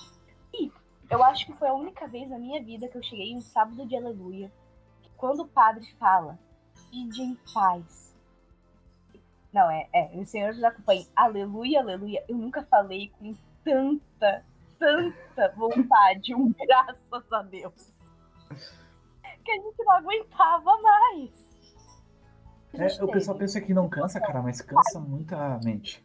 E 0.52 0.72
eu 1.08 1.22
acho 1.22 1.46
que 1.46 1.52
foi 1.52 1.68
a 1.68 1.74
única 1.74 2.08
vez 2.08 2.28
na 2.28 2.38
minha 2.38 2.60
vida 2.60 2.88
que 2.88 2.98
eu 2.98 3.02
cheguei 3.02 3.36
um 3.36 3.40
sábado 3.40 3.86
de 3.86 3.94
aleluia, 3.94 4.50
que 5.02 5.10
quando 5.16 5.44
o 5.44 5.48
padre 5.48 5.86
fala, 6.00 6.36
ide 6.90 7.22
em 7.22 7.38
paz. 7.54 8.09
Não, 9.52 9.68
é, 9.70 9.88
é, 9.92 10.10
o 10.14 10.24
Senhor 10.24 10.54
nos 10.54 10.62
acompanhe, 10.62 11.08
aleluia, 11.16 11.80
aleluia. 11.80 12.24
Eu 12.28 12.36
nunca 12.36 12.62
falei 12.62 13.10
com 13.18 13.34
tanta, 13.64 14.44
tanta 14.78 15.48
vontade, 15.56 16.34
um 16.34 16.52
graças 16.52 17.32
a 17.32 17.42
Deus. 17.42 17.92
Que 19.44 19.50
a 19.50 19.54
gente 19.54 19.84
não 19.84 19.92
aguentava 19.92 20.80
mais. 20.80 21.50
É, 22.74 23.04
o 23.04 23.10
pessoal 23.10 23.36
pensa 23.36 23.60
que 23.60 23.74
não 23.74 23.88
cansa, 23.88 24.20
cara, 24.20 24.40
mas 24.40 24.60
cansa 24.60 25.00
muito 25.00 25.34
a 25.34 25.58
mente. 25.64 26.04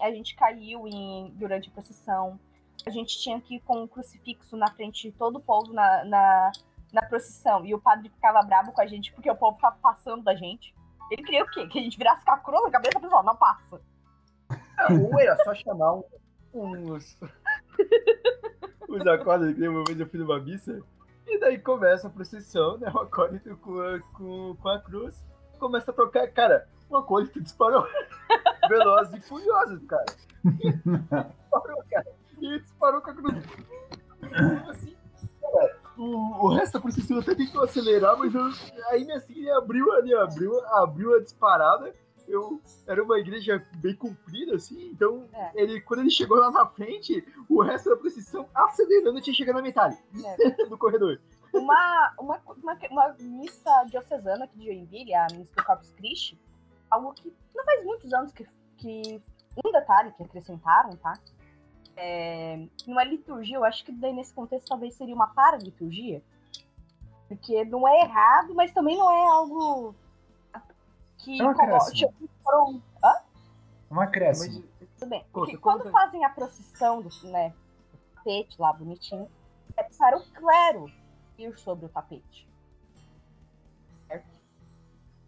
a 0.00 0.10
gente 0.12 0.36
caiu 0.36 0.86
em, 0.86 1.32
durante 1.34 1.68
a 1.68 1.72
procissão. 1.72 2.38
A 2.86 2.90
gente 2.90 3.18
tinha 3.18 3.40
que 3.40 3.56
ir 3.56 3.60
com 3.60 3.82
um 3.82 3.88
crucifixo 3.88 4.56
na 4.56 4.70
frente 4.70 5.10
de 5.10 5.12
todo 5.12 5.36
o 5.36 5.40
povo 5.40 5.72
na, 5.72 6.04
na, 6.04 6.52
na 6.92 7.02
procissão. 7.02 7.66
E 7.66 7.74
o 7.74 7.80
padre 7.80 8.08
ficava 8.08 8.40
bravo 8.42 8.70
com 8.70 8.80
a 8.80 8.86
gente 8.86 9.12
porque 9.12 9.28
o 9.28 9.36
povo 9.36 9.56
ficava 9.56 9.76
passando 9.82 10.22
da 10.22 10.36
gente. 10.36 10.72
Ele 11.10 11.22
queria 11.22 11.44
o 11.44 11.50
quê? 11.50 11.66
Que 11.66 11.78
a 11.78 11.82
gente 11.82 11.98
virasse 11.98 12.24
com 12.24 12.32
a 12.32 12.38
cruz 12.38 12.62
na 12.62 12.70
cabeça, 12.70 13.00
pessoal, 13.00 13.24
não 13.24 13.36
passa. 13.36 13.80
Ou 14.90 15.20
era 15.20 15.36
só 15.44 15.54
chamar 15.54 15.94
um, 15.94 16.04
uns. 16.54 17.18
os 18.88 19.06
acólitos, 19.06 19.56
que 19.56 19.68
uma 19.68 19.84
vez 19.84 20.00
eu 20.00 20.08
fui 20.08 20.18
numa 20.18 20.38
missa. 20.40 20.80
E 21.26 21.38
daí 21.38 21.58
começa 21.58 22.06
a 22.06 22.10
procissão, 22.10 22.78
né? 22.78 22.90
O 22.94 23.00
acólito 23.00 23.56
com 23.58 23.80
a, 23.80 24.00
com, 24.00 24.56
com 24.56 24.68
a 24.68 24.80
cruz. 24.80 25.22
Começa 25.58 25.90
a 25.90 25.94
tocar. 25.94 26.26
Cara, 26.28 26.66
o 26.88 26.96
acólito 26.96 27.40
disparou. 27.40 27.86
Veloz 28.68 29.12
e 29.12 29.20
furioso, 29.20 29.80
cara. 29.86 30.06
E 30.44 30.72
disparou, 30.72 31.84
cara. 31.90 32.06
E 32.40 32.58
disparou 32.60 33.02
com 33.02 33.10
a 33.10 33.14
cruz. 33.14 33.44
Assim, 34.68 34.87
o, 35.98 36.46
o 36.46 36.54
resto 36.54 36.74
da 36.74 36.80
procissão 36.80 37.18
até 37.18 37.34
tentou 37.34 37.62
acelerar, 37.64 38.16
mas 38.18 38.34
eu, 38.34 38.42
aí 38.90 39.10
assim 39.12 39.34
ele 39.38 39.50
abriu 39.50 39.92
ali, 39.92 40.14
abriu, 40.14 40.64
abriu 40.76 41.14
a 41.16 41.20
disparada. 41.20 41.94
Eu, 42.26 42.60
era 42.86 43.02
uma 43.02 43.18
igreja 43.18 43.66
bem 43.76 43.94
comprida, 43.96 44.54
assim, 44.56 44.90
então 44.90 45.26
É. 45.32 45.50
ele, 45.54 45.80
quando 45.80 46.00
ele 46.00 46.10
chegou 46.10 46.36
lá 46.38 46.50
na 46.50 46.66
frente, 46.66 47.26
o 47.48 47.62
resto 47.62 47.88
da 47.88 47.96
procissão 47.96 48.46
acelerando 48.54 49.18
tinha 49.22 49.32
chegado 49.34 49.56
na 49.56 49.62
metade 49.62 49.96
do 50.68 50.76
corredor. 50.76 51.18
Uma, 51.54 52.12
uma, 52.20 52.38
uma, 52.62 52.78
uma 52.90 53.16
missa 53.18 53.70
diocesana 53.88 54.44
aqui 54.44 54.58
de 54.58 54.66
Joinville, 54.66 55.14
a 55.14 55.26
missa 55.32 55.54
do 55.56 55.64
Corpus 55.64 55.90
Christi, 55.92 56.38
algo 56.90 57.14
que 57.14 57.32
não 57.56 57.64
faz 57.64 57.82
muitos 57.82 58.12
anos 58.12 58.30
que, 58.32 58.46
que 58.76 59.22
um 59.64 59.72
detalhe 59.72 60.12
que 60.12 60.22
acrescentaram, 60.22 60.94
tá? 60.96 61.14
É, 62.00 62.66
não 62.86 62.98
é 63.00 63.04
liturgia, 63.04 63.56
eu 63.56 63.64
acho 63.64 63.84
que 63.84 63.90
daí 63.92 64.12
nesse 64.12 64.32
contexto 64.32 64.68
talvez 64.68 64.94
seria 64.94 65.14
uma 65.14 65.26
paraliturgia. 65.28 66.22
Porque 67.28 67.64
não 67.64 67.86
é 67.86 68.00
errado, 68.02 68.54
mas 68.54 68.72
também 68.72 68.96
não 68.96 69.10
é 69.10 69.26
algo 69.26 69.94
que 71.18 71.40
É 71.40 71.44
um 71.44 71.48
acréscimo. 71.50 71.94
tipo, 71.94 72.28
foram- 72.42 72.82
Hã? 73.04 73.14
Um 73.90 74.00
acréscimo. 74.00 74.64
Tudo 74.98 75.08
bem. 75.10 75.20
Conta, 75.20 75.30
Porque 75.32 75.56
conta. 75.58 75.78
quando 75.82 75.92
fazem 75.92 76.24
a 76.24 76.30
procissão 76.30 77.02
do 77.02 77.08
né, 77.30 77.52
tapete 78.14 78.60
lá 78.60 78.72
bonitinho, 78.72 79.28
é 79.76 79.82
para 79.82 80.16
o 80.16 80.24
clero 80.32 80.90
ir 81.38 81.56
sobre 81.58 81.86
o 81.86 81.88
tapete. 81.88 82.48
Certo? 84.06 84.26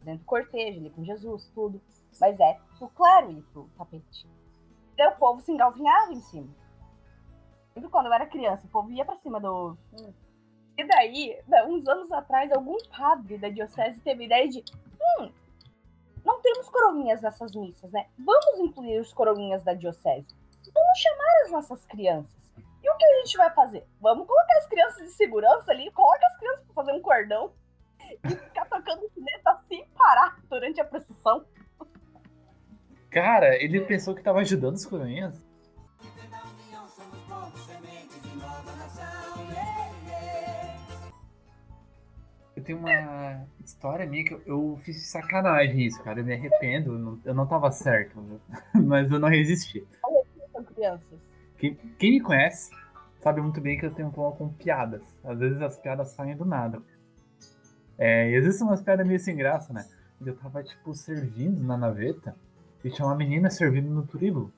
Dentro 0.02 0.20
do 0.22 0.26
cortejo, 0.26 0.80
ali 0.80 0.90
com 0.90 1.04
Jesus, 1.04 1.50
tudo. 1.54 1.80
Mas 2.20 2.38
é 2.40 2.58
pro 2.78 2.88
clero 2.88 3.30
ir 3.32 3.42
pro 3.52 3.68
tapete. 3.76 4.26
Daí 4.96 5.08
o 5.08 5.16
povo 5.16 5.40
se 5.40 5.52
engalvinhava 5.52 6.12
em 6.12 6.20
cima. 6.20 6.48
Lembro 7.80 7.88
quando 7.88 8.06
eu 8.06 8.12
era 8.12 8.26
criança, 8.26 8.66
o 8.66 8.68
povo 8.68 8.92
ia 8.92 9.06
pra 9.06 9.16
cima 9.16 9.40
do. 9.40 9.74
E 10.76 10.84
daí, 10.84 11.40
uns 11.66 11.88
anos 11.88 12.12
atrás, 12.12 12.52
algum 12.52 12.76
padre 12.94 13.38
da 13.38 13.48
diocese 13.48 13.98
teve 14.02 14.24
a 14.24 14.26
ideia 14.26 14.48
de. 14.50 14.62
Hum, 15.00 15.32
não 16.22 16.42
temos 16.42 16.68
coroinhas 16.68 17.22
nessas 17.22 17.54
missas, 17.54 17.90
né? 17.90 18.06
Vamos 18.18 18.58
incluir 18.58 19.00
os 19.00 19.14
coroinhas 19.14 19.64
da 19.64 19.72
diocese. 19.72 20.28
Vamos 20.74 20.98
chamar 20.98 21.44
as 21.44 21.50
nossas 21.52 21.86
crianças. 21.86 22.52
E 22.82 22.90
o 22.90 22.96
que 22.98 23.04
a 23.04 23.24
gente 23.24 23.36
vai 23.38 23.50
fazer? 23.54 23.86
Vamos 23.98 24.26
colocar 24.26 24.58
as 24.58 24.66
crianças 24.66 25.02
de 25.04 25.12
segurança 25.14 25.72
ali, 25.72 25.90
coloca 25.92 26.26
as 26.26 26.36
crianças 26.36 26.64
pra 26.66 26.74
fazer 26.74 26.92
um 26.92 27.00
cordão 27.00 27.50
e 28.24 28.28
ficar 28.28 28.66
tocando 28.66 29.08
sineta 29.14 29.58
sem 29.68 29.86
parar 29.96 30.38
durante 30.50 30.82
a 30.82 30.84
procissão. 30.84 31.46
Cara, 33.10 33.56
ele 33.56 33.80
pensou 33.80 34.14
que 34.14 34.22
tava 34.22 34.40
ajudando 34.40 34.76
os 34.76 34.84
coroinhas? 34.84 35.49
Eu 42.61 42.64
tenho 42.64 42.78
uma 42.78 43.46
história 43.64 44.06
minha 44.06 44.22
que 44.22 44.34
eu, 44.34 44.42
eu 44.44 44.78
fiz 44.84 45.08
sacanagem 45.08 45.86
isso, 45.86 46.02
cara. 46.02 46.20
Eu 46.20 46.24
me 46.24 46.34
arrependo. 46.34 46.92
Eu 46.92 46.98
não, 46.98 47.20
eu 47.24 47.34
não 47.34 47.46
tava 47.46 47.70
certo, 47.70 48.22
mas 48.74 49.11
eu 49.11 49.18
não 49.18 49.28
resisti. 49.28 49.86
São 50.52 50.62
crianças. 50.64 51.18
Quem, 51.56 51.74
quem 51.98 52.11
me 52.12 52.20
conhece 52.20 52.70
sabe 53.20 53.40
muito 53.40 53.61
bem 53.62 53.78
que 53.78 53.86
eu 53.86 53.94
tenho 53.94 54.08
um 54.08 54.11
problema 54.11 54.36
com 54.36 54.52
piadas. 54.52 55.00
Às 55.24 55.38
vezes 55.38 55.62
as 55.62 55.78
piadas 55.78 56.11
saem 56.11 56.36
do 56.36 56.44
nada. 56.44 56.82
É, 57.96 58.30
e 58.30 58.34
existem 58.34 58.66
umas 58.66 58.82
piadas 58.82 59.06
meio 59.06 59.20
sem 59.20 59.34
graça, 59.34 59.72
né? 59.72 59.86
Eu 60.24 60.36
tava, 60.36 60.62
tipo, 60.62 60.94
servindo 60.94 61.62
na 61.64 61.78
naveta 61.78 62.36
e 62.84 62.90
tinha 62.90 63.06
uma 63.06 63.16
menina 63.16 63.48
servindo 63.48 63.88
no 63.88 64.06
turíbulo. 64.06 64.52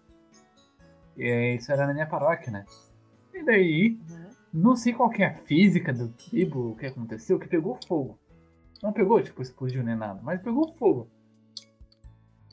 E 1.16 1.24
é, 1.24 1.55
isso 1.55 1.70
era 1.70 1.86
na 1.86 1.92
minha 1.92 2.07
paróquia, 2.07 2.50
né? 2.50 2.66
E 3.32 3.44
daí, 3.44 3.96
não 4.53 4.76
sei 4.76 4.92
qual 4.92 5.09
que 5.11 5.22
é 5.22 5.26
a 5.28 5.34
física 5.34 5.92
do 5.92 6.09
turíbulo, 6.09 6.72
o 6.72 6.76
que 6.76 6.86
aconteceu, 6.86 7.38
que 7.38 7.48
pegou 7.48 7.78
fogo. 7.86 8.18
Não 8.82 8.92
pegou, 8.92 9.22
tipo, 9.22 9.40
explodiu 9.40 9.82
nem 9.82 9.96
nada, 9.96 10.20
mas 10.22 10.42
pegou 10.42 10.72
fogo. 10.74 11.09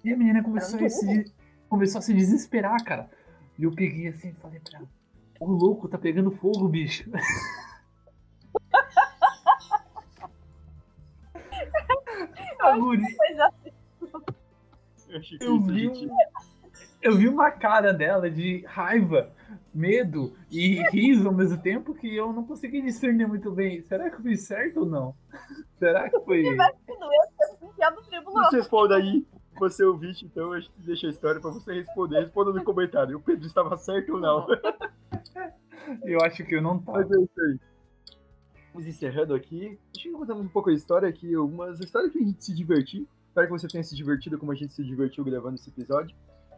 E 0.04 0.14
a 0.14 0.18
menina 0.18 0.44
começou, 0.44 0.84
a 0.86 0.90
se, 0.90 1.34
começou 1.68 2.00
a 2.00 2.02
se 2.02 2.14
desesperar, 2.14 2.82
cara. 2.84 3.10
E 3.58 3.64
eu 3.64 3.72
peguei 3.74 4.08
assim 4.08 4.30
e 4.30 4.34
falei 4.36 4.60
pra 4.60 4.80
ela, 4.80 4.88
o 5.42 5.52
louco, 5.52 5.88
tá 5.90 5.98
pegando 5.98 6.32
fogo, 6.32 6.68
bicho. 6.70 7.10
A 12.62 12.76
Eu, 15.42 15.60
vi, 15.60 15.88
um- 15.88 16.16
eu 17.02 17.18
vi 17.18 17.28
uma 17.28 17.50
cara 17.50 17.92
dela 17.92 18.30
de 18.30 18.64
raiva, 18.68 19.32
medo 19.74 20.34
e 20.50 20.82
riso 20.90 21.28
ao 21.28 21.34
mesmo 21.34 21.58
tempo 21.62 21.94
que 21.94 22.16
eu 22.16 22.32
não 22.34 22.44
consegui 22.44 22.82
discernir 22.82 23.28
muito 23.28 23.52
bem. 23.52 23.82
Será 23.84 24.10
que 24.10 24.18
eu 24.18 24.22
fiz 24.22 24.42
certo 24.42 24.82
ou 24.82 24.86
não? 24.86 25.16
Será 25.80 26.10
que 26.10 26.20
foi. 26.22 26.48
eu 26.48 26.56
tribunal. 28.10 28.50
Você 28.50 28.58
responda 28.58 28.96
aí, 28.96 29.26
você 29.58 29.84
ouvinte, 29.84 30.26
então 30.26 30.52
a 30.52 30.60
gente 30.60 30.72
deixa 30.80 31.08
a 31.08 31.10
história 31.10 31.40
pra 31.40 31.52
você 31.52 31.74
responder. 31.74 32.22
Responda 32.22 32.52
no 32.52 32.64
comentário. 32.64 33.18
O 33.18 33.22
Pedro 33.22 33.46
estava 33.46 33.76
certo 33.78 34.14
ou 34.14 34.20
não? 34.20 34.48
Eu 36.04 36.20
acho 36.22 36.44
que 36.44 36.56
eu 36.56 36.62
não 36.62 36.78
tava. 36.78 37.00
Mas 37.00 37.12
é 37.12 37.16
isso 37.16 37.42
aí. 37.42 37.60
Vamos 38.72 38.88
encerrando 38.88 39.34
aqui. 39.34 39.80
Acho 39.96 40.04
que 40.04 40.12
contamos 40.12 40.46
um 40.46 40.50
pouco 40.50 40.70
a 40.70 40.74
história 40.74 41.10
aqui, 41.10 41.34
algumas 41.34 41.80
histórias 41.80 42.12
que 42.12 42.20
a 42.20 42.22
gente 42.22 42.44
se 42.44 42.54
divertiu. 42.54 43.08
Espero 43.28 43.48
que 43.48 43.54
você 43.54 43.68
tenha 43.68 43.84
se 43.84 43.96
divertido 43.96 44.38
como 44.38 44.52
a 44.52 44.56
gente 44.56 44.72
se 44.74 44.84
divertiu 44.84 45.24
gravando 45.24 45.56
esse 45.56 45.70
episódio. 45.70 46.16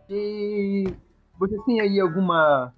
E 0.10 0.86
vocês 1.40 1.64
têm 1.64 1.80
aí 1.80 2.00
alguma 2.00 2.74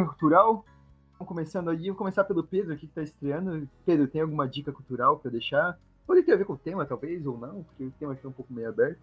cultural? 0.00 0.64
Vamos 1.12 1.28
começando 1.28 1.70
aí. 1.70 1.88
Vou 1.88 1.96
começar 1.96 2.24
pelo 2.24 2.42
Pedro 2.42 2.72
aqui 2.72 2.86
que 2.86 2.94
tá 2.94 3.02
estreando. 3.02 3.68
Pedro, 3.84 4.08
tem 4.08 4.20
alguma 4.20 4.48
dica 4.48 4.72
cultural 4.72 5.18
pra 5.18 5.30
deixar? 5.30 5.78
Pode 6.06 6.22
ter 6.22 6.32
a 6.32 6.36
ver 6.36 6.44
com 6.44 6.54
o 6.54 6.58
tema, 6.58 6.84
talvez, 6.84 7.24
ou 7.26 7.38
não, 7.38 7.62
porque 7.62 7.84
o 7.84 7.90
tema 7.92 8.12
aqui 8.12 8.26
é 8.26 8.28
um 8.28 8.32
pouco 8.32 8.52
meio 8.52 8.68
aberto. 8.68 9.00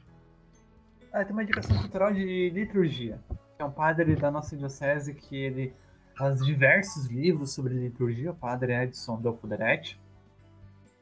Ah, 1.11 1.23
tem 1.23 1.33
uma 1.33 1.43
indicação 1.43 1.77
cultural 1.77 2.13
de 2.13 2.49
liturgia. 2.49 3.19
É 3.57 3.63
um 3.63 3.71
padre 3.71 4.15
da 4.15 4.29
nossa 4.29 4.55
diocese 4.55 5.13
que 5.13 5.35
ele 5.35 5.73
faz 6.17 6.43
diversos 6.45 7.07
livros 7.07 7.53
sobre 7.53 7.73
liturgia, 7.73 8.31
o 8.31 8.35
padre 8.35 8.73
Edson 8.73 9.19
Dolfo 9.19 9.47
Deretti. 9.47 9.99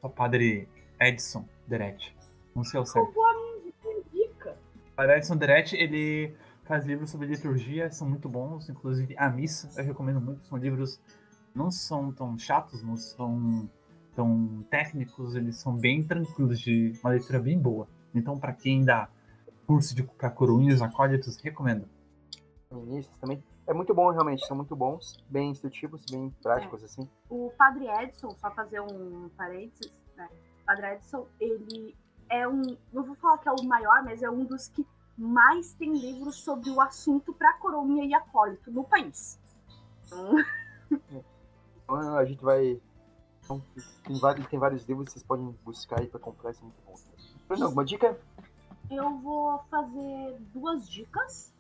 O 0.01 0.09
padre 0.09 0.69
Edson 0.99 1.45
Deretti. 1.67 2.15
Não 2.55 2.63
sei 2.63 2.79
o 2.79 2.85
certo. 2.85 3.13
Dica? 4.13 4.55
O 4.91 4.95
padre 4.95 5.17
Edson 5.17 5.35
Deretti, 5.35 5.75
ele 5.75 6.35
faz 6.67 6.85
livros 6.85 7.09
sobre 7.09 7.27
liturgia, 7.27 7.89
são 7.91 8.07
muito 8.07 8.27
bons, 8.27 8.69
inclusive 8.69 9.15
a 9.17 9.29
missa, 9.29 9.69
eu 9.79 9.85
recomendo 9.85 10.19
muito, 10.19 10.45
são 10.45 10.57
livros 10.57 10.99
não 11.55 11.71
são 11.71 12.11
tão 12.11 12.37
chatos, 12.37 12.83
não 12.83 12.95
são 12.95 13.69
tão 14.15 14.63
técnicos, 14.69 15.35
eles 15.35 15.57
são 15.57 15.75
bem 15.75 16.03
tranquilos, 16.03 16.59
de 16.59 16.93
uma 17.01 17.11
leitura 17.11 17.39
bem 17.39 17.57
boa. 17.59 17.87
Então, 18.13 18.37
para 18.37 18.53
quem 18.53 18.83
dá 18.83 19.09
curso 19.65 19.95
de 19.95 20.03
para 20.03 20.29
coroinhas, 20.29 20.81
acólitos, 20.81 21.37
recomendo. 21.37 21.87
Feministas 22.69 23.17
também. 23.19 23.43
É 23.65 23.73
muito 23.73 23.93
bom, 23.93 24.09
realmente, 24.11 24.45
são 24.47 24.55
muito 24.55 24.75
bons, 24.75 25.17
bem 25.29 25.51
instrutivos, 25.51 26.03
bem 26.09 26.33
práticos, 26.41 26.83
assim. 26.83 27.07
O 27.29 27.51
Padre 27.57 27.87
Edson, 27.87 28.31
só 28.39 28.49
fazer 28.51 28.79
um 28.79 29.29
parênteses, 29.35 29.91
né? 30.15 30.29
O 30.61 30.65
Padre 30.65 30.93
Edson, 30.93 31.27
ele 31.39 31.95
é 32.29 32.47
um, 32.47 32.61
não 32.93 33.03
vou 33.03 33.15
falar 33.15 33.37
que 33.39 33.49
é 33.49 33.51
o 33.51 33.63
maior, 33.65 34.03
mas 34.03 34.23
é 34.23 34.29
um 34.29 34.45
dos 34.45 34.67
que 34.69 34.85
mais 35.17 35.73
tem 35.73 35.93
livros 35.97 36.35
sobre 36.43 36.69
o 36.69 36.79
assunto 36.79 37.33
para 37.33 37.53
coroinha 37.53 38.05
e 38.05 38.13
acólito 38.13 38.71
no 38.71 38.83
país. 38.83 39.39
Então, 40.05 40.35
Então 41.83 42.17
a 42.17 42.25
gente 42.25 42.41
vai. 42.43 42.79
então, 43.43 43.61
Tem 44.03 44.17
vários, 44.19 44.47
tem 44.47 44.59
vários 44.59 44.85
livros, 44.85 45.11
vocês 45.11 45.23
podem 45.23 45.45
buscar 45.63 45.99
aí 46.01 46.07
pra 46.07 46.19
comprar, 46.19 46.51
isso 46.51 46.61
é 46.61 46.63
muito 46.63 46.81
bom. 46.85 46.95
Bruno, 47.47 47.65
alguma 47.65 47.85
dica? 47.85 48.19
eu 48.89 49.17
vou 49.19 49.59
fazer 49.69 50.37
duas 50.53 50.87
dicas. 50.89 51.53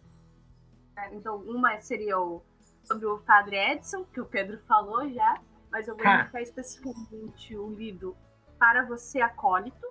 É, 0.95 1.13
Então, 1.15 1.37
uma 1.41 1.79
seria 1.81 2.19
o, 2.19 2.41
sobre 2.83 3.05
o 3.05 3.19
Padre 3.19 3.55
Edson, 3.57 4.03
que 4.05 4.19
o 4.21 4.25
Pedro 4.25 4.59
falou 4.67 5.09
já, 5.09 5.41
mas 5.71 5.87
eu 5.87 5.95
vou 5.95 6.05
Ha. 6.05 6.21
indicar 6.21 6.41
especificamente 6.41 7.55
o 7.57 7.69
livro 7.73 8.15
Para 8.57 8.85
Você 8.85 9.21
Acólito, 9.21 9.85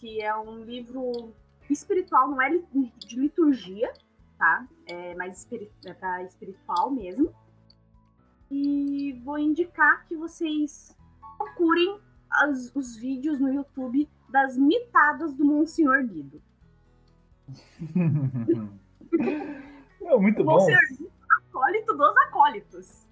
que 0.00 0.20
é 0.22 0.34
um 0.34 0.64
livro 0.64 1.32
espiritual, 1.68 2.30
não 2.30 2.40
é 2.40 2.50
de 2.50 3.20
liturgia, 3.20 3.92
tá? 4.38 4.66
É 4.86 5.14
mais 5.14 5.38
espiri 5.38 5.70
é 5.84 6.24
espiritual 6.24 6.90
mesmo. 6.90 7.32
E 8.50 9.12
vou 9.24 9.38
indicar 9.38 10.06
que 10.06 10.16
vocês 10.16 10.96
procurem 11.36 12.00
as- 12.30 12.74
os 12.74 12.96
vídeos 12.96 13.38
no 13.38 13.52
YouTube 13.52 14.08
das 14.28 14.56
mitadas 14.56 15.34
do 15.34 15.44
Monsenhor 15.44 16.02
Guido. 16.06 16.40
é 20.02 20.16
muito 20.16 20.42
bom. 20.44 20.52
Monsenhor 20.52 20.80
Guido, 20.88 21.10
acólito 21.48 21.94
dos 21.96 22.16
acólitos. 22.16 23.06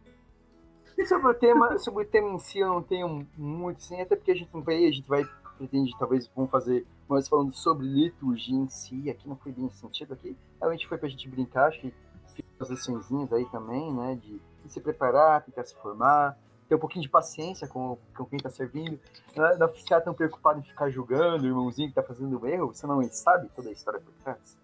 Sobre 1.07 1.29
o 1.29 1.35
tema, 1.35 1.79
sobre 1.79 2.03
o 2.05 2.07
tema 2.09 2.31
em 2.31 2.39
si, 2.41 2.59
eu 2.59 2.69
não 2.69 2.83
tenho 2.83 3.25
muito, 3.37 3.81
sim, 3.85 4.01
até 4.01 4.17
porque 4.17 4.33
a 4.33 4.35
gente 4.35 4.53
não 4.53 4.63
vai, 4.63 4.85
a 4.85 4.91
gente 4.91 5.09
vai, 5.09 5.25
pretende, 5.59 5.95
talvez, 5.99 6.31
vamos 6.35 6.51
fazer, 6.51 6.87
mas 7.09 7.29
falando 7.29 7.53
sobre 7.53 7.87
liturgia 7.87 8.57
em 8.57 8.69
si, 8.69 9.11
aqui 9.11 9.29
não 9.29 9.37
foi 9.37 9.53
bem 9.53 9.69
sentido 9.71 10.15
aqui, 10.15 10.37
realmente 10.59 10.87
foi 10.87 10.97
pra 10.97 11.09
gente 11.09 11.29
brincar, 11.29 11.69
acho 11.69 11.81
que 11.81 11.93
fiz 12.35 12.45
umas 12.59 12.71
liçõezinhas 12.71 13.33
aí 13.33 13.45
também, 13.47 13.93
né, 13.93 14.15
de, 14.15 14.41
se 14.69 14.81
preparar, 14.81 15.43
tentar 15.45 15.65
se 15.65 15.75
formar, 15.77 16.39
ter 16.69 16.75
um 16.75 16.79
pouquinho 16.79 17.03
de 17.03 17.09
paciência 17.09 17.67
com, 17.67 17.97
com 18.15 18.25
quem 18.27 18.39
tá 18.39 18.51
servindo, 18.51 19.01
não, 19.35 19.59
não 19.59 19.69
ficar 19.69 20.01
tão 20.03 20.15
preocupado 20.15 20.61
em 20.61 20.63
ficar 20.63 20.91
julgando 20.91 21.45
o 21.45 21.47
irmãozinho 21.47 21.89
que 21.89 21.95
tá 21.95 22.03
fazendo 22.03 22.47
erro, 22.47 22.69
você 22.69 22.87
não 22.87 23.03
sabe 23.11 23.49
toda 23.57 23.71
a 23.71 23.73
história 23.73 24.01
por 24.01 24.13
trás. 24.23 24.57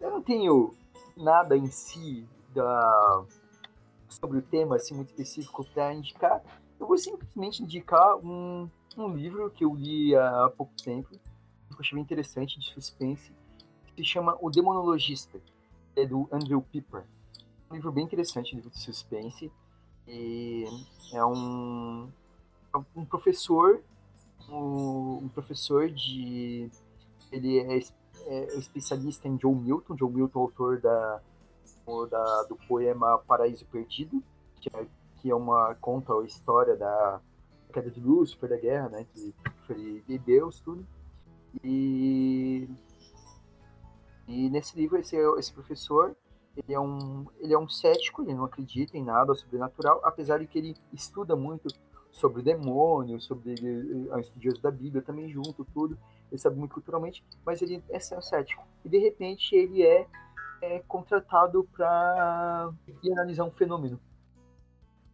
Eu 0.00 0.10
não 0.10 0.22
tenho 0.22 0.74
nada 1.16 1.56
em 1.56 1.66
si 1.66 2.26
da 2.54 3.24
sobre 4.08 4.38
o 4.38 4.42
tema 4.42 4.76
assim, 4.76 4.94
muito 4.94 5.08
específico 5.08 5.64
para 5.72 5.94
indicar, 5.94 6.42
eu 6.78 6.86
vou 6.86 6.98
simplesmente 6.98 7.62
indicar 7.62 8.16
um, 8.16 8.68
um 9.00 9.14
livro 9.14 9.50
que 9.50 9.64
eu 9.64 9.74
li 9.74 10.14
há 10.14 10.50
pouco 10.56 10.72
tempo, 10.82 11.08
que 11.08 11.16
eu 11.72 11.76
achei 11.78 11.96
bem 11.96 12.02
interessante, 12.02 12.58
de 12.58 12.70
suspense, 12.70 13.32
que 13.86 14.02
se 14.02 14.04
chama 14.04 14.36
O 14.40 14.50
Demonologista. 14.50 15.40
é 15.96 16.06
do 16.06 16.28
Andrew 16.32 16.62
Piper. 16.62 17.04
Um 17.70 17.74
livro 17.74 17.92
bem 17.92 18.04
interessante, 18.04 18.54
um 18.54 18.56
livro 18.56 18.70
de 18.70 18.78
suspense. 18.78 19.50
E 20.06 20.64
é 21.12 21.24
um, 21.24 22.08
é 22.74 22.78
um 22.96 23.04
professor, 23.04 23.82
um, 24.48 25.24
um 25.24 25.28
professor 25.28 25.88
de. 25.90 26.70
Ele 27.30 27.58
é, 27.58 27.78
é, 28.26 28.58
especialista 28.58 29.28
em 29.28 29.36
John 29.36 29.54
Milton. 29.54 29.94
John 29.94 30.10
Milton, 30.10 30.40
autor 30.40 30.80
da, 30.80 31.20
da, 32.10 32.42
do 32.44 32.56
poema 32.68 33.18
Paraíso 33.18 33.64
Perdido, 33.66 34.22
que 34.60 34.68
é, 34.74 34.86
que 35.20 35.30
é 35.30 35.34
uma 35.34 35.74
conta 35.76 36.12
a 36.12 36.24
história 36.24 36.76
da 36.76 37.20
queda 37.72 37.90
de 37.90 38.00
Lúcifer, 38.00 38.48
da 38.48 38.56
guerra, 38.56 38.88
né? 38.88 39.06
Que 39.12 39.34
foi 39.66 40.02
de 40.06 40.18
Deus, 40.18 40.60
tudo. 40.60 40.86
E, 41.64 42.68
e 44.28 44.48
nesse 44.50 44.76
livro, 44.76 44.98
esse, 44.98 45.16
esse 45.16 45.52
professor, 45.52 46.16
ele 46.56 46.74
é, 46.74 46.80
um, 46.80 47.26
ele 47.40 47.52
é 47.52 47.58
um 47.58 47.68
cético, 47.68 48.22
ele 48.22 48.34
não 48.34 48.44
acredita 48.44 48.96
em 48.96 49.04
nada 49.04 49.34
sobrenatural, 49.34 50.00
apesar 50.04 50.38
de 50.38 50.46
que 50.46 50.58
ele 50.58 50.76
estuda 50.92 51.34
muito 51.34 51.68
sobre 52.10 52.40
o 52.40 52.44
demônio, 52.44 53.20
sobre 53.20 53.54
um 54.12 54.18
estudioso 54.18 54.60
da 54.60 54.70
Bíblia 54.70 55.02
também 55.02 55.30
junto, 55.30 55.64
tudo. 55.72 55.98
Ele 56.30 56.38
sabe 56.38 56.56
muito 56.56 56.74
culturalmente, 56.74 57.24
mas 57.44 57.60
ele 57.62 57.82
é 57.88 57.98
cético. 57.98 58.66
E 58.84 58.88
de 58.88 58.98
repente 58.98 59.54
ele 59.54 59.82
é, 59.82 60.06
é 60.60 60.78
contratado 60.80 61.64
para 61.72 62.70
analisar 63.12 63.44
um 63.44 63.50
fenômeno. 63.50 63.98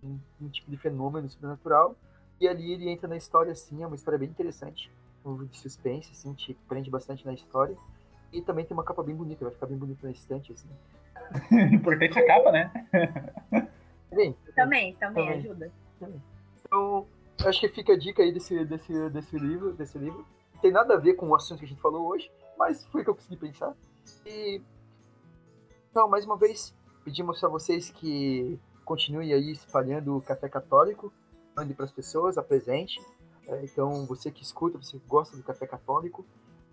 Um, 0.02 0.18
um, 0.40 0.48
tipo 0.48 0.70
de 0.70 0.76
fenômeno 0.76 1.28
sobrenatural. 1.28 1.96
E 2.40 2.46
ali 2.46 2.72
ele 2.72 2.88
entra 2.88 3.08
na 3.08 3.16
história, 3.16 3.52
assim, 3.52 3.82
é 3.82 3.86
uma 3.86 3.96
história 3.96 4.18
bem 4.18 4.28
interessante 4.28 4.90
um 5.24 5.44
de 5.44 5.58
suspense, 5.58 6.10
assim, 6.12 6.32
te 6.34 6.54
prende 6.68 6.90
bastante 6.90 7.24
na 7.26 7.32
história. 7.32 7.76
E 8.32 8.42
também 8.42 8.64
tem 8.64 8.74
uma 8.74 8.84
capa 8.84 9.02
bem 9.02 9.14
bonita, 9.14 9.44
vai 9.44 9.52
ficar 9.52 9.66
bem 9.66 9.76
bonita 9.76 10.06
na 10.06 10.12
estante, 10.12 10.52
assim. 10.52 10.68
Importante 11.74 12.18
a 12.18 12.26
capa, 12.26 12.52
né? 12.52 12.72
Bem, 14.10 14.34
também, 14.56 14.94
também, 14.94 15.26
também, 15.26 15.38
ajuda. 15.38 15.70
Também. 16.00 16.22
Então, 16.64 17.06
acho 17.44 17.60
que 17.60 17.68
fica 17.68 17.92
a 17.92 17.98
dica 17.98 18.22
aí 18.22 18.32
desse, 18.32 18.64
desse, 18.64 19.10
desse 19.10 19.38
livro, 19.38 19.74
desse 19.74 19.98
livro. 19.98 20.26
Não 20.54 20.60
tem 20.62 20.72
nada 20.72 20.94
a 20.94 20.96
ver 20.96 21.12
com 21.12 21.28
o 21.28 21.34
assunto 21.34 21.58
que 21.58 21.66
a 21.66 21.68
gente 21.68 21.80
falou 21.80 22.08
hoje, 22.08 22.30
mas 22.58 22.86
foi 22.86 23.02
o 23.02 23.04
que 23.04 23.10
eu 23.10 23.14
consegui 23.14 23.36
pensar. 23.36 23.74
E 24.24 24.62
então, 25.90 26.08
mais 26.08 26.24
uma 26.24 26.38
vez, 26.38 26.74
pedimos 27.04 27.44
a 27.44 27.48
vocês 27.48 27.90
que 27.90 28.58
continuem 28.82 29.34
aí 29.34 29.52
espalhando 29.52 30.16
o 30.16 30.22
café 30.22 30.48
católico, 30.48 31.12
mande 31.58 31.74
para 31.74 31.86
as 31.86 31.92
pessoas, 31.92 32.38
apresente. 32.38 33.00
É, 33.48 33.64
então, 33.64 34.06
você 34.06 34.30
que 34.30 34.42
escuta, 34.42 34.78
você 34.78 34.98
que 34.98 35.06
gosta 35.08 35.36
do 35.36 35.42
café 35.42 35.66
católico, 35.66 36.24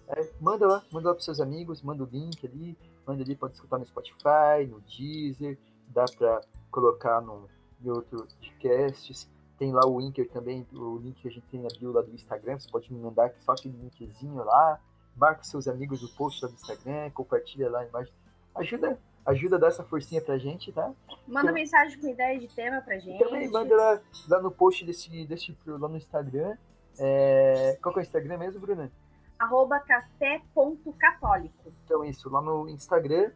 é, 0.08 0.30
manda 0.40 0.68
lá, 0.68 0.84
manda 0.92 1.10
lá 1.10 1.16
para 1.16 1.24
seus 1.24 1.40
amigos, 1.40 1.82
manda 1.82 2.04
o 2.04 2.06
link 2.06 2.46
ali, 2.46 2.78
manda 3.08 3.24
ali, 3.24 3.36
pode 3.36 3.56
escutar 3.56 3.80
no 3.80 3.86
Spotify, 3.86 4.68
no 4.70 4.80
Deezer, 4.82 5.58
dá 5.88 6.06
para 6.18 6.42
colocar 6.70 7.20
no, 7.22 7.50
em 7.84 7.90
outros 7.90 8.34
podcasts. 8.34 9.28
Tem 9.58 9.72
lá 9.72 9.88
o 9.88 10.02
Inker 10.02 10.30
também, 10.30 10.68
o 10.74 10.98
link 10.98 11.22
que 11.22 11.30
a 11.30 11.32
gente 11.32 11.48
tem 11.48 11.62
na 11.62 11.70
bio 11.80 11.92
lá 11.92 12.02
do 12.02 12.14
Instagram, 12.14 12.60
você 12.60 12.70
pode 12.70 12.92
me 12.94 13.00
mandar 13.00 13.34
só 13.40 13.54
aquele 13.54 13.76
linkzinho 13.78 14.44
lá, 14.44 14.80
marca 15.16 15.44
seus 15.44 15.68
amigos 15.68 16.02
no 16.02 16.10
post 16.10 16.44
lá 16.44 16.52
do 16.52 16.56
Instagram, 16.56 17.10
compartilha 17.12 17.70
lá 17.70 17.86
embaixo. 17.86 18.14
Ajuda, 18.54 19.00
ajuda 19.26 19.56
a 19.56 19.60
dar 19.60 19.68
essa 19.68 19.84
forcinha 19.84 20.22
pra 20.22 20.38
gente, 20.38 20.72
tá? 20.72 20.94
Manda 21.28 21.48
então, 21.48 21.54
mensagem 21.54 22.00
com 22.00 22.08
ideia 22.08 22.40
de 22.40 22.48
tema 22.48 22.82
pra 22.82 22.98
gente. 23.00 23.24
Também 23.24 23.50
manda 23.50 23.76
lá, 23.76 24.02
lá 24.30 24.42
no 24.42 24.52
post 24.52 24.86
desse, 24.86 25.26
desse 25.26 25.58
lá 25.66 25.88
no 25.88 25.98
Instagram. 25.98 26.56
É... 27.00 27.78
Qual 27.82 27.94
que 27.94 28.00
é 28.00 28.04
o 28.04 28.06
Instagram 28.06 28.38
mesmo, 28.38 28.62
Bruna? 28.62 28.92
Arroba 29.40 29.80
café.católico. 29.80 31.74
Então 31.84 32.06
isso, 32.06 32.30
lá 32.30 32.42
no 32.42 32.70
Instagram. 32.70 33.32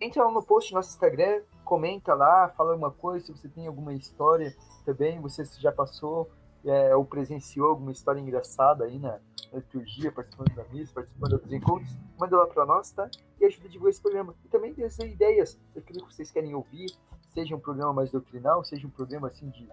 Entra 0.00 0.24
lá 0.24 0.30
no 0.30 0.42
post 0.42 0.70
do 0.70 0.76
nosso 0.76 0.90
Instagram, 0.90 1.42
comenta 1.62 2.14
lá, 2.14 2.48
fala 2.56 2.70
alguma 2.70 2.90
coisa, 2.90 3.26
se 3.26 3.32
você 3.32 3.48
tem 3.48 3.66
alguma 3.66 3.92
história 3.92 4.56
também, 4.86 5.20
você 5.20 5.44
já 5.58 5.70
passou 5.70 6.30
é, 6.64 6.94
ou 6.94 7.04
presenciou 7.04 7.70
alguma 7.70 7.92
história 7.92 8.20
engraçada 8.20 8.84
aí 8.84 8.98
na, 8.98 9.18
liturgia, 9.58 10.12
participando 10.12 10.54
da 10.54 10.64
missa, 10.64 10.92
participando 10.94 11.38
dos 11.38 11.52
encontros, 11.52 11.96
manda 12.18 12.36
lá 12.36 12.46
para 12.46 12.64
nós, 12.66 12.90
tá? 12.92 13.10
E 13.40 13.44
ajuda 13.44 13.66
a 13.66 13.70
divulgar 13.70 13.90
esse 13.90 14.00
programa. 14.00 14.34
E 14.44 14.48
também 14.48 14.72
dê 14.72 14.86
ideias 15.04 15.58
daquilo 15.74 16.06
que 16.06 16.14
vocês 16.14 16.30
querem 16.30 16.54
ouvir, 16.54 16.86
seja 17.28 17.54
um 17.56 17.60
programa 17.60 17.92
mais 17.92 18.10
doutrinal, 18.10 18.64
seja 18.64 18.86
um 18.86 18.90
programa 18.90 19.28
assim 19.28 19.48
de 19.50 19.68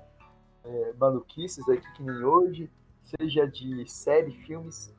é, 0.64 0.94
maluquices 0.94 1.68
aqui 1.70 1.92
que 1.94 2.04
nem 2.04 2.24
hoje, 2.24 2.70
seja 3.04 3.48
de 3.48 3.88
série, 3.90 4.32
filmes. 4.32 4.94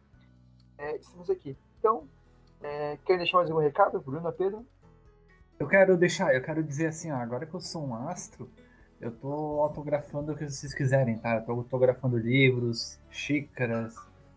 É, 0.77 0.97
estamos 0.97 1.29
aqui. 1.29 1.57
Então, 1.79 2.09
é, 2.63 2.97
quer 3.05 3.19
deixar 3.19 3.39
mais 3.39 3.51
algum 3.51 3.63
recado, 3.63 4.01
Bruno, 4.01 4.33
Pedro? 4.33 4.65
Eu 5.59 5.67
quero 5.67 5.97
deixar, 5.97 6.35
eu 6.35 6.43
quero 6.43 6.63
dizer 6.63 6.87
assim, 6.87 7.11
ó, 7.11 7.17
agora 7.17 7.45
que 7.45 7.55
eu 7.55 7.61
sou 7.61 7.85
um 7.85 7.95
astro, 8.09 8.49
eu 9.01 9.13
tô 9.13 9.61
autografando 9.61 10.33
o 10.33 10.37
que 10.37 10.49
vocês 10.49 10.75
quiserem, 10.75 11.19
tá? 11.19 11.37
Eu 11.37 11.45
tô 11.45 11.53
autografando 11.53 12.19
livros, 12.19 12.99
xícaras, 13.11 13.95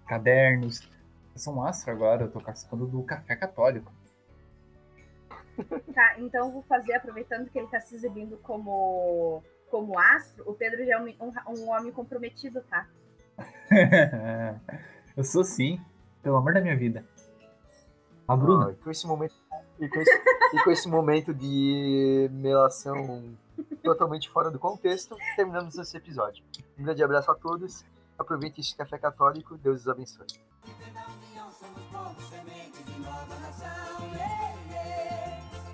cadernos. 0.07 0.88
Eu 1.34 1.39
sou 1.39 1.55
um 1.55 1.64
astro 1.64 1.91
agora, 1.91 2.24
eu 2.24 2.32
tô 2.32 2.39
participando 2.39 2.86
do 2.86 3.01
Café 3.03 3.36
Católico. 3.36 3.91
Tá, 5.93 6.16
então 6.20 6.51
vou 6.51 6.64
fazer, 6.64 6.93
aproveitando 6.93 7.49
que 7.49 7.59
ele 7.59 7.68
tá 7.68 7.80
se 7.82 7.95
exibindo 7.95 8.38
como, 8.38 9.43
como 9.70 9.99
astro, 9.99 10.49
o 10.49 10.53
Pedro 10.53 10.86
já 10.86 10.95
é 10.95 10.99
um, 10.99 11.07
um, 11.07 11.59
um 11.59 11.70
homem 11.70 11.91
comprometido, 11.91 12.62
tá? 12.62 12.88
eu 15.16 15.24
sou 15.24 15.43
sim, 15.43 15.80
pelo 16.24 16.38
amor 16.38 16.53
da 16.53 16.62
minha 16.62 16.76
vida. 16.76 17.05
A 18.28 18.36
Bruna. 18.36 18.70
Ah, 18.70 18.72
e, 18.72 18.76
com 18.76 18.89
esse 18.89 19.05
momento, 19.05 19.36
e, 19.80 19.89
com 19.89 19.99
esse, 19.99 20.22
e 20.53 20.64
com 20.64 20.72
esse 20.72 20.88
momento 20.88 21.34
de 21.34 22.30
melação 22.32 23.24
totalmente 23.84 24.30
fora 24.30 24.49
do 24.49 24.59
contexto, 24.59 25.16
terminamos 25.36 25.78
esse 25.78 25.97
episódio. 25.97 26.43
Um 26.78 26.84
grande 26.84 27.03
abraço 27.03 27.32
a 27.32 27.36
todos, 27.36 27.86
aproveitem 28.18 28.62
este 28.62 28.76
café 28.76 28.97
católico, 28.97 29.57
Deus 29.57 29.82
os 29.82 29.88
abençoe. 29.88 30.28